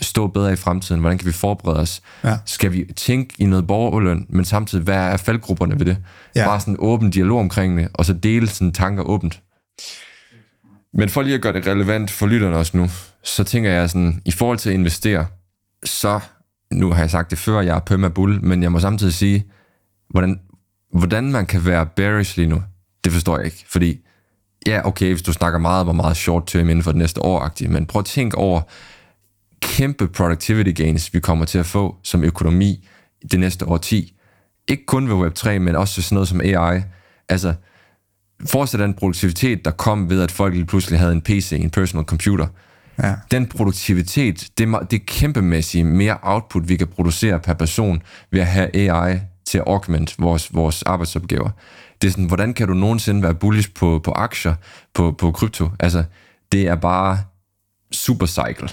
stå 0.00 0.26
bedre 0.26 0.52
i 0.52 0.56
fremtiden? 0.56 1.00
Hvordan 1.00 1.18
kan 1.18 1.26
vi 1.26 1.32
forberede 1.32 1.80
os? 1.80 2.02
Ja. 2.24 2.36
Skal 2.44 2.72
vi 2.72 2.92
tænke 2.96 3.34
i 3.38 3.46
noget 3.46 3.66
borgerløn, 3.66 4.26
men 4.28 4.44
samtidig, 4.44 4.84
hvad 4.84 4.94
er 4.94 5.16
faldgrupperne 5.16 5.78
ved 5.78 5.86
det? 5.86 5.96
Ja. 6.36 6.46
Bare 6.46 6.60
sådan 6.60 6.74
en 6.74 6.78
åben 6.80 7.10
dialog 7.10 7.38
omkring 7.40 7.78
det, 7.78 7.88
og 7.94 8.04
så 8.04 8.12
dele 8.12 8.46
sådan 8.46 8.72
tanker 8.72 9.02
åbent. 9.02 9.40
Men 10.94 11.08
for 11.08 11.22
lige 11.22 11.34
at 11.34 11.42
gøre 11.42 11.52
det 11.52 11.66
relevant 11.66 12.10
for 12.10 12.26
lytterne 12.26 12.56
også 12.56 12.76
nu, 12.76 12.90
så 13.22 13.44
tænker 13.44 13.70
jeg 13.70 13.90
sådan, 13.90 14.22
i 14.24 14.30
forhold 14.30 14.58
til 14.58 14.70
at 14.70 14.74
investere, 14.74 15.26
så, 15.84 16.20
nu 16.72 16.92
har 16.92 17.00
jeg 17.00 17.10
sagt 17.10 17.30
det 17.30 17.38
før, 17.38 17.60
jeg 17.60 17.76
er 17.76 17.80
perma 17.80 18.08
bull, 18.08 18.44
men 18.44 18.62
jeg 18.62 18.72
må 18.72 18.78
samtidig 18.78 19.14
sige, 19.14 19.44
hvordan, 20.10 20.40
hvordan 20.92 21.32
man 21.32 21.46
kan 21.46 21.66
være 21.66 21.86
bearish 21.86 22.36
lige 22.36 22.48
nu, 22.48 22.62
det 23.04 23.12
forstår 23.12 23.36
jeg 23.36 23.44
ikke. 23.44 23.64
Fordi 23.68 24.00
ja, 24.66 24.86
okay, 24.86 25.08
hvis 25.08 25.22
du 25.22 25.32
snakker 25.32 25.58
meget, 25.58 25.86
hvor 25.86 25.92
meget 25.92 26.16
short 26.16 26.46
term 26.46 26.68
inden 26.68 26.82
for 26.82 26.90
det 26.90 26.98
næste 26.98 27.22
år, 27.22 27.68
men 27.68 27.86
prøv 27.86 28.00
at 28.00 28.06
tænke 28.06 28.38
over 28.38 28.60
kæmpe 29.64 30.08
productivity 30.08 30.82
gains, 30.82 31.14
vi 31.14 31.20
kommer 31.20 31.44
til 31.44 31.58
at 31.58 31.66
få 31.66 31.96
som 32.02 32.24
økonomi 32.24 32.88
det 33.30 33.40
næste 33.40 33.68
årti. 33.68 34.16
Ikke 34.68 34.86
kun 34.86 35.08
ved 35.08 35.26
Web3, 35.26 35.58
men 35.58 35.76
også 35.76 36.02
sådan 36.02 36.16
noget 36.16 36.28
som 36.28 36.40
AI. 36.40 36.82
Altså, 37.28 37.54
forestil 38.46 38.80
den 38.80 38.94
produktivitet, 38.94 39.64
der 39.64 39.70
kom 39.70 40.10
ved, 40.10 40.22
at 40.22 40.30
folk 40.30 40.54
lige 40.54 40.66
pludselig 40.66 40.98
havde 40.98 41.12
en 41.12 41.22
PC, 41.22 41.52
en 41.52 41.70
personal 41.70 42.04
computer. 42.04 42.46
Ja. 43.02 43.14
Den 43.30 43.46
produktivitet, 43.46 44.48
det 44.58 44.90
det 44.90 45.06
kæmpemæssigt 45.06 45.86
mere 45.86 46.18
output, 46.22 46.68
vi 46.68 46.76
kan 46.76 46.86
producere 46.86 47.40
per 47.40 47.54
person 47.54 48.02
ved 48.30 48.40
at 48.40 48.46
have 48.46 48.76
AI 48.76 49.20
til 49.46 49.58
at 49.58 49.64
augment 49.66 50.14
vores, 50.18 50.54
vores 50.54 50.82
arbejdsopgaver. 50.82 51.50
Det 52.02 52.08
er 52.08 52.12
sådan, 52.12 52.24
hvordan 52.24 52.54
kan 52.54 52.68
du 52.68 52.74
nogensinde 52.74 53.22
være 53.22 53.34
bullish 53.34 53.70
på, 53.74 54.00
på 54.04 54.12
aktier, 54.12 54.54
på, 54.94 55.12
på 55.18 55.32
krypto? 55.32 55.68
Altså, 55.80 56.04
det 56.52 56.68
er 56.68 56.74
bare 56.74 57.18
super 57.92 58.26
cycle. 58.26 58.68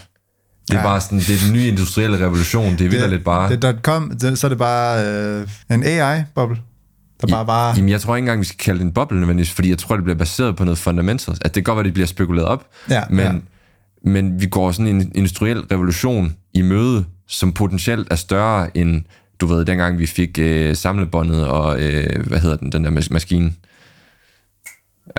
Det 0.67 0.73
er 0.77 0.79
ja. 0.79 0.85
bare 0.85 1.01
sådan, 1.01 1.19
det 1.19 1.29
er 1.29 1.45
den 1.45 1.53
nye 1.53 1.67
industrielle 1.67 2.17
revolution. 2.25 2.71
Det 2.71 2.81
er 2.81 2.89
vildt 2.89 3.09
lidt 3.09 3.23
bare... 3.23 3.49
Det 3.49 3.63
er 3.63 3.73
.com, 3.81 4.11
det, 4.21 4.37
så 4.39 4.47
er 4.47 4.49
det 4.49 4.57
bare 4.57 5.05
øh, 5.05 5.47
en 5.71 5.83
AI-boble. 5.83 6.57
Der 7.21 7.27
bare 7.27 7.45
bare... 7.45 7.73
Jamen, 7.75 7.89
jeg 7.89 8.01
tror 8.01 8.15
ikke 8.15 8.23
engang, 8.23 8.39
vi 8.39 8.45
skal 8.45 8.57
kalde 8.57 8.79
det 8.79 8.85
en 8.85 8.91
boble 8.91 9.19
nødvendigvis, 9.19 9.51
fordi 9.51 9.69
jeg 9.69 9.77
tror, 9.77 9.95
det 9.95 10.03
bliver 10.03 10.17
baseret 10.17 10.55
på 10.55 10.63
noget 10.63 10.77
fundamentals. 10.77 11.39
At 11.41 11.45
det 11.45 11.53
kan 11.53 11.63
godt 11.63 11.75
være, 11.75 11.83
det 11.85 11.93
bliver 11.93 12.07
spekuleret 12.07 12.47
op, 12.47 12.65
Ja, 12.89 13.03
men, 13.09 13.19
ja. 13.19 13.31
men 14.09 14.41
vi 14.41 14.45
går 14.45 14.71
sådan 14.71 14.95
en 14.95 15.11
industriel 15.15 15.59
revolution 15.59 16.35
i 16.53 16.61
møde, 16.61 17.05
som 17.27 17.53
potentielt 17.53 18.07
er 18.11 18.15
større 18.15 18.77
end, 18.77 19.01
du 19.41 19.45
ved, 19.45 19.65
dengang 19.65 19.99
vi 19.99 20.05
fik 20.05 20.39
øh, 20.39 20.75
samlebåndet 20.75 21.47
og, 21.47 21.81
øh, 21.81 22.27
hvad 22.27 22.39
hedder 22.39 22.57
den, 22.57 22.71
den 22.71 22.83
der 22.85 22.91
mas- 22.91 23.07
maskine. 23.11 23.53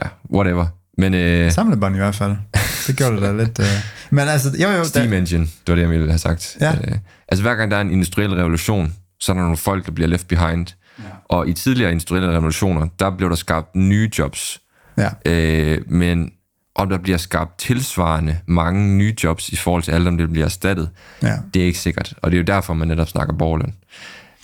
Ja, 0.03 0.09
whatever. 0.35 0.67
Men 0.99 1.15
øh, 1.15 1.53
Samlebånd 1.53 1.95
i 1.95 1.99
hvert 1.99 2.15
fald. 2.15 2.33
Det 2.87 2.97
gjorde 2.97 3.15
det 3.15 3.23
da 3.23 3.33
lidt... 3.33 3.59
Øh. 3.59 3.67
Men 4.11 4.29
altså, 4.29 4.57
jo 4.63 4.69
jo... 4.69 4.85
Steam 4.85 5.11
Da, 5.11 5.17
Engine, 5.19 5.43
det 5.45 5.51
var 5.69 5.75
det, 5.75 5.83
jeg 5.83 5.91
ville 5.91 6.07
have 6.09 6.19
sagt. 6.19 6.57
Ja. 6.61 6.73
Øh, 6.73 6.99
altså 7.29 7.43
hver 7.43 7.55
gang 7.55 7.71
der 7.71 7.77
er 7.77 7.81
en 7.81 7.91
industriel 7.91 8.31
revolution, 8.35 8.95
så 9.21 9.33
er 9.33 9.37
der 9.37 9.43
nogle 9.43 9.57
folk, 9.57 9.87
der 9.87 9.93
bliver 9.93 10.09
left 10.09 10.29
behind. 10.29 10.67
Ja. 10.99 11.05
Og 11.29 11.49
i 11.49 11.53
tidligere 11.53 11.91
industrielle 11.91 12.29
revolutioner, 12.31 12.89
der 13.01 13.11
blev 13.17 13.29
der 13.29 13.37
skabt 13.37 13.77
nye 13.77 14.11
jobs. 14.19 14.61
ja. 14.99 15.09
Øh, 15.27 15.79
men 15.91 16.31
om 16.75 16.89
der 16.89 16.99
bliver 16.99 17.19
skabt 17.19 17.59
tilsvarende 17.59 18.39
mange 18.47 18.97
nye 18.97 19.15
jobs 19.25 19.49
i 19.49 19.57
forhold 19.57 19.83
til 19.83 19.93
alle, 19.93 20.09
om 20.09 20.19
det 20.19 20.31
bliver 20.31 20.45
erstattet, 20.45 20.91
Ja. 21.23 21.37
det 21.55 21.63
er 21.63 21.67
ikke 21.67 21.79
sikkert. 21.79 22.15
Og 22.23 22.31
det 22.31 22.37
er 22.37 22.41
jo 22.41 22.45
derfor, 22.45 22.75
man 22.75 22.89
netop 22.89 23.09
snakker 23.09 23.35
borgerløn. 23.35 23.75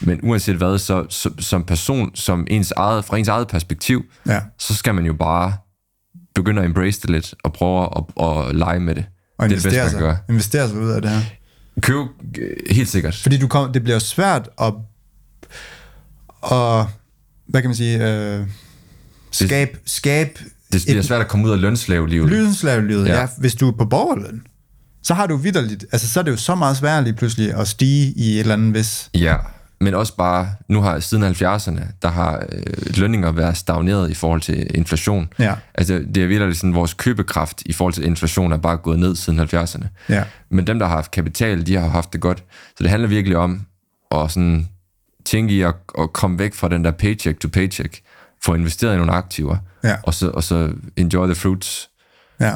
Men 0.01 0.21
uanset 0.23 0.57
hvad, 0.57 0.79
så, 0.79 1.07
så 1.09 1.31
som 1.39 1.65
person, 1.65 2.11
som 2.17 2.47
ens 2.51 2.73
eget, 2.77 3.05
fra 3.05 3.17
ens 3.17 3.29
eget 3.29 3.49
perspektiv, 3.49 4.05
Ja. 4.27 4.41
så 4.59 4.75
skal 4.75 4.95
man 4.95 5.05
jo 5.05 5.13
bare 5.13 5.53
begynde 6.35 6.61
at 6.63 6.67
embrace 6.67 7.01
det 7.01 7.11
lidt, 7.11 7.35
og 7.45 7.53
prøve 7.53 7.89
at, 7.97 8.05
at 8.27 8.57
lege 8.57 8.81
med 8.81 8.95
det. 8.95 9.05
Og 9.39 9.49
det 9.49 9.57
er 9.57 9.61
det 9.61 9.65
bedste, 9.65 9.81
man 9.83 9.91
kan 9.91 10.01
gøre. 10.01 10.17
investere 10.29 10.69
sig 10.69 10.79
ud 10.79 10.91
af 10.91 11.03
det 11.03 11.11
her. 11.11 11.21
Køb, 11.81 12.07
øh, 12.39 12.57
helt 12.71 12.89
sikkert. 12.89 13.17
Fordi 13.17 13.39
du 13.39 13.47
kom, 13.49 13.73
det 13.73 13.83
bliver 13.83 13.97
jo 13.97 14.01
svært 14.01 14.49
at, 14.61 14.75
at 16.53 16.87
hvad 17.49 17.63
kan 17.63 17.69
man 17.69 17.75
sige, 17.75 18.09
øh, 18.11 18.47
skabe, 19.31 19.79
skabe 19.87 20.31
Det 20.73 20.83
bliver 20.87 21.03
svært 21.03 21.21
at 21.21 21.29
komme 21.29 21.47
ud 21.47 21.53
af 21.53 21.61
lønslavelivet. 21.61 22.29
lydenslavelivet, 22.29 23.07
ja. 23.07 23.13
Ja. 23.15 23.21
ja, 23.21 23.29
hvis 23.39 23.55
du 23.55 23.69
er 23.69 23.73
på 23.73 23.85
borgerløn. 23.85 24.43
Så 25.03 25.15
har 25.15 25.27
du 25.27 25.37
vidderligt, 25.37 25.85
altså 25.93 26.09
så 26.09 26.21
er 26.21 26.25
det 26.25 26.31
jo 26.31 26.37
så 26.37 26.55
meget 26.55 26.77
svært 26.77 27.05
lige 27.05 27.15
pludselig 27.15 27.55
at 27.55 27.69
stige 27.69 28.13
i 28.17 28.33
et 28.35 28.41
eller 28.41 28.55
andet 28.55 28.75
vis. 28.75 29.11
Ja, 29.15 29.37
men 29.81 29.95
også 29.95 30.17
bare, 30.17 30.49
nu 30.69 30.81
har 30.81 31.01
siden 31.01 31.25
70'erne, 31.25 31.83
der 32.03 32.09
har 32.09 32.45
øh, 32.53 32.97
lønninger 32.97 33.33
været 33.33 33.57
stagneret 33.57 34.11
i 34.11 34.15
forhold 34.15 34.41
til 34.41 34.77
inflation. 34.77 35.29
Ja. 35.39 35.55
Altså, 35.75 36.05
det 36.15 36.23
er 36.23 36.27
virkelig 36.27 36.57
sådan, 36.57 36.75
vores 36.75 36.95
købekraft 36.95 37.63
i 37.67 37.73
forhold 37.73 37.95
til 37.95 38.05
inflation 38.05 38.53
er 38.53 38.57
bare 38.57 38.77
gået 38.77 38.99
ned 38.99 39.17
siden 39.17 39.41
70'erne. 39.41 39.87
Ja. 40.09 40.25
Men 40.51 40.67
dem, 40.67 40.79
der 40.79 40.87
har 40.87 40.95
haft 40.95 41.11
kapital, 41.11 41.67
de 41.67 41.75
har 41.77 41.89
haft 41.89 42.13
det 42.13 42.21
godt. 42.21 42.39
Så 42.77 42.83
det 42.83 42.91
handler 42.91 43.09
virkelig 43.09 43.37
om 43.37 43.67
at 44.11 44.31
sådan 44.31 44.69
tænke 45.25 45.55
i 45.55 45.63
at, 45.63 45.75
at 45.99 46.13
komme 46.13 46.39
væk 46.39 46.55
fra 46.55 46.69
den 46.69 46.85
der 46.85 46.91
paycheck 46.91 47.41
to 47.41 47.49
paycheck, 47.49 48.01
få 48.45 48.55
investeret 48.55 48.95
i 48.95 48.97
nogle 48.97 49.13
aktiver, 49.13 49.57
Ja. 49.85 49.97
og, 50.03 50.15
så, 50.15 50.31
og 50.31 50.43
så 50.45 50.71
enjoy 50.97 51.27
the 51.27 51.35
fruits. 51.35 51.91
Ja. 52.41 52.55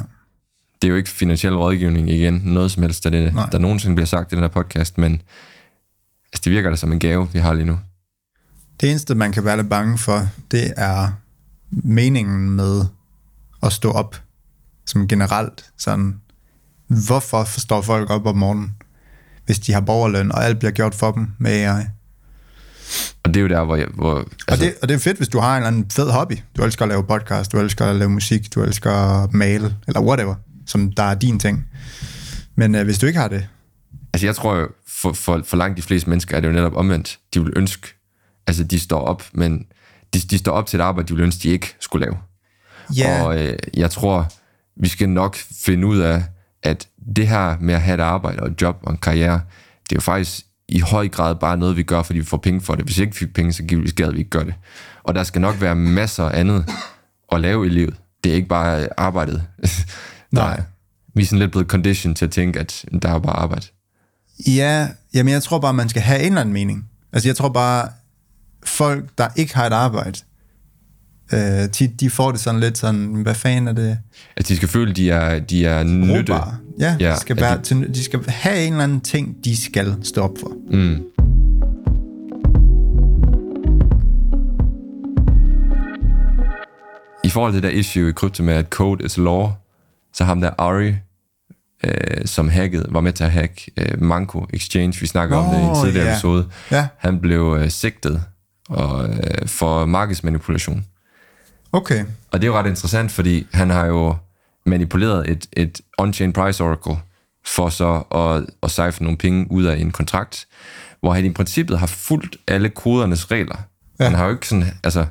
Det 0.82 0.88
er 0.88 0.90
jo 0.90 0.96
ikke 0.96 1.08
finansiel 1.10 1.56
rådgivning 1.56 2.10
igen, 2.10 2.42
noget 2.44 2.70
som 2.70 2.82
helst, 2.82 3.04
der, 3.04 3.10
det, 3.10 3.34
Nej. 3.34 3.48
der 3.52 3.58
nogensinde 3.58 3.94
bliver 3.96 4.06
sagt 4.06 4.32
i 4.32 4.34
den 4.34 4.42
her 4.42 4.48
podcast, 4.48 4.98
men 4.98 5.22
altså, 6.33 6.43
det 6.45 6.53
virker 6.53 6.70
da 6.70 6.76
som 6.76 6.93
en 6.93 6.99
gave, 6.99 7.28
vi 7.33 7.39
har 7.39 7.53
lige 7.53 7.66
nu. 7.66 7.78
Det 8.80 8.91
eneste, 8.91 9.14
man 9.14 9.33
kan 9.33 9.45
være 9.45 9.57
lidt 9.57 9.68
bange 9.68 9.99
for, 9.99 10.28
det 10.51 10.72
er 10.76 11.09
meningen 11.70 12.51
med 12.51 12.85
at 13.62 13.72
stå 13.72 13.91
op 13.91 14.16
som 14.87 15.09
generelt. 15.09 15.70
Sådan, 15.78 16.20
hvorfor 16.87 17.45
står 17.45 17.80
folk 17.80 18.11
op 18.11 18.26
om 18.26 18.37
morgenen, 18.37 18.74
hvis 19.47 19.59
de 19.59 19.72
har 19.72 19.80
borgerløn, 19.80 20.33
og 20.33 20.45
alt 20.45 20.59
bliver 20.59 20.72
gjort 20.72 20.95
for 20.95 21.12
dem 21.12 21.28
med 21.39 21.51
AI? 21.51 21.85
Og 23.22 23.35
det 23.35 23.37
er 23.37 23.41
jo 23.41 23.49
der, 23.49 23.64
hvor... 23.64 23.76
Jeg, 23.76 23.87
hvor 23.95 24.18
Altså, 24.18 24.35
altså, 24.49 24.64
og, 24.66 24.70
det, 24.70 24.74
og 24.83 24.89
det 24.89 24.95
er 24.95 24.99
fedt, 24.99 25.16
hvis 25.16 25.28
du 25.28 25.39
har 25.39 25.53
en 25.53 25.57
eller 25.57 25.68
anden 25.68 25.91
fed 25.91 26.11
hobby. 26.11 26.39
Du 26.57 26.64
elsker 26.64 26.83
at 26.83 26.89
lave 26.89 27.05
podcast, 27.05 27.53
du 27.53 27.59
elsker 27.59 27.87
at 27.87 27.97
lave 27.97 28.11
musik, 28.11 28.55
du 28.55 28.62
elsker 28.62 28.93
at 28.93 29.33
male, 29.33 29.76
eller 29.89 30.01
whatever, 30.01 30.35
som 30.66 30.93
der 30.93 31.03
er 31.03 31.14
din 31.14 31.39
ting. 31.39 31.64
Men 32.57 32.74
øh, 32.74 32.85
hvis 32.85 32.99
du 32.99 33.07
ikke 33.07 33.18
har 33.18 33.28
det, 33.28 33.49
altså, 34.14 34.26
jeg 34.26 34.37
tror 34.37 34.57
jo, 34.57 34.68
for, 35.03 35.12
for, 35.12 35.42
for 35.44 35.57
langt 35.57 35.76
de 35.76 35.82
fleste 35.82 36.09
mennesker 36.11 36.36
er 36.36 36.40
det 36.40 36.48
jo 36.48 36.53
netop 36.53 36.76
omvendt. 36.76 37.18
De 37.34 37.44
vil 37.44 37.53
ønske, 37.57 37.88
altså 38.46 38.64
de 38.64 38.80
står 38.80 39.00
op, 39.00 39.24
men 39.32 39.66
de, 40.14 40.18
de 40.20 40.38
står 40.38 40.53
op 40.53 40.66
til 40.66 40.80
et 40.80 40.82
arbejde, 40.82 41.09
de 41.09 41.14
vil 41.14 41.22
ønske, 41.22 41.42
de 41.42 41.48
ikke 41.48 41.74
skulle 41.80 42.07
lave. 42.07 42.18
ja, 42.96 43.22
Og 43.22 43.42
øh, 43.42 43.59
jeg 43.74 43.90
tror, 43.90 44.32
vi 44.76 44.88
skal 44.88 45.09
nok 45.09 45.36
finde 45.36 45.86
ud 45.86 45.98
af, 45.98 46.24
at 46.62 46.88
det 47.16 47.28
her 47.28 47.57
med 47.61 47.74
at 47.74 47.80
have 47.82 47.94
et 47.94 48.00
arbejde 48.00 48.40
og 48.40 48.48
et 48.48 48.62
job 48.62 48.78
og 48.82 48.92
en 48.92 48.98
karriere, 48.98 49.40
det 49.82 49.92
er 49.92 49.96
jo 49.96 50.00
faktisk 50.00 50.44
i 50.68 50.80
høj 50.80 51.09
grad 51.09 51.34
bare 51.34 51.57
noget, 51.57 51.76
vi 51.76 51.82
gør, 51.82 52.03
fordi 52.03 52.18
vi 52.18 52.24
får 52.24 52.36
penge 52.36 52.61
for 52.61 52.74
det. 52.74 52.84
Hvis 52.84 52.98
ikke 52.98 53.12
vi 53.12 53.18
fik 53.18 53.34
penge, 53.34 53.53
så 53.53 53.62
gad 53.96 54.12
vi 54.12 54.18
ikke 54.18 54.30
gøre 54.30 54.44
det. 54.44 54.55
Og 55.03 55.14
der 55.14 55.22
skal 55.22 55.40
nok 55.40 55.61
være 55.61 55.74
masser 55.74 56.24
af 56.24 56.40
andet 56.40 56.70
at 57.32 57.40
lave 57.40 57.66
i 57.66 57.68
livet. 57.68 57.94
Det 58.24 58.32
er 58.32 58.36
ikke 58.36 58.48
bare 58.48 58.88
arbejdet. 58.96 59.42
Nej. 60.30 60.57
Der, 60.57 60.62
vi 61.14 61.22
er 61.22 61.26
sådan 61.26 61.38
lidt 61.38 61.50
blevet 61.50 61.68
conditioned 61.68 62.16
til 62.16 62.24
at 62.24 62.30
tænke, 62.30 62.61
at 62.61 62.84
der 63.03 63.09
er 63.09 63.18
bare 63.18 63.36
arbejde. 63.36 63.66
Ja, 64.47 64.89
jamen 65.14 65.33
jeg 65.33 65.43
tror 65.43 65.59
bare, 65.59 65.74
man 65.74 65.89
skal 65.89 66.03
have 66.03 66.20
en 66.20 66.26
eller 66.26 66.41
anden 66.41 66.53
mening. 66.53 66.85
Altså 67.12 67.28
jeg 67.28 67.37
tror 67.37 67.49
bare, 67.49 67.89
folk, 68.64 69.05
der 69.18 69.28
ikke 69.37 69.55
har 69.55 69.66
et 69.66 69.72
arbejde, 69.72 70.18
øh, 71.33 71.70
tit, 71.70 72.01
de 72.01 72.11
får 72.11 72.30
det 72.30 72.41
sådan 72.41 72.61
lidt 72.61 72.78
sådan, 72.78 73.07
hvad 73.07 73.35
fanden 73.35 73.68
er 73.68 73.72
det? 73.72 73.99
At 74.37 74.49
de 74.49 74.57
skal 74.57 74.68
føle, 74.68 74.93
de 74.93 75.11
er, 75.11 75.39
de 75.39 75.66
er 75.66 75.83
nytte. 75.83 76.35
Ja, 76.35 76.41
Ja, 76.80 76.97
ja 77.01 77.16
skal 77.16 77.37
være, 77.37 77.57
de- 77.59 77.62
til, 77.62 77.95
de 77.95 78.05
skal 78.05 78.24
have 78.28 78.66
en 78.66 78.72
eller 78.72 78.85
anden 78.85 79.01
ting, 79.01 79.37
de 79.45 79.57
skal 79.64 79.97
stå 80.03 80.20
op 80.22 80.30
for. 80.41 80.53
Mm. 80.70 81.03
I 87.24 87.28
forhold 87.30 87.53
til 87.53 87.62
det 87.62 87.70
der 87.72 87.78
issue 87.78 88.09
i 88.09 88.12
krypto 88.12 88.43
med, 88.43 88.55
at 88.55 88.66
code 88.68 89.05
is 89.05 89.16
law, 89.18 89.51
så 90.12 90.24
ham 90.24 90.41
der 90.41 90.51
Ari, 90.59 90.93
øh, 91.85 92.26
som 92.26 92.49
hackede, 92.49 92.87
var 92.89 93.01
med 93.01 93.12
til 93.12 93.24
at 93.24 93.30
hacke 93.30 93.70
øh, 93.76 94.03
Manco 94.03 94.47
Exchange, 94.53 95.01
vi 95.01 95.07
snakker 95.07 95.37
om 95.37 95.55
det 95.55 95.61
i 95.61 95.64
en 95.64 95.85
tidligere 95.85 96.07
ja. 96.07 96.12
episode, 96.12 96.49
Ja. 96.70 96.89
han 96.99 97.20
blev 97.20 97.57
øh, 97.61 97.70
sigtet 97.70 98.24
og, 98.68 99.09
øh, 99.09 99.49
for 99.49 99.87
markedsmanipulation. 99.87 100.87
Okay. 101.72 102.05
Og 102.30 102.41
det 102.41 102.45
er 102.45 102.53
jo 102.53 102.59
ret 102.59 102.66
interessant, 102.66 103.12
fordi 103.12 103.47
han 103.53 103.70
har 103.70 103.87
jo 103.87 104.16
manipuleret 104.66 105.30
et, 105.30 105.47
et 105.53 105.80
on-chain 105.99 106.33
price 106.33 106.64
oracle 106.64 106.97
for 107.47 107.68
så 107.68 108.03
at, 108.14 108.55
at 108.62 108.70
cipher 108.70 109.05
nogle 109.05 109.18
penge 109.18 109.47
ud 109.51 109.64
af 109.64 109.76
en 109.76 109.91
kontrakt, 109.91 110.47
hvor 111.01 111.12
han 111.12 111.24
i 111.24 111.33
princippet 111.33 111.78
har 111.78 111.87
fulgt 111.87 112.37
alle 112.49 112.68
kodernes 112.68 113.30
regler. 113.30 113.57
Ja. 114.01 114.05
Han 114.05 114.14
har 114.14 114.24
jo 114.24 114.30
ikke 114.30 114.49
sådan, 114.49 114.64
altså, 114.85 115.07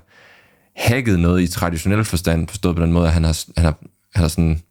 hacket 0.75 1.19
noget 1.19 1.41
i 1.41 1.47
traditionel 1.47 2.05
forstand, 2.05 2.47
forstået 2.47 2.75
på 2.75 2.81
den 2.81 2.91
måde, 2.93 3.07
at 3.07 3.13
han 3.13 3.23
har, 3.23 3.37
han 3.57 3.65
har, 3.65 3.75
han 4.15 4.21
har 4.21 4.27
sådan, 4.27 4.61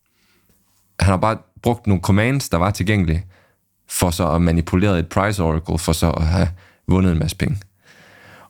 han 1.01 1.09
har 1.11 1.17
bare 1.17 1.39
brugt 1.63 1.87
nogle 1.87 2.03
commands, 2.03 2.49
der 2.49 2.57
var 2.59 2.71
tilgængelige, 2.71 3.25
for 3.89 4.11
så 4.11 4.31
at 4.31 4.43
manipulere 4.43 4.99
et 4.99 5.09
price 5.09 5.43
oracle, 5.43 5.79
for 5.79 5.93
så 5.93 6.11
at 6.11 6.27
have 6.27 6.49
vundet 6.89 7.13
en 7.13 7.19
masse 7.19 7.37
penge. 7.37 7.57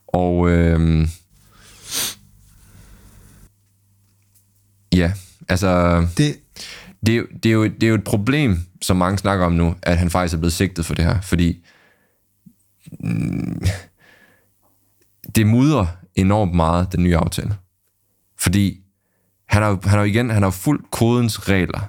Og 0.06 0.50
øhm, 0.50 1.08
ja, 4.94 5.12
altså, 5.48 6.00
Det, 6.16 6.36
det, 7.06 7.12
er 7.12 7.16
jo- 7.16 7.26
det, 7.42 7.46
er 7.48 7.52
jo, 7.52 7.64
det 7.64 7.82
er 7.82 7.88
jo 7.88 7.94
et 7.94 8.04
problem, 8.04 8.58
som 8.82 8.96
mange 8.96 9.18
snakker 9.18 9.46
om 9.46 9.52
nu, 9.52 9.74
at 9.82 9.98
han 9.98 10.10
faktisk 10.10 10.34
er 10.34 10.38
blevet 10.38 10.52
sigtet 10.52 10.86
for 10.86 10.94
det 10.94 11.04
her, 11.04 11.20
fordi 11.20 11.64
mm, 13.00 13.62
det 15.34 15.46
mudrer 15.46 15.86
enormt 16.14 16.54
meget, 16.54 16.92
den 16.92 17.02
nye 17.02 17.16
aftale. 17.16 17.56
Fordi 18.38 18.80
han 19.48 19.62
har, 19.62 19.78
han 19.88 19.98
har 19.98 20.04
igen, 20.04 20.30
han 20.30 20.42
har 20.42 20.46
jo 20.46 20.50
fuldt 20.50 20.90
kodens 20.90 21.48
regler, 21.48 21.80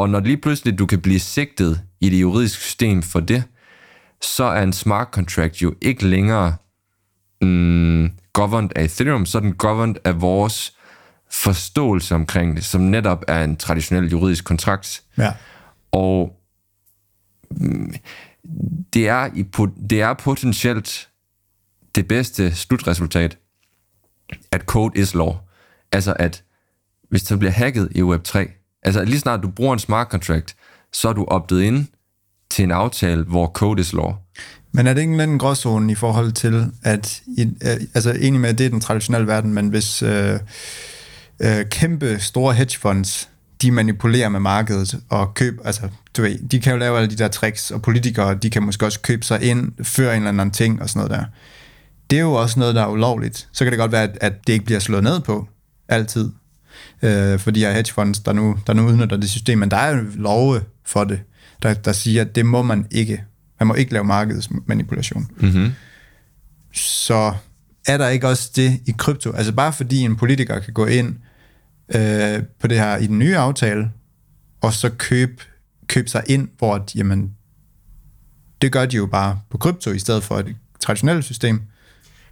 og 0.00 0.10
når 0.10 0.20
lige 0.20 0.36
pludselig 0.36 0.78
du 0.78 0.86
kan 0.86 1.00
blive 1.00 1.20
sigtet 1.20 1.82
i 2.00 2.10
det 2.10 2.20
juridiske 2.20 2.62
system 2.62 3.02
for 3.02 3.20
det, 3.20 3.44
så 4.20 4.44
er 4.44 4.62
en 4.62 4.72
smart 4.72 5.08
contract 5.12 5.62
jo 5.62 5.74
ikke 5.80 6.06
længere 6.06 6.56
mm, 7.42 8.10
governed 8.32 8.70
af 8.76 8.84
Ethereum, 8.84 9.26
så 9.26 9.38
er 9.38 9.42
den 9.42 9.54
governed 9.54 9.96
af 10.04 10.20
vores 10.20 10.76
forståelse 11.30 12.14
omkring 12.14 12.56
det, 12.56 12.64
som 12.64 12.80
netop 12.80 13.24
er 13.28 13.44
en 13.44 13.56
traditionel 13.56 14.10
juridisk 14.10 14.44
kontrakt. 14.44 15.02
Ja. 15.18 15.32
Og 15.92 16.40
mm, 17.50 17.94
det 18.92 19.08
er, 19.08 19.30
i, 19.34 19.42
det 19.90 20.00
er 20.00 20.14
potentielt 20.14 21.08
det 21.94 22.08
bedste 22.08 22.54
slutresultat, 22.54 23.38
at 24.50 24.60
code 24.60 25.00
is 25.00 25.14
law. 25.14 25.32
Altså 25.92 26.12
at 26.18 26.44
hvis 27.08 27.22
der 27.22 27.36
bliver 27.36 27.52
hacket 27.52 27.88
i 27.94 28.02
Web3, 28.02 28.59
altså 28.82 29.04
lige 29.04 29.20
snart 29.20 29.42
du 29.42 29.50
bruger 29.50 29.72
en 29.72 29.78
smart 29.78 30.08
contract, 30.08 30.56
så 30.92 31.08
er 31.08 31.12
du 31.12 31.24
optet 31.24 31.60
ind 31.62 31.86
til 32.50 32.62
en 32.62 32.70
aftale, 32.70 33.22
hvor 33.22 33.46
code 33.46 33.80
is 33.80 33.92
law. 33.92 34.12
Men 34.72 34.86
er 34.86 34.94
det 34.94 35.00
ikke 35.00 35.22
en 35.22 35.38
gråzone 35.38 35.92
i 35.92 35.94
forhold 35.94 36.32
til, 36.32 36.66
at, 36.82 37.22
i, 37.26 37.42
øh, 37.42 37.76
altså 37.94 38.12
enig 38.20 38.40
med, 38.40 38.48
at 38.48 38.58
det 38.58 38.66
er 38.66 38.70
den 38.70 38.80
traditionelle 38.80 39.26
verden, 39.26 39.54
men 39.54 39.68
hvis 39.68 40.02
øh, 40.02 40.38
øh, 41.40 41.64
kæmpe 41.70 42.18
store 42.18 42.54
hedgefonds, 42.54 43.28
de 43.62 43.70
manipulerer 43.70 44.28
med 44.28 44.40
markedet 44.40 45.00
og 45.08 45.34
køb, 45.34 45.60
altså 45.64 45.88
du 46.16 46.22
ved, 46.22 46.48
de 46.48 46.60
kan 46.60 46.72
jo 46.72 46.78
lave 46.78 46.98
alle 46.98 47.10
de 47.10 47.16
der 47.16 47.28
tricks, 47.28 47.70
og 47.70 47.82
politikere, 47.82 48.34
de 48.34 48.50
kan 48.50 48.62
måske 48.62 48.86
også 48.86 49.00
købe 49.00 49.24
sig 49.24 49.42
ind, 49.42 49.84
før 49.84 50.12
en 50.12 50.16
eller 50.16 50.28
anden 50.28 50.50
ting 50.50 50.82
og 50.82 50.88
sådan 50.88 51.08
noget 51.08 51.20
der. 51.20 51.26
Det 52.10 52.18
er 52.18 52.22
jo 52.22 52.32
også 52.32 52.58
noget, 52.58 52.74
der 52.74 52.82
er 52.82 52.88
ulovligt. 52.88 53.48
Så 53.52 53.64
kan 53.64 53.72
det 53.72 53.78
godt 53.78 53.92
være, 53.92 54.02
at, 54.02 54.18
at 54.20 54.46
det 54.46 54.52
ikke 54.52 54.64
bliver 54.64 54.80
slået 54.80 55.02
ned 55.02 55.20
på, 55.20 55.48
altid. 55.88 56.30
Øh, 57.02 57.38
for 57.38 57.50
de 57.50 57.60
her 57.60 57.72
hedgefonds, 57.72 58.20
der 58.20 58.32
nu, 58.32 58.58
der 58.66 58.72
nu 58.72 58.86
udnytter 58.86 59.16
det 59.16 59.30
system, 59.30 59.58
men 59.58 59.70
der 59.70 59.76
er 59.76 59.96
jo 59.96 60.04
love 60.14 60.60
for 60.86 61.04
det, 61.04 61.20
der, 61.62 61.74
der 61.74 61.92
siger, 61.92 62.20
at 62.20 62.34
det 62.34 62.46
må 62.46 62.62
man 62.62 62.86
ikke. 62.90 63.24
Man 63.60 63.66
må 63.66 63.74
ikke 63.74 63.92
lave 63.92 64.04
markedsmanipulation. 64.04 65.26
Mm-hmm. 65.36 65.72
Så 66.72 67.34
er 67.86 67.98
der 67.98 68.08
ikke 68.08 68.28
også 68.28 68.50
det 68.56 68.80
i 68.86 68.94
krypto? 68.98 69.32
Altså 69.32 69.52
bare 69.52 69.72
fordi 69.72 70.00
en 70.00 70.16
politiker 70.16 70.58
kan 70.58 70.72
gå 70.72 70.86
ind 70.86 71.16
øh, 71.94 72.42
på 72.60 72.66
det 72.66 72.78
her 72.78 72.96
i 72.96 73.06
den 73.06 73.18
nye 73.18 73.36
aftale, 73.36 73.90
og 74.60 74.72
så 74.72 74.90
købe, 74.90 75.42
købe 75.86 76.08
sig 76.08 76.22
ind, 76.26 76.48
hvor 76.58 76.74
at, 76.74 76.94
jamen, 76.94 77.30
det 78.62 78.72
gør 78.72 78.86
de 78.86 78.96
jo 78.96 79.06
bare 79.06 79.40
på 79.50 79.58
krypto, 79.58 79.90
i 79.90 79.98
stedet 79.98 80.22
for 80.22 80.38
et 80.38 80.56
traditionelt 80.80 81.24
system. 81.24 81.62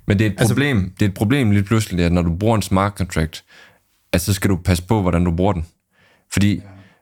Men 0.06 0.18
det 0.18 0.26
er 0.26 0.30
et 0.30 0.48
problem, 0.48 0.78
altså, 0.78 0.94
det 0.98 1.04
er 1.04 1.08
et 1.08 1.14
problem 1.14 1.50
lige 1.50 1.62
pludselig, 1.62 2.04
at 2.04 2.12
når 2.12 2.22
du 2.22 2.36
bruger 2.36 2.56
en 2.56 2.62
smart 2.62 2.92
contract, 2.92 3.44
at 4.12 4.20
så 4.20 4.32
skal 4.34 4.50
du 4.50 4.56
passe 4.56 4.82
på, 4.82 5.02
hvordan 5.02 5.24
du 5.24 5.30
bruger 5.36 5.52
den. 5.52 5.66
Fordi, 6.32 6.54
ja. 6.54 6.60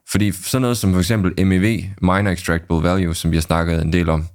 fordi 0.09 0.31
sådan 0.31 0.61
noget 0.61 0.77
som 0.77 0.93
for 0.93 0.99
eksempel 0.99 1.45
MEV, 1.45 1.83
Minor 2.01 2.29
Extractable 2.29 2.89
Value, 2.89 3.15
som 3.15 3.31
vi 3.31 3.37
har 3.37 3.41
snakket 3.41 3.81
en 3.81 3.93
del 3.93 4.09
om, 4.09 4.25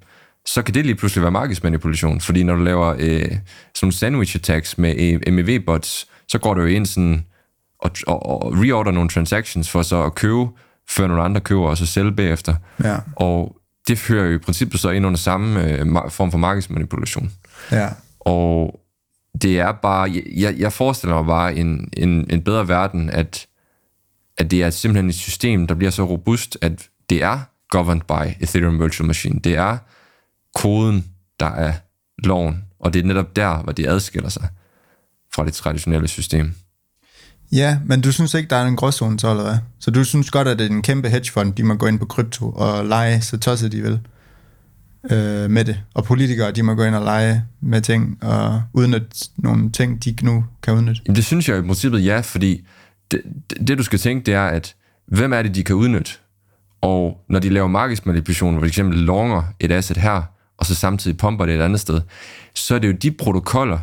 så 0.46 0.62
kan 0.62 0.74
det 0.74 0.86
lige 0.86 0.94
pludselig 0.94 1.22
være 1.22 1.30
markedsmanipulation, 1.30 2.20
fordi 2.20 2.42
når 2.42 2.54
du 2.54 2.62
laver 2.62 2.94
øh, 2.98 3.20
sådan 3.20 3.38
nogle 3.82 3.92
sandwich 3.92 4.36
attacks 4.36 4.78
med 4.78 5.20
øh, 5.26 5.32
MEV-bots, 5.32 6.06
så 6.28 6.38
går 6.38 6.54
du 6.54 6.60
jo 6.60 6.66
ind 6.66 6.86
sådan 6.86 7.24
og, 7.78 7.90
og, 8.06 8.26
og 8.26 8.52
reorder 8.52 8.90
nogle 8.90 9.08
transactions 9.08 9.70
for 9.70 9.82
så 9.82 10.02
at 10.02 10.14
købe, 10.14 10.46
før 10.90 11.06
nogle 11.06 11.22
andre 11.22 11.40
køber, 11.40 11.66
og 11.68 11.78
så 11.78 11.86
sælge 11.86 12.12
bagefter. 12.12 12.54
Ja. 12.84 12.96
Og 13.16 13.56
det 13.88 13.98
fører 13.98 14.26
jo 14.26 14.34
i 14.34 14.38
princippet 14.38 14.80
så 14.80 14.90
ind 14.90 15.06
under 15.06 15.18
samme 15.18 15.64
øh, 15.64 15.86
form 16.10 16.30
for 16.30 16.38
markedsmanipulation. 16.38 17.32
Ja. 17.72 17.88
Og 18.20 18.80
det 19.42 19.58
er 19.58 19.72
bare, 19.72 20.22
jeg, 20.36 20.54
jeg 20.58 20.72
forestiller 20.72 21.16
mig 21.16 21.26
bare 21.26 21.56
en, 21.56 21.88
en, 21.96 22.26
en 22.30 22.42
bedre 22.42 22.68
verden, 22.68 23.10
at, 23.10 23.46
at 24.38 24.50
det 24.50 24.62
er 24.62 24.70
simpelthen 24.70 25.08
et 25.08 25.14
system, 25.14 25.66
der 25.66 25.74
bliver 25.74 25.90
så 25.90 26.04
robust, 26.04 26.58
at 26.60 26.88
det 27.10 27.22
er 27.22 27.40
governed 27.70 28.02
by 28.08 28.44
Ethereum 28.44 28.80
Virtual 28.80 29.06
Machine. 29.06 29.40
Det 29.40 29.56
er 29.56 29.78
koden, 30.54 31.04
der 31.40 31.46
er 31.46 31.72
loven, 32.18 32.64
og 32.80 32.94
det 32.94 33.02
er 33.02 33.06
netop 33.06 33.36
der, 33.36 33.62
hvor 33.62 33.72
det 33.72 33.86
adskiller 33.86 34.28
sig 34.28 34.48
fra 35.34 35.44
det 35.44 35.52
traditionelle 35.52 36.08
system. 36.08 36.54
Ja, 37.52 37.78
men 37.86 38.00
du 38.00 38.12
synes 38.12 38.34
ikke, 38.34 38.48
der 38.48 38.56
er 38.56 38.66
en 38.66 38.76
gråzone 38.76 39.20
så, 39.20 39.30
eller 39.30 39.42
hvad? 39.42 39.58
Så 39.78 39.90
du 39.90 40.04
synes 40.04 40.30
godt, 40.30 40.48
at 40.48 40.58
det 40.58 40.66
er 40.66 40.70
en 40.70 40.82
kæmpe 40.82 41.08
hedgefond, 41.08 41.52
de 41.52 41.62
må 41.62 41.74
gå 41.74 41.86
ind 41.86 41.98
på 41.98 42.06
krypto 42.06 42.50
og 42.50 42.84
lege, 42.84 43.20
så 43.20 43.38
tosset 43.38 43.72
de 43.72 43.82
vil 43.82 44.00
øh, 45.10 45.50
med 45.50 45.64
det. 45.64 45.80
Og 45.94 46.04
politikere, 46.04 46.50
de 46.50 46.62
må 46.62 46.74
gå 46.74 46.84
ind 46.84 46.94
og 46.94 47.04
lege 47.04 47.44
med 47.60 47.80
ting 47.80 48.24
og 48.24 48.62
udnytte 48.72 49.08
nogle 49.36 49.72
ting, 49.72 50.04
de 50.04 50.16
nu 50.22 50.44
kan 50.62 50.74
udnytte. 50.74 51.02
Jamen, 51.06 51.16
det 51.16 51.24
synes 51.24 51.48
jeg 51.48 51.58
i 51.58 51.62
princippet 51.62 52.04
ja, 52.04 52.20
fordi 52.20 52.66
det, 53.10 53.20
det, 53.50 53.68
det 53.68 53.78
du 53.78 53.82
skal 53.82 53.98
tænke, 53.98 54.26
det 54.26 54.34
er, 54.34 54.46
at 54.46 54.74
hvem 55.06 55.32
er 55.32 55.42
det, 55.42 55.54
de 55.54 55.64
kan 55.64 55.76
udnytte? 55.76 56.10
Og 56.80 57.24
når 57.28 57.38
de 57.38 57.48
laver 57.48 57.68
markedsmanipulation, 57.68 58.52
hvor 58.52 58.62
de 58.62 58.68
eksempel 58.68 58.98
longer 58.98 59.42
et 59.60 59.72
asset 59.72 59.96
her, 59.96 60.22
og 60.58 60.66
så 60.66 60.74
samtidig 60.74 61.16
pumper 61.16 61.46
det 61.46 61.54
et 61.54 61.60
andet 61.60 61.80
sted, 61.80 62.00
så 62.54 62.74
er 62.74 62.78
det 62.78 62.88
jo 62.88 62.92
de 62.92 63.10
protokoller, 63.10 63.78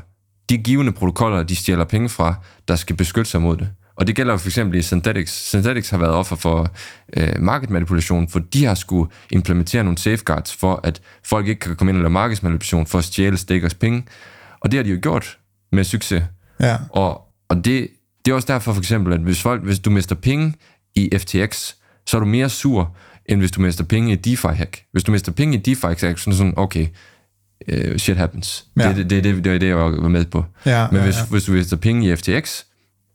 de 0.49 0.57
givende 0.57 0.91
protokoller, 0.91 1.43
de 1.43 1.55
stjæler 1.55 1.85
penge 1.85 2.09
fra, 2.09 2.35
der 2.67 2.75
skal 2.75 2.95
beskytte 2.95 3.31
sig 3.31 3.41
mod 3.41 3.57
det. 3.57 3.69
Og 3.99 4.07
det 4.07 4.15
gælder 4.15 4.37
for 4.37 4.47
eksempel 4.47 4.79
i 4.79 4.81
Synthetics. 4.81 5.47
Synthetics 5.49 5.89
har 5.89 5.97
været 5.97 6.11
offer 6.11 6.35
for 6.35 6.71
øh, 7.17 7.33
markedmanipulation, 7.39 8.29
for 8.29 8.39
de 8.39 8.65
har 8.65 8.75
skulle 8.75 9.11
implementere 9.31 9.83
nogle 9.83 9.97
safeguards 9.97 10.53
for, 10.55 10.79
at 10.83 11.01
folk 11.23 11.47
ikke 11.47 11.59
kan 11.59 11.75
komme 11.75 11.91
ind 11.91 11.97
og 11.97 12.01
lave 12.01 12.09
markedsmanipulation 12.09 12.85
for 12.85 12.97
at 12.97 13.03
stjæle 13.03 13.37
stikkers 13.37 13.73
penge. 13.73 14.05
Og 14.59 14.71
det 14.71 14.77
har 14.77 14.83
de 14.83 14.89
jo 14.89 14.99
gjort 15.01 15.37
med 15.71 15.83
succes. 15.83 16.23
Ja. 16.59 16.77
Og, 16.89 17.21
og 17.49 17.65
det, 17.65 17.87
det 18.25 18.31
er 18.31 18.35
også 18.35 18.47
derfor 18.47 18.73
for 18.73 18.81
eksempel, 18.81 19.13
at 19.13 19.19
hvis, 19.19 19.41
folk, 19.41 19.63
hvis 19.63 19.79
du 19.79 19.89
mister 19.89 20.15
penge 20.15 20.53
i 20.95 21.09
FTX, 21.17 21.73
så 22.07 22.17
er 22.17 22.19
du 22.19 22.25
mere 22.25 22.49
sur, 22.49 22.95
end 23.25 23.39
hvis 23.39 23.51
du 23.51 23.61
mister 23.61 23.83
penge 23.83 24.13
i 24.13 24.15
DeFi-hack. 24.27 24.89
Hvis 24.91 25.03
du 25.03 25.11
mister 25.11 25.31
penge 25.31 25.57
i 25.57 25.61
DeFi-hack, 25.67 25.99
så 25.99 26.07
er 26.07 26.13
det 26.13 26.37
sådan, 26.37 26.53
okay, 26.57 26.87
uh, 27.73 27.97
shit 27.97 28.17
happens. 28.17 28.65
Ja. 28.79 28.93
Det, 28.93 29.09
det, 29.09 29.23
det, 29.23 29.43
det 29.43 29.53
er 29.53 29.57
det, 29.57 29.67
jeg 29.67 29.77
var 29.77 30.09
med 30.09 30.25
på. 30.25 30.45
Ja, 30.65 30.87
Men 30.91 30.97
ja, 30.97 31.03
hvis, 31.03 31.17
ja. 31.17 31.25
hvis 31.25 31.43
du 31.43 31.51
mister 31.51 31.77
penge 31.77 32.11
i 32.11 32.15
FTX, 32.15 32.63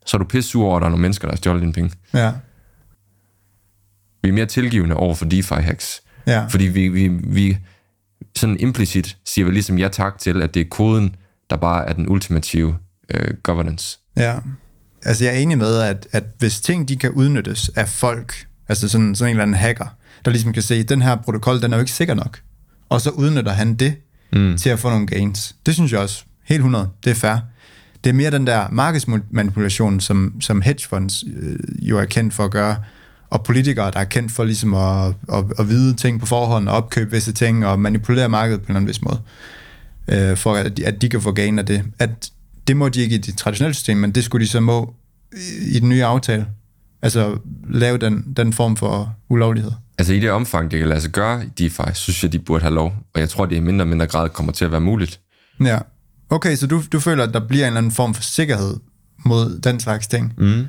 så 0.05 0.17
er 0.17 0.19
du 0.19 0.25
pisse 0.25 0.49
sur 0.49 0.65
over, 0.65 0.77
at 0.77 0.81
der 0.81 0.85
er 0.85 0.89
nogle 0.89 1.01
mennesker, 1.01 1.27
der 1.27 1.31
har 1.31 1.37
stjålet 1.37 1.61
dine 1.61 1.73
penge. 1.73 1.91
Ja. 2.13 2.31
Vi 4.23 4.29
er 4.29 4.33
mere 4.33 4.45
tilgivende 4.45 4.95
over 4.95 5.15
for 5.15 5.25
DeFi-hacks. 5.25 6.01
Ja. 6.27 6.45
Fordi 6.45 6.65
vi, 6.65 6.87
vi, 6.87 7.07
vi 7.07 7.57
sådan 8.35 8.59
implicit 8.59 9.17
siger 9.25 9.45
vi 9.45 9.51
ligesom 9.51 9.77
ja 9.77 9.87
tak 9.87 10.17
til, 10.19 10.41
at 10.41 10.53
det 10.53 10.59
er 10.59 10.65
koden, 10.69 11.15
der 11.49 11.57
bare 11.57 11.89
er 11.89 11.93
den 11.93 12.09
ultimative 12.09 12.77
øh, 13.09 13.33
governance. 13.43 13.99
Ja. 14.17 14.35
Altså 15.05 15.23
jeg 15.23 15.33
er 15.33 15.37
enig 15.37 15.57
med, 15.57 15.81
at, 15.81 16.07
at 16.11 16.23
hvis 16.39 16.61
ting 16.61 16.89
de 16.89 16.95
kan 16.95 17.11
udnyttes 17.11 17.69
af 17.69 17.89
folk, 17.89 18.47
altså 18.67 18.89
sådan, 18.89 19.15
sådan 19.15 19.29
en 19.29 19.35
eller 19.35 19.43
anden 19.43 19.57
hacker, 19.57 19.87
der 20.25 20.31
ligesom 20.31 20.53
kan 20.53 20.61
se, 20.61 20.75
at 20.75 20.89
den 20.89 21.01
her 21.01 21.15
protokol, 21.15 21.61
den 21.61 21.73
er 21.73 21.77
jo 21.77 21.81
ikke 21.81 21.91
sikker 21.91 22.13
nok. 22.13 22.41
Og 22.89 23.01
så 23.01 23.09
udnytter 23.09 23.51
han 23.51 23.75
det 23.75 23.95
mm. 24.33 24.57
til 24.57 24.69
at 24.69 24.79
få 24.79 24.89
nogle 24.89 25.07
gains. 25.07 25.55
Det 25.65 25.73
synes 25.73 25.91
jeg 25.91 25.99
også, 25.99 26.23
helt 26.43 26.59
100, 26.59 26.89
det 27.03 27.11
er 27.11 27.15
fair. 27.15 27.37
Det 28.05 28.09
er 28.09 28.13
mere 28.13 28.31
den 28.31 28.47
der 28.47 28.67
markedsmanipulation, 28.71 29.99
som, 29.99 30.41
som 30.41 30.61
hedgefonds 30.61 31.23
øh, 31.37 31.59
jo 31.81 31.97
er 31.97 32.05
kendt 32.05 32.33
for 32.33 32.43
at 32.43 32.51
gøre, 32.51 32.77
og 33.29 33.43
politikere, 33.43 33.91
der 33.91 33.99
er 33.99 34.03
kendt 34.03 34.31
for 34.31 34.43
ligesom 34.43 34.73
at, 34.73 35.13
at, 35.33 35.45
at 35.59 35.69
vide 35.69 35.93
ting 35.93 36.19
på 36.19 36.25
forhånd, 36.25 36.69
og 36.69 36.75
opkøbe 36.75 37.11
visse 37.11 37.33
ting, 37.33 37.65
og 37.65 37.79
manipulere 37.79 38.29
markedet 38.29 38.61
på 38.61 38.65
en 38.65 38.69
eller 38.69 38.79
anden 38.79 38.87
vis 38.87 39.01
måde, 39.01 39.21
øh, 40.07 40.37
for 40.37 40.55
at, 40.55 40.79
at 40.79 41.01
de 41.01 41.09
kan 41.09 41.21
få 41.21 41.31
gain 41.31 41.59
af 41.59 41.65
det. 41.65 41.83
At 41.99 42.31
det 42.67 42.77
må 42.77 42.89
de 42.89 43.01
ikke 43.01 43.15
i 43.15 43.17
det 43.17 43.37
traditionelle 43.37 43.73
system, 43.73 43.97
men 43.97 44.11
det 44.11 44.23
skulle 44.23 44.45
de 44.45 44.49
så 44.49 44.59
må 44.59 44.93
i, 45.33 45.75
i 45.77 45.79
den 45.79 45.89
nye 45.89 46.03
aftale. 46.03 46.45
Altså 47.01 47.37
lave 47.69 47.97
den, 47.97 48.33
den 48.37 48.53
form 48.53 48.77
for 48.77 49.15
ulovlighed. 49.29 49.71
Altså 49.97 50.13
i 50.13 50.19
det 50.19 50.31
omfang, 50.31 50.71
det 50.71 50.79
kan 50.79 50.89
lade 50.89 51.01
sig 51.01 51.11
gøre 51.11 51.45
i 51.45 51.47
DeFi, 51.47 51.93
synes 51.93 52.23
jeg, 52.23 52.33
de 52.33 52.39
burde 52.39 52.61
have 52.61 52.73
lov. 52.73 52.93
Og 53.13 53.19
jeg 53.19 53.29
tror, 53.29 53.45
det 53.45 53.55
i 53.55 53.59
mindre 53.59 53.83
og 53.83 53.87
mindre 53.87 54.07
grad 54.07 54.29
kommer 54.29 54.51
til 54.51 54.65
at 54.65 54.71
være 54.71 54.81
muligt. 54.81 55.19
Ja. 55.59 55.77
Okay, 56.29 56.55
så 56.55 56.67
du, 56.67 56.83
du 56.91 56.99
føler, 56.99 57.23
at 57.23 57.33
der 57.33 57.47
bliver 57.47 57.63
en 57.63 57.67
eller 57.67 57.77
anden 57.77 57.91
form 57.91 58.13
for 58.13 58.23
sikkerhed 58.23 58.79
mod 59.25 59.59
den 59.59 59.79
slags 59.79 60.07
ting? 60.07 60.33
Mm. 60.37 60.65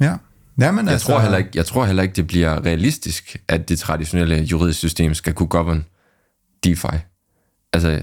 Ja. 0.00 0.16
Jamen, 0.60 0.84
Jeg, 0.84 0.92
altså, 0.92 1.06
tror 1.06 1.20
heller 1.20 1.38
ikke, 1.38 1.50
jeg 1.54 1.66
tror 1.66 1.84
heller 1.86 2.02
ikke, 2.02 2.12
det 2.16 2.26
bliver 2.26 2.64
realistisk, 2.64 3.36
at 3.48 3.68
det 3.68 3.78
traditionelle 3.78 4.36
juridiske 4.36 4.78
system 4.78 5.14
skal 5.14 5.32
kunne 5.34 5.46
govern 5.48 5.84
DeFi. 6.64 6.86
Altså, 7.72 8.02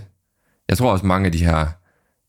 jeg 0.70 0.78
tror 0.78 0.92
også, 0.92 1.06
mange 1.06 1.26
af 1.26 1.32
de 1.32 1.46
her, 1.46 1.68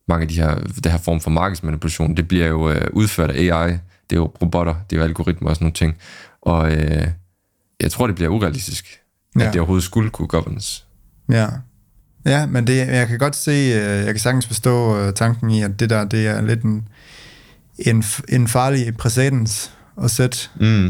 mange 0.09 0.23
af 0.23 0.29
de 0.29 0.35
her, 0.35 0.55
det 0.85 0.93
her 0.93 0.99
form 0.99 1.21
for 1.21 1.31
markedsmanipulation, 1.31 2.17
det 2.17 2.29
bliver 2.29 2.47
jo 2.47 2.71
øh, 2.71 2.87
udført 2.93 3.31
af 3.31 3.35
AI. 3.41 3.71
Det 4.11 4.17
er 4.17 4.17
jo 4.17 4.33
robotter, 4.43 4.75
det 4.91 4.97
er 4.97 5.01
jo 5.01 5.05
algoritmer 5.05 5.49
og 5.51 5.57
sådan 5.57 5.65
nogle 5.65 5.75
ting. 5.75 5.97
Og 6.43 6.73
øh, 6.73 7.07
jeg 7.81 7.91
tror, 7.93 8.07
det 8.07 8.17
bliver 8.17 8.29
urealistisk, 8.29 9.01
at 9.37 9.43
Ja. 9.43 9.47
det 9.51 9.61
overhovedet 9.61 9.85
skulle 9.85 10.11
kunne 10.11 10.29
governes. 10.29 10.87
Ja. 11.31 11.47
Ja, 12.27 12.47
men 12.47 12.67
det, 12.67 12.77
jeg 12.77 13.09
kan 13.09 13.19
godt 13.19 13.37
se, 13.37 13.51
øh, 13.51 14.05
jeg 14.05 14.07
kan 14.07 14.19
sagtens 14.19 14.47
forstå 14.47 14.99
øh, 14.99 15.13
tanken 15.13 15.51
i, 15.51 15.63
at 15.63 15.81
det 15.81 15.91
der, 15.91 16.05
det 16.05 16.27
er 16.27 16.43
lidt 16.43 16.63
en, 16.63 16.89
en, 17.79 18.05
en 18.29 18.49
farlig 18.49 18.97
præcedens 18.97 19.73
at 20.03 20.11
sætte 20.11 20.39
Mm. 20.61 20.87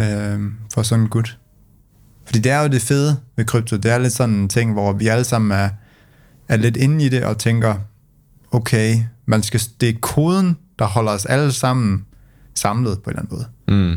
øh, 0.00 0.40
for 0.74 0.82
sådan 0.82 1.02
en 1.04 1.08
gut. 1.10 1.38
Fordi 2.26 2.38
det 2.38 2.52
er 2.52 2.62
jo 2.62 2.68
det 2.68 2.82
fede 2.82 3.16
ved 3.36 3.44
krypto. 3.44 3.76
Det 3.76 3.90
er 3.90 3.98
lidt 3.98 4.12
sådan 4.12 4.34
en 4.34 4.48
ting, 4.48 4.72
hvor 4.72 4.92
vi 4.92 5.06
alle 5.08 5.24
sammen 5.24 5.50
er, 5.50 5.68
er 6.48 6.56
lidt 6.56 6.76
inde 6.76 7.04
i 7.04 7.08
det 7.08 7.24
og 7.24 7.38
tænker, 7.38 7.74
okay, 8.50 8.96
man 9.26 9.42
skal, 9.42 9.60
det 9.80 9.88
er 9.88 9.92
koden, 10.00 10.56
der 10.78 10.84
holder 10.84 11.12
os 11.12 11.26
alle 11.26 11.52
sammen 11.52 12.04
samlet 12.54 13.02
på 13.02 13.10
en 13.10 13.16
eller 13.16 13.22
anden 13.22 13.36
måde. 13.36 13.46
Mm. 13.92 13.96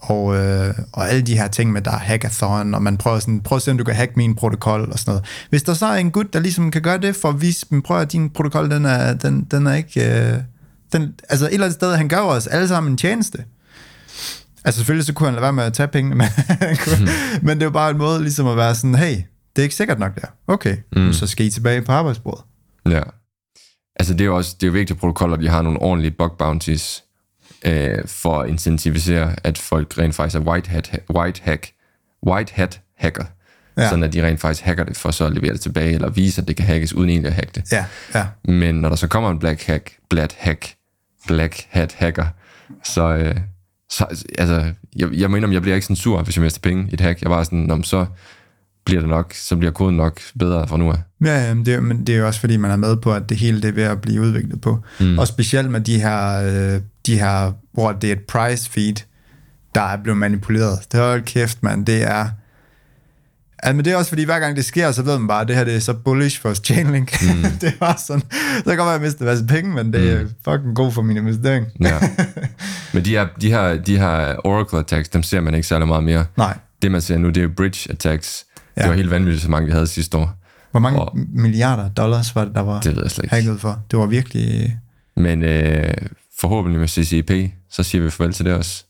Og, 0.00 0.36
øh, 0.36 0.74
og 0.92 1.08
alle 1.08 1.22
de 1.22 1.38
her 1.38 1.48
ting 1.48 1.72
med, 1.72 1.82
der 1.82 1.90
er 1.90 1.98
hackathon, 1.98 2.74
og 2.74 2.82
man 2.82 2.96
prøver 2.96 3.18
sådan, 3.18 3.40
prøv 3.40 3.56
at 3.56 3.62
se, 3.62 3.70
om 3.70 3.78
du 3.78 3.84
kan 3.84 3.94
hacke 3.94 4.12
min 4.16 4.34
protokol 4.34 4.88
og 4.92 4.98
sådan 4.98 5.10
noget. 5.10 5.24
Hvis 5.50 5.62
der 5.62 5.74
så 5.74 5.86
er 5.86 5.96
en 5.96 6.10
gut, 6.10 6.32
der 6.32 6.40
ligesom 6.40 6.70
kan 6.70 6.82
gøre 6.82 6.98
det 6.98 7.16
for 7.16 7.28
at 7.28 7.40
vise 7.40 7.66
dem, 7.70 7.82
prøv 7.82 8.00
at 8.00 8.12
din 8.12 8.30
protokol, 8.30 8.70
den 8.70 8.84
er, 8.84 9.14
den, 9.14 9.46
den 9.50 9.66
er 9.66 9.74
ikke, 9.74 10.30
øh, 10.32 10.38
Den, 10.92 11.14
altså 11.28 11.46
et 11.46 11.52
eller 11.52 11.66
andet 11.66 11.74
sted, 11.74 11.96
han 11.96 12.08
gør 12.08 12.20
os 12.20 12.46
alle 12.46 12.68
sammen 12.68 12.92
en 12.92 12.96
tjeneste. 12.96 13.44
Altså 14.64 14.78
selvfølgelig 14.78 15.06
så 15.06 15.12
kunne 15.12 15.26
han 15.26 15.34
lade 15.34 15.42
være 15.42 15.52
med 15.52 15.64
at 15.64 15.72
tage 15.72 15.88
pengene, 15.88 16.16
men, 16.20 16.28
mm. 17.00 17.08
men 17.42 17.58
det 17.58 17.64
var 17.64 17.72
bare 17.72 17.90
en 17.90 17.98
måde 17.98 18.22
ligesom 18.22 18.46
at 18.46 18.56
være 18.56 18.74
sådan, 18.74 18.94
hey, 18.94 19.16
det 19.56 19.62
er 19.62 19.62
ikke 19.62 19.74
sikkert 19.74 19.98
nok 19.98 20.14
der. 20.14 20.26
Okay, 20.46 20.76
mm. 20.96 21.12
så 21.12 21.26
skal 21.26 21.46
I 21.46 21.50
tilbage 21.50 21.82
på 21.82 21.92
arbejdsbordet. 21.92 22.44
Ja. 22.88 23.02
Altså 23.96 24.12
det 24.12 24.20
er 24.20 24.24
jo 24.24 24.36
også 24.36 24.56
det 24.60 24.62
er 24.62 24.66
jo 24.66 24.72
vigtigt, 24.72 24.96
at 24.96 25.00
protokoller 25.00 25.36
de 25.36 25.48
har 25.48 25.62
nogle 25.62 25.78
ordentlige 25.82 26.10
bug 26.18 26.32
bounties 26.38 27.04
øh, 27.64 27.98
for 28.06 28.40
at 28.40 28.48
incentivisere, 28.48 29.36
at 29.44 29.58
folk 29.58 29.98
rent 29.98 30.14
faktisk 30.14 30.36
er 30.36 30.40
white 30.40 30.70
hat, 30.70 31.00
white 31.10 31.40
hack, 31.44 31.72
white 32.26 32.54
hat 32.54 32.80
hacker. 32.96 33.24
Ja. 33.76 33.88
Sådan 33.88 34.02
at 34.02 34.12
de 34.12 34.26
rent 34.26 34.40
faktisk 34.40 34.64
hacker 34.64 34.84
det, 34.84 34.96
for 34.96 35.10
så 35.10 35.26
at 35.26 35.32
levere 35.32 35.52
det 35.52 35.60
tilbage, 35.60 35.92
eller 35.92 36.10
vise, 36.10 36.42
at 36.42 36.48
det 36.48 36.56
kan 36.56 36.66
hackes, 36.66 36.94
uden 36.94 37.10
egentlig 37.10 37.28
at 37.28 37.34
hacke 37.34 37.52
det. 37.54 37.72
Ja, 37.72 37.84
ja. 38.14 38.26
Men 38.44 38.74
når 38.74 38.88
der 38.88 38.96
så 38.96 39.08
kommer 39.08 39.30
en 39.30 39.38
black 39.38 39.62
hack, 39.62 39.92
black 40.10 40.32
hack, 40.38 40.74
black 41.26 41.66
hat 41.70 41.94
hacker, 41.98 42.26
så, 42.84 43.08
øh, 43.08 43.36
så 43.90 44.06
altså, 44.38 44.72
jeg, 44.96 45.12
jeg 45.12 45.30
mener, 45.30 45.52
jeg 45.52 45.62
bliver 45.62 45.74
ikke 45.74 45.84
sådan 45.84 45.96
sur, 45.96 46.22
hvis 46.22 46.36
jeg 46.36 46.42
mister 46.42 46.60
penge 46.60 46.88
i 46.90 46.94
et 46.94 47.00
hack. 47.00 47.22
Jeg 47.22 47.30
var 47.30 47.42
sådan, 47.42 47.70
om 47.70 47.82
så 47.82 48.06
bliver 48.88 49.00
det 49.00 49.10
nok, 49.10 49.32
så 49.34 49.56
bliver 49.56 49.72
koden 49.72 49.96
nok 49.96 50.20
bedre 50.38 50.68
fra 50.68 50.76
nu 50.76 50.90
af. 50.92 50.98
Ja, 51.24 51.54
men 51.54 51.66
det, 51.66 51.74
er- 51.74 51.80
men 51.80 52.06
det 52.06 52.14
er 52.14 52.18
jo 52.18 52.26
også 52.26 52.40
fordi, 52.40 52.56
man 52.56 52.70
er 52.70 52.76
med 52.76 52.96
på, 52.96 53.12
at 53.12 53.28
det 53.28 53.36
hele 53.36 53.62
det 53.62 53.68
er 53.68 53.72
ved 53.72 53.82
at 53.82 54.00
blive 54.00 54.20
udviklet 54.20 54.60
på. 54.60 54.78
Mm. 55.00 55.18
Og 55.18 55.26
specielt 55.28 55.70
med 55.70 55.80
de 55.80 56.00
her, 56.00 56.40
øh, 56.74 56.80
de 57.06 57.18
her, 57.18 57.52
hvor 57.72 57.92
det 57.92 58.08
er 58.08 58.12
et 58.12 58.20
price 58.28 58.70
feed, 58.70 58.94
der 59.74 59.80
er 59.82 59.96
blevet 60.02 60.18
manipuleret. 60.18 60.78
Det 60.92 61.00
er 61.00 61.18
kæft, 61.20 61.62
mand. 61.62 61.86
Det 61.86 62.02
er... 62.02 62.28
Ja, 63.66 63.72
men 63.72 63.84
det 63.84 63.92
er 63.92 63.96
også 63.96 64.08
fordi, 64.08 64.24
hver 64.24 64.38
gang 64.38 64.56
det 64.56 64.64
sker, 64.64 64.90
så 64.92 65.02
ved 65.02 65.18
man 65.18 65.28
bare, 65.28 65.40
at 65.40 65.48
det 65.48 65.56
her 65.56 65.64
det 65.64 65.74
er 65.76 65.78
så 65.80 65.94
bullish 65.94 66.40
for 66.40 66.54
Chainlink. 66.54 67.22
Mm. 67.22 67.42
det 67.60 67.68
er 67.68 67.76
bare 67.80 67.98
sådan, 68.06 68.22
så 68.58 68.62
kan 68.66 68.76
godt 68.76 68.78
være, 68.86 68.94
at 68.94 69.00
jeg 69.00 69.06
mister 69.06 69.20
en 69.20 69.26
masse 69.26 69.44
penge, 69.44 69.74
men 69.74 69.92
det 69.92 70.12
er 70.12 70.26
fucking 70.44 70.74
god 70.76 70.92
for 70.92 71.02
min 71.02 71.16
investering. 71.16 71.66
Ja. 71.80 71.98
Men 72.94 73.04
de 73.04 73.10
her, 73.10 73.26
de 73.40 73.50
her, 73.50 73.76
de 73.76 73.98
her 73.98 74.46
Oracle 74.46 74.78
attacks, 74.78 75.08
dem 75.08 75.22
ser 75.22 75.40
man 75.40 75.54
ikke 75.54 75.66
særlig 75.68 75.88
meget 75.88 76.04
mere. 76.04 76.24
Nej. 76.36 76.58
Det 76.82 76.90
man 76.90 77.00
ser 77.00 77.18
nu, 77.18 77.28
det 77.28 77.42
er 77.42 77.48
bridge 77.56 77.90
attacks. 77.90 78.44
Ja. 78.78 78.82
Det 78.82 78.90
var 78.90 78.96
helt 78.96 79.10
vanvittigt, 79.10 79.42
så 79.42 79.50
mange 79.50 79.66
vi 79.66 79.72
havde 79.72 79.86
sidste 79.86 80.16
år. 80.18 80.34
Hvor 80.70 80.80
mange 80.80 81.00
Og- 81.00 81.18
milliarder 81.28 81.88
dollars 81.88 82.34
var 82.34 82.44
det, 82.44 82.54
der 82.54 82.60
var 82.60 82.80
Det 82.80 82.96
ved 82.96 83.02
jeg 83.02 83.10
slet 83.10 83.24
ikke. 83.24 83.34
hacket 83.34 83.60
for? 83.60 83.82
Det 83.90 83.98
var 83.98 84.06
virkelig... 84.06 84.78
Men 85.16 85.42
øh, 85.42 85.94
forhåbentlig 86.40 86.80
med 86.80 86.88
CCP, 86.88 87.54
så 87.70 87.82
siger 87.82 88.02
vi 88.04 88.10
farvel 88.10 88.32
til 88.32 88.44
det 88.44 88.54
også. 88.54 88.84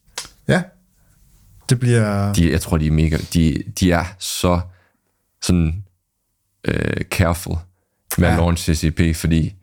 Ja. 0.47 0.61
Det 1.69 1.79
bliver... 1.79 2.33
De, 2.33 2.51
jeg 2.51 2.61
tror, 2.61 2.77
de 2.77 2.87
er 2.87 2.91
mega... 2.91 3.17
De, 3.33 3.63
de 3.79 3.91
er 3.91 4.03
så 4.19 4.59
sådan 5.41 5.83
øh, 6.65 7.01
careful 7.11 7.55
med 8.17 8.27
at 8.27 8.33
Ja. 8.33 8.37
launch 8.39 8.71
CCP, 8.73 9.15
fordi 9.15 9.53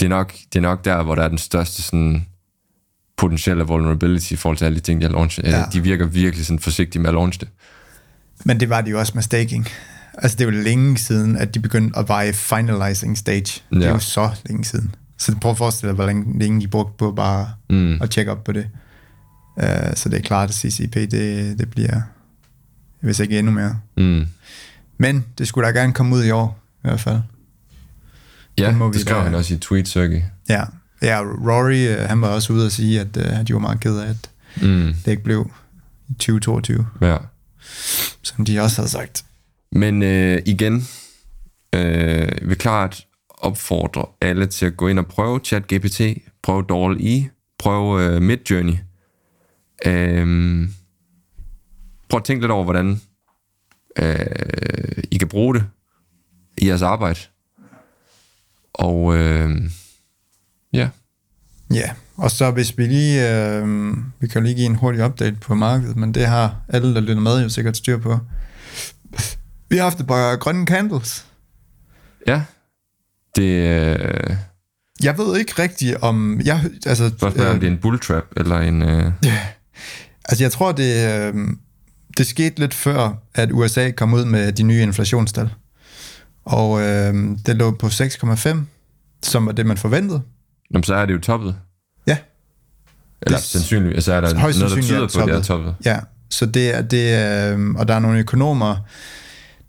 det 0.00 0.06
er, 0.06 0.10
nok, 0.10 0.32
det 0.52 0.58
er 0.58 0.62
nok 0.62 0.84
der, 0.84 1.02
hvor 1.02 1.14
der 1.14 1.22
er 1.22 1.28
den 1.28 1.38
største 1.38 1.82
sådan, 1.82 2.26
potentielle 3.16 3.64
vulnerability 3.64 4.32
i 4.32 4.36
forhold 4.36 4.56
til 4.58 4.64
alle 4.64 4.76
de 4.76 4.80
ting, 4.80 5.00
de 5.00 5.06
har 5.06 5.12
launchet. 5.12 5.44
Ja. 5.44 5.64
De 5.72 5.82
virker 5.82 6.06
virkelig 6.06 6.46
sådan 6.46 6.58
forsigtige 6.58 7.02
med 7.02 7.08
at 7.08 7.14
launche 7.14 7.40
det. 7.40 7.48
Men 8.44 8.60
det 8.60 8.68
var 8.68 8.80
de 8.80 8.90
jo 8.90 8.98
også 8.98 9.12
med 9.14 9.22
staking. 9.22 9.68
Altså, 10.18 10.36
det 10.36 10.46
er 10.48 10.52
jo 10.52 10.62
længe 10.62 10.98
siden, 10.98 11.36
at 11.36 11.54
de 11.54 11.60
begyndte 11.60 11.98
at 11.98 12.28
i 12.28 12.32
finalizing 12.32 13.18
stage. 13.18 13.62
Ja. 13.72 13.76
Det 13.78 13.84
er 13.86 13.90
jo 13.90 13.98
så 13.98 14.30
længe 14.46 14.64
siden. 14.64 14.94
Så 15.18 15.36
prøv 15.40 15.50
at 15.50 15.58
forestille 15.58 15.88
dig, 15.88 15.94
hvor 15.94 16.06
længe, 16.06 16.38
længe 16.38 16.60
de 16.60 16.68
brugte 16.68 16.94
på 16.98 17.12
bare 17.12 17.48
mm. 17.70 18.02
at 18.02 18.10
tjekke 18.10 18.32
op 18.32 18.44
på 18.44 18.52
det. 18.52 18.66
Uh, 19.56 19.64
så 19.94 20.08
det 20.08 20.18
er 20.18 20.22
klart, 20.22 20.48
at 20.48 20.54
CCP, 20.54 20.94
det, 20.94 21.58
det 21.58 21.70
bliver, 21.70 22.00
hvis 23.00 23.18
ikke 23.18 23.38
endnu 23.38 23.52
mere. 23.52 23.76
Mm. 23.96 24.26
Men 24.98 25.24
det 25.38 25.48
skulle 25.48 25.66
da 25.68 25.72
gerne 25.80 25.92
komme 25.92 26.16
ud 26.16 26.24
i 26.24 26.30
år, 26.30 26.58
i 26.84 26.88
hvert 26.88 27.00
fald. 27.00 27.18
Ja, 28.58 28.66
Det 28.66 28.76
må 28.76 28.92
det 28.92 29.00
skrev 29.00 29.22
han 29.22 29.34
også 29.34 29.54
i 29.54 29.56
tweet 29.56 29.88
Sergey. 29.88 30.22
Ja, 30.48 30.62
ja 31.02 31.20
Rory, 31.20 31.96
uh, 32.02 32.08
han 32.08 32.20
var 32.20 32.28
også 32.28 32.52
ude 32.52 32.66
og 32.66 32.72
sige, 32.72 33.00
at 33.00 33.16
uh, 33.16 33.46
de 33.46 33.52
var 33.54 33.60
meget 33.60 33.80
ked 33.80 33.98
af, 33.98 34.08
at 34.08 34.30
Mm. 34.62 34.94
det 35.04 35.10
ikke 35.10 35.24
blev 35.24 35.50
i 36.08 36.12
2022, 36.12 36.86
Ja. 37.00 37.16
Som 38.22 38.44
de 38.44 38.60
også 38.60 38.76
havde 38.76 38.90
sagt. 38.90 39.24
Men 39.72 40.02
øh, 40.02 40.42
igen, 40.46 40.88
øh, 41.74 42.28
vi 42.42 42.54
klart 42.54 43.06
opfordre 43.28 44.06
alle 44.20 44.46
til 44.46 44.66
at 44.66 44.76
gå 44.76 44.88
ind 44.88 44.98
og 44.98 45.06
prøve 45.06 45.40
ChatGPT, 45.44 46.00
prøve 46.42 46.64
DALL-E, 46.68 47.30
prøve 47.58 48.04
øh, 48.04 48.22
Midjourney. 48.22 48.74
Øh, 49.86 50.26
prøv 52.08 52.18
at 52.18 52.24
tænke 52.24 52.42
lidt 52.42 52.52
over, 52.52 52.64
hvordan 52.64 53.00
øh, 53.98 55.04
I 55.10 55.18
kan 55.18 55.28
bruge 55.28 55.54
det 55.54 55.64
i 56.58 56.68
jeres 56.68 56.82
arbejde. 56.82 57.20
Og 58.74 59.16
øh, 59.16 59.70
ja, 60.72 60.88
Ja, 61.74 61.94
og 62.16 62.30
så 62.30 62.50
hvis 62.50 62.78
vi 62.78 62.86
lige, 62.86 63.30
øh, 63.30 63.68
vi 64.20 64.26
kan 64.28 64.40
jo 64.40 64.44
lige 64.46 64.54
give 64.54 64.66
en 64.66 64.74
hurtig 64.74 65.04
update 65.04 65.36
på 65.40 65.54
markedet, 65.54 65.96
men 65.96 66.14
det 66.14 66.26
har 66.26 66.56
alle, 66.68 66.94
der 66.94 67.00
lytter 67.00 67.22
med, 67.22 67.42
jo 67.42 67.48
sikkert 67.48 67.76
styr 67.76 67.98
på. 67.98 68.18
Vi 69.68 69.76
har 69.76 69.82
haft 69.82 70.00
et 70.00 70.06
par 70.06 70.36
grønne 70.36 70.66
candles. 70.66 71.26
ja, 72.26 72.42
det 73.36 73.42
øh, 73.52 74.36
Jeg 75.02 75.18
ved 75.18 75.38
ikke 75.38 75.62
rigtigt 75.62 75.96
om, 76.02 76.40
jeg, 76.44 76.60
altså, 76.86 77.08
spørgsmålet 77.08 77.48
er, 77.48 77.52
om 77.54 77.60
det 77.60 77.66
er 77.66 77.70
en 77.72 77.78
bull 77.78 77.98
trap, 78.00 78.24
eller 78.36 78.58
en... 78.58 78.82
Øh, 78.82 79.12
altså 80.24 80.44
jeg 80.44 80.52
tror, 80.52 80.72
det, 80.72 81.12
øh, 81.12 81.34
det 82.16 82.26
skete 82.26 82.60
lidt 82.60 82.74
før, 82.74 83.12
at 83.34 83.52
USA 83.52 83.90
kom 83.90 84.14
ud 84.14 84.24
med 84.24 84.52
de 84.52 84.62
nye 84.62 84.82
inflationstal. 84.82 85.50
Og 86.44 86.80
øh, 86.80 87.14
det 87.46 87.56
lå 87.56 87.70
på 87.70 87.86
6,5, 87.86 88.58
som 89.22 89.46
var 89.46 89.52
det, 89.52 89.66
man 89.66 89.76
forventede. 89.76 90.22
Jamen, 90.70 90.84
så 90.84 90.94
er 90.94 91.06
det 91.06 91.14
jo 91.14 91.20
toppet. 91.20 91.56
Eller 93.22 93.38
Det- 93.38 93.46
sandsynligvis, 93.46 94.04
så 94.04 94.12
er 94.12 94.20
der 94.20 94.34
noget, 94.34 94.54
der 94.54 94.68
tyder 94.82 95.02
er 95.04 95.08
på, 95.14 95.20
at 95.20 95.28
det 95.28 95.34
er 95.36 95.42
toppet. 95.42 95.74
Ja, 95.84 95.98
så 96.30 96.46
det 96.46 96.74
er, 96.76 96.82
det 96.82 97.14
er, 97.14 97.54
øh, 97.58 97.70
og 97.70 97.88
der 97.88 97.94
er 97.94 97.98
nogle 97.98 98.18
økonomer, 98.18 98.76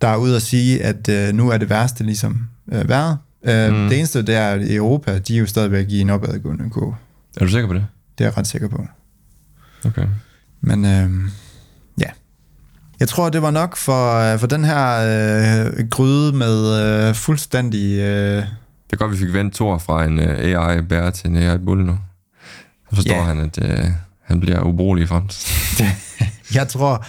der 0.01 0.07
er 0.07 0.15
ude 0.15 0.35
at 0.35 0.41
sige, 0.41 0.83
at 0.83 1.09
øh, 1.09 1.33
nu 1.33 1.49
er 1.49 1.57
det 1.57 1.69
værste 1.69 2.03
ligesom 2.03 2.47
øh, 2.71 2.89
været. 2.89 3.17
Øh, 3.45 3.73
mm. 3.73 3.89
Det 3.89 3.97
eneste, 3.97 4.21
det 4.21 4.35
er, 4.35 4.47
at 4.49 4.61
i 4.61 4.75
Europa, 4.75 5.17
de 5.19 5.35
er 5.35 5.39
jo 5.39 5.45
stadigvæk 5.45 5.85
i 5.89 5.99
en 6.01 6.09
opadgående 6.09 6.69
kurve. 6.69 6.95
Er 7.37 7.45
du 7.45 7.51
sikker 7.51 7.67
på 7.67 7.73
det? 7.73 7.85
Det 8.17 8.23
er 8.23 8.27
jeg 8.29 8.37
ret 8.37 8.47
sikker 8.47 8.67
på. 8.67 8.85
Okay. 9.85 10.05
Men 10.61 10.85
øh, 10.85 11.09
ja, 11.99 12.09
jeg 12.99 13.07
tror, 13.07 13.29
det 13.29 13.41
var 13.41 13.51
nok 13.51 13.75
for, 13.75 14.33
øh, 14.33 14.39
for 14.39 14.47
den 14.47 14.65
her 14.65 14.95
øh, 15.77 15.87
gryde 15.89 16.33
med 16.35 16.81
øh, 17.09 17.15
fuldstændig... 17.15 17.99
Øh, 17.99 18.35
Det 18.35 18.43
er 18.93 18.97
godt, 18.97 19.11
vi 19.11 19.17
fik 19.17 19.33
vendt 19.33 19.55
Thor 19.55 19.77
fra 19.77 20.05
en 20.05 20.19
uh, 20.19 20.25
AI-bærer 20.25 21.09
til 21.11 21.29
en 21.29 21.35
AI-bulle 21.37 21.85
nu. 21.85 21.97
Forstår 22.95 23.13
Ja. 23.15 23.23
han, 23.23 23.39
at 23.39 23.57
uh, 23.85 23.91
han 24.21 24.39
bliver 24.39 24.61
ubrugelig 24.61 25.03
i 25.03 25.07
front. 25.07 25.47
jeg 26.55 26.67
tror, 26.67 27.05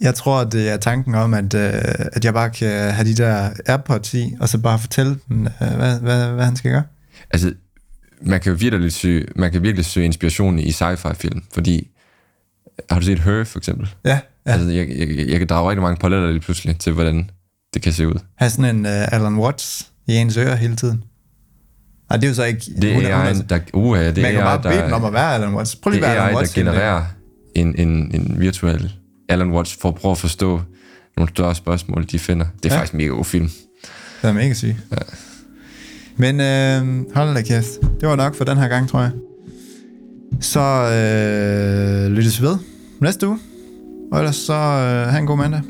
jeg 0.00 0.14
tror, 0.14 0.44
det 0.44 0.68
er 0.70 0.76
tanken 0.76 1.14
om, 1.14 1.34
at, 1.34 1.54
øh, 1.54 1.72
at 2.12 2.24
jeg 2.24 2.32
bare 2.34 2.50
kan 2.50 2.92
have 2.92 3.08
de 3.08 3.14
der 3.14 3.50
AirPods 3.66 4.14
i, 4.14 4.34
og 4.40 4.48
så 4.48 4.58
bare 4.58 4.78
fortælle 4.78 5.18
dem, 5.28 5.46
øh, 5.46 5.68
hvad, 5.76 6.00
hvad, 6.00 6.32
hvad 6.32 6.44
han 6.44 6.56
skal 6.56 6.70
gøre. 6.70 6.82
altså, 7.30 7.52
man 8.22 8.40
kan 8.40 8.60
virkelig 8.60 8.92
søge, 8.92 9.26
man 9.36 9.52
kan 9.52 9.62
virkelig 9.62 9.84
søge 9.84 10.06
inspiration 10.06 10.58
i 10.58 10.72
sci-fi-film, 10.72 11.42
fordi 11.54 11.88
har 12.90 12.98
du 12.98 13.04
set 13.04 13.18
Her, 13.18 13.44
for 13.44 13.58
eksempel? 13.58 13.88
Ja, 14.04 14.10
Ja. 14.10 14.18
ja. 14.46 14.52
Altså, 14.52 14.68
jeg, 14.70 14.88
jeg, 14.88 15.28
jeg 15.28 15.38
kan 15.38 15.48
drage 15.48 15.70
rigtig 15.70 15.82
mange 15.82 15.96
paralleller 15.96 16.30
lige 16.30 16.40
pludselig 16.40 16.78
til, 16.78 16.92
hvordan 16.92 17.30
det 17.74 17.82
kan 17.82 17.92
se 17.92 18.08
ud. 18.08 18.14
have 18.36 18.50
sådan 18.50 18.76
en 18.76 18.86
uh, 18.86 18.92
Alan 19.12 19.36
Watts 19.36 19.90
i 20.06 20.14
ens 20.16 20.36
ører 20.36 20.56
hele 20.56 20.76
tiden. 20.76 21.04
Nej, 22.12 22.16
det 22.20 22.24
er 22.26 22.28
jo 22.30 22.34
så 22.34 22.44
ikke... 22.44 22.60
Det 22.82 22.94
hun 22.94 23.04
er 23.04 23.34
hun 23.34 23.42
der, 23.48 23.58
uh, 23.72 23.98
det 23.98 24.16
man 24.16 24.24
kan 24.32 24.40
er 24.40 24.44
bare 24.58 24.72
AI, 24.72 24.76
bede 24.78 24.84
dem 24.86 24.92
om 24.92 25.00
der, 25.00 25.06
at 25.08 25.12
være 25.14 25.34
Alan 25.34 25.54
Watts. 25.54 25.76
Prøv 25.76 25.90
lige 25.90 26.00
det 26.02 26.06
at 26.06 26.12
være 26.14 26.22
er 26.22 26.28
Alan 26.28 26.36
AI, 26.38 26.44
der 26.44 26.52
genererer 26.54 27.04
en, 27.54 27.74
en, 27.78 28.10
en 28.14 28.34
virtuel 28.40 28.92
Alan 29.28 29.50
Watts 29.50 29.76
for 29.80 29.88
at 29.88 29.94
prøve 29.94 30.12
at 30.12 30.18
forstå 30.18 30.60
nogle 31.16 31.28
større 31.28 31.54
spørgsmål, 31.54 32.04
de 32.12 32.18
finder. 32.18 32.46
Det 32.62 32.70
er 32.70 32.74
Ja. 32.74 32.78
faktisk 32.78 32.92
en 32.92 32.96
mega 32.96 33.08
god 33.08 33.24
film. 33.24 33.50
Det 34.22 34.28
er 34.28 34.32
mega 34.32 34.54
syg. 34.54 34.76
Ja. 34.92 34.96
Men 36.16 36.40
øh, 36.40 37.04
hold 37.14 37.34
da 37.34 37.42
kæft. 37.42 37.68
Det 38.00 38.08
var 38.08 38.16
nok 38.16 38.34
for 38.34 38.44
den 38.44 38.58
her 38.58 38.68
gang, 38.68 38.88
tror 38.88 39.00
jeg. 39.00 39.10
Så 40.40 40.60
øh, 40.60 42.12
lyttes 42.12 42.42
ved 42.42 42.56
næste 43.00 43.28
uge. 43.28 43.38
Og 44.12 44.18
ellers 44.18 44.36
så 44.36 44.52
øh, 44.52 45.08
have 45.10 45.18
en 45.20 45.26
god 45.26 45.36
mandag. 45.36 45.60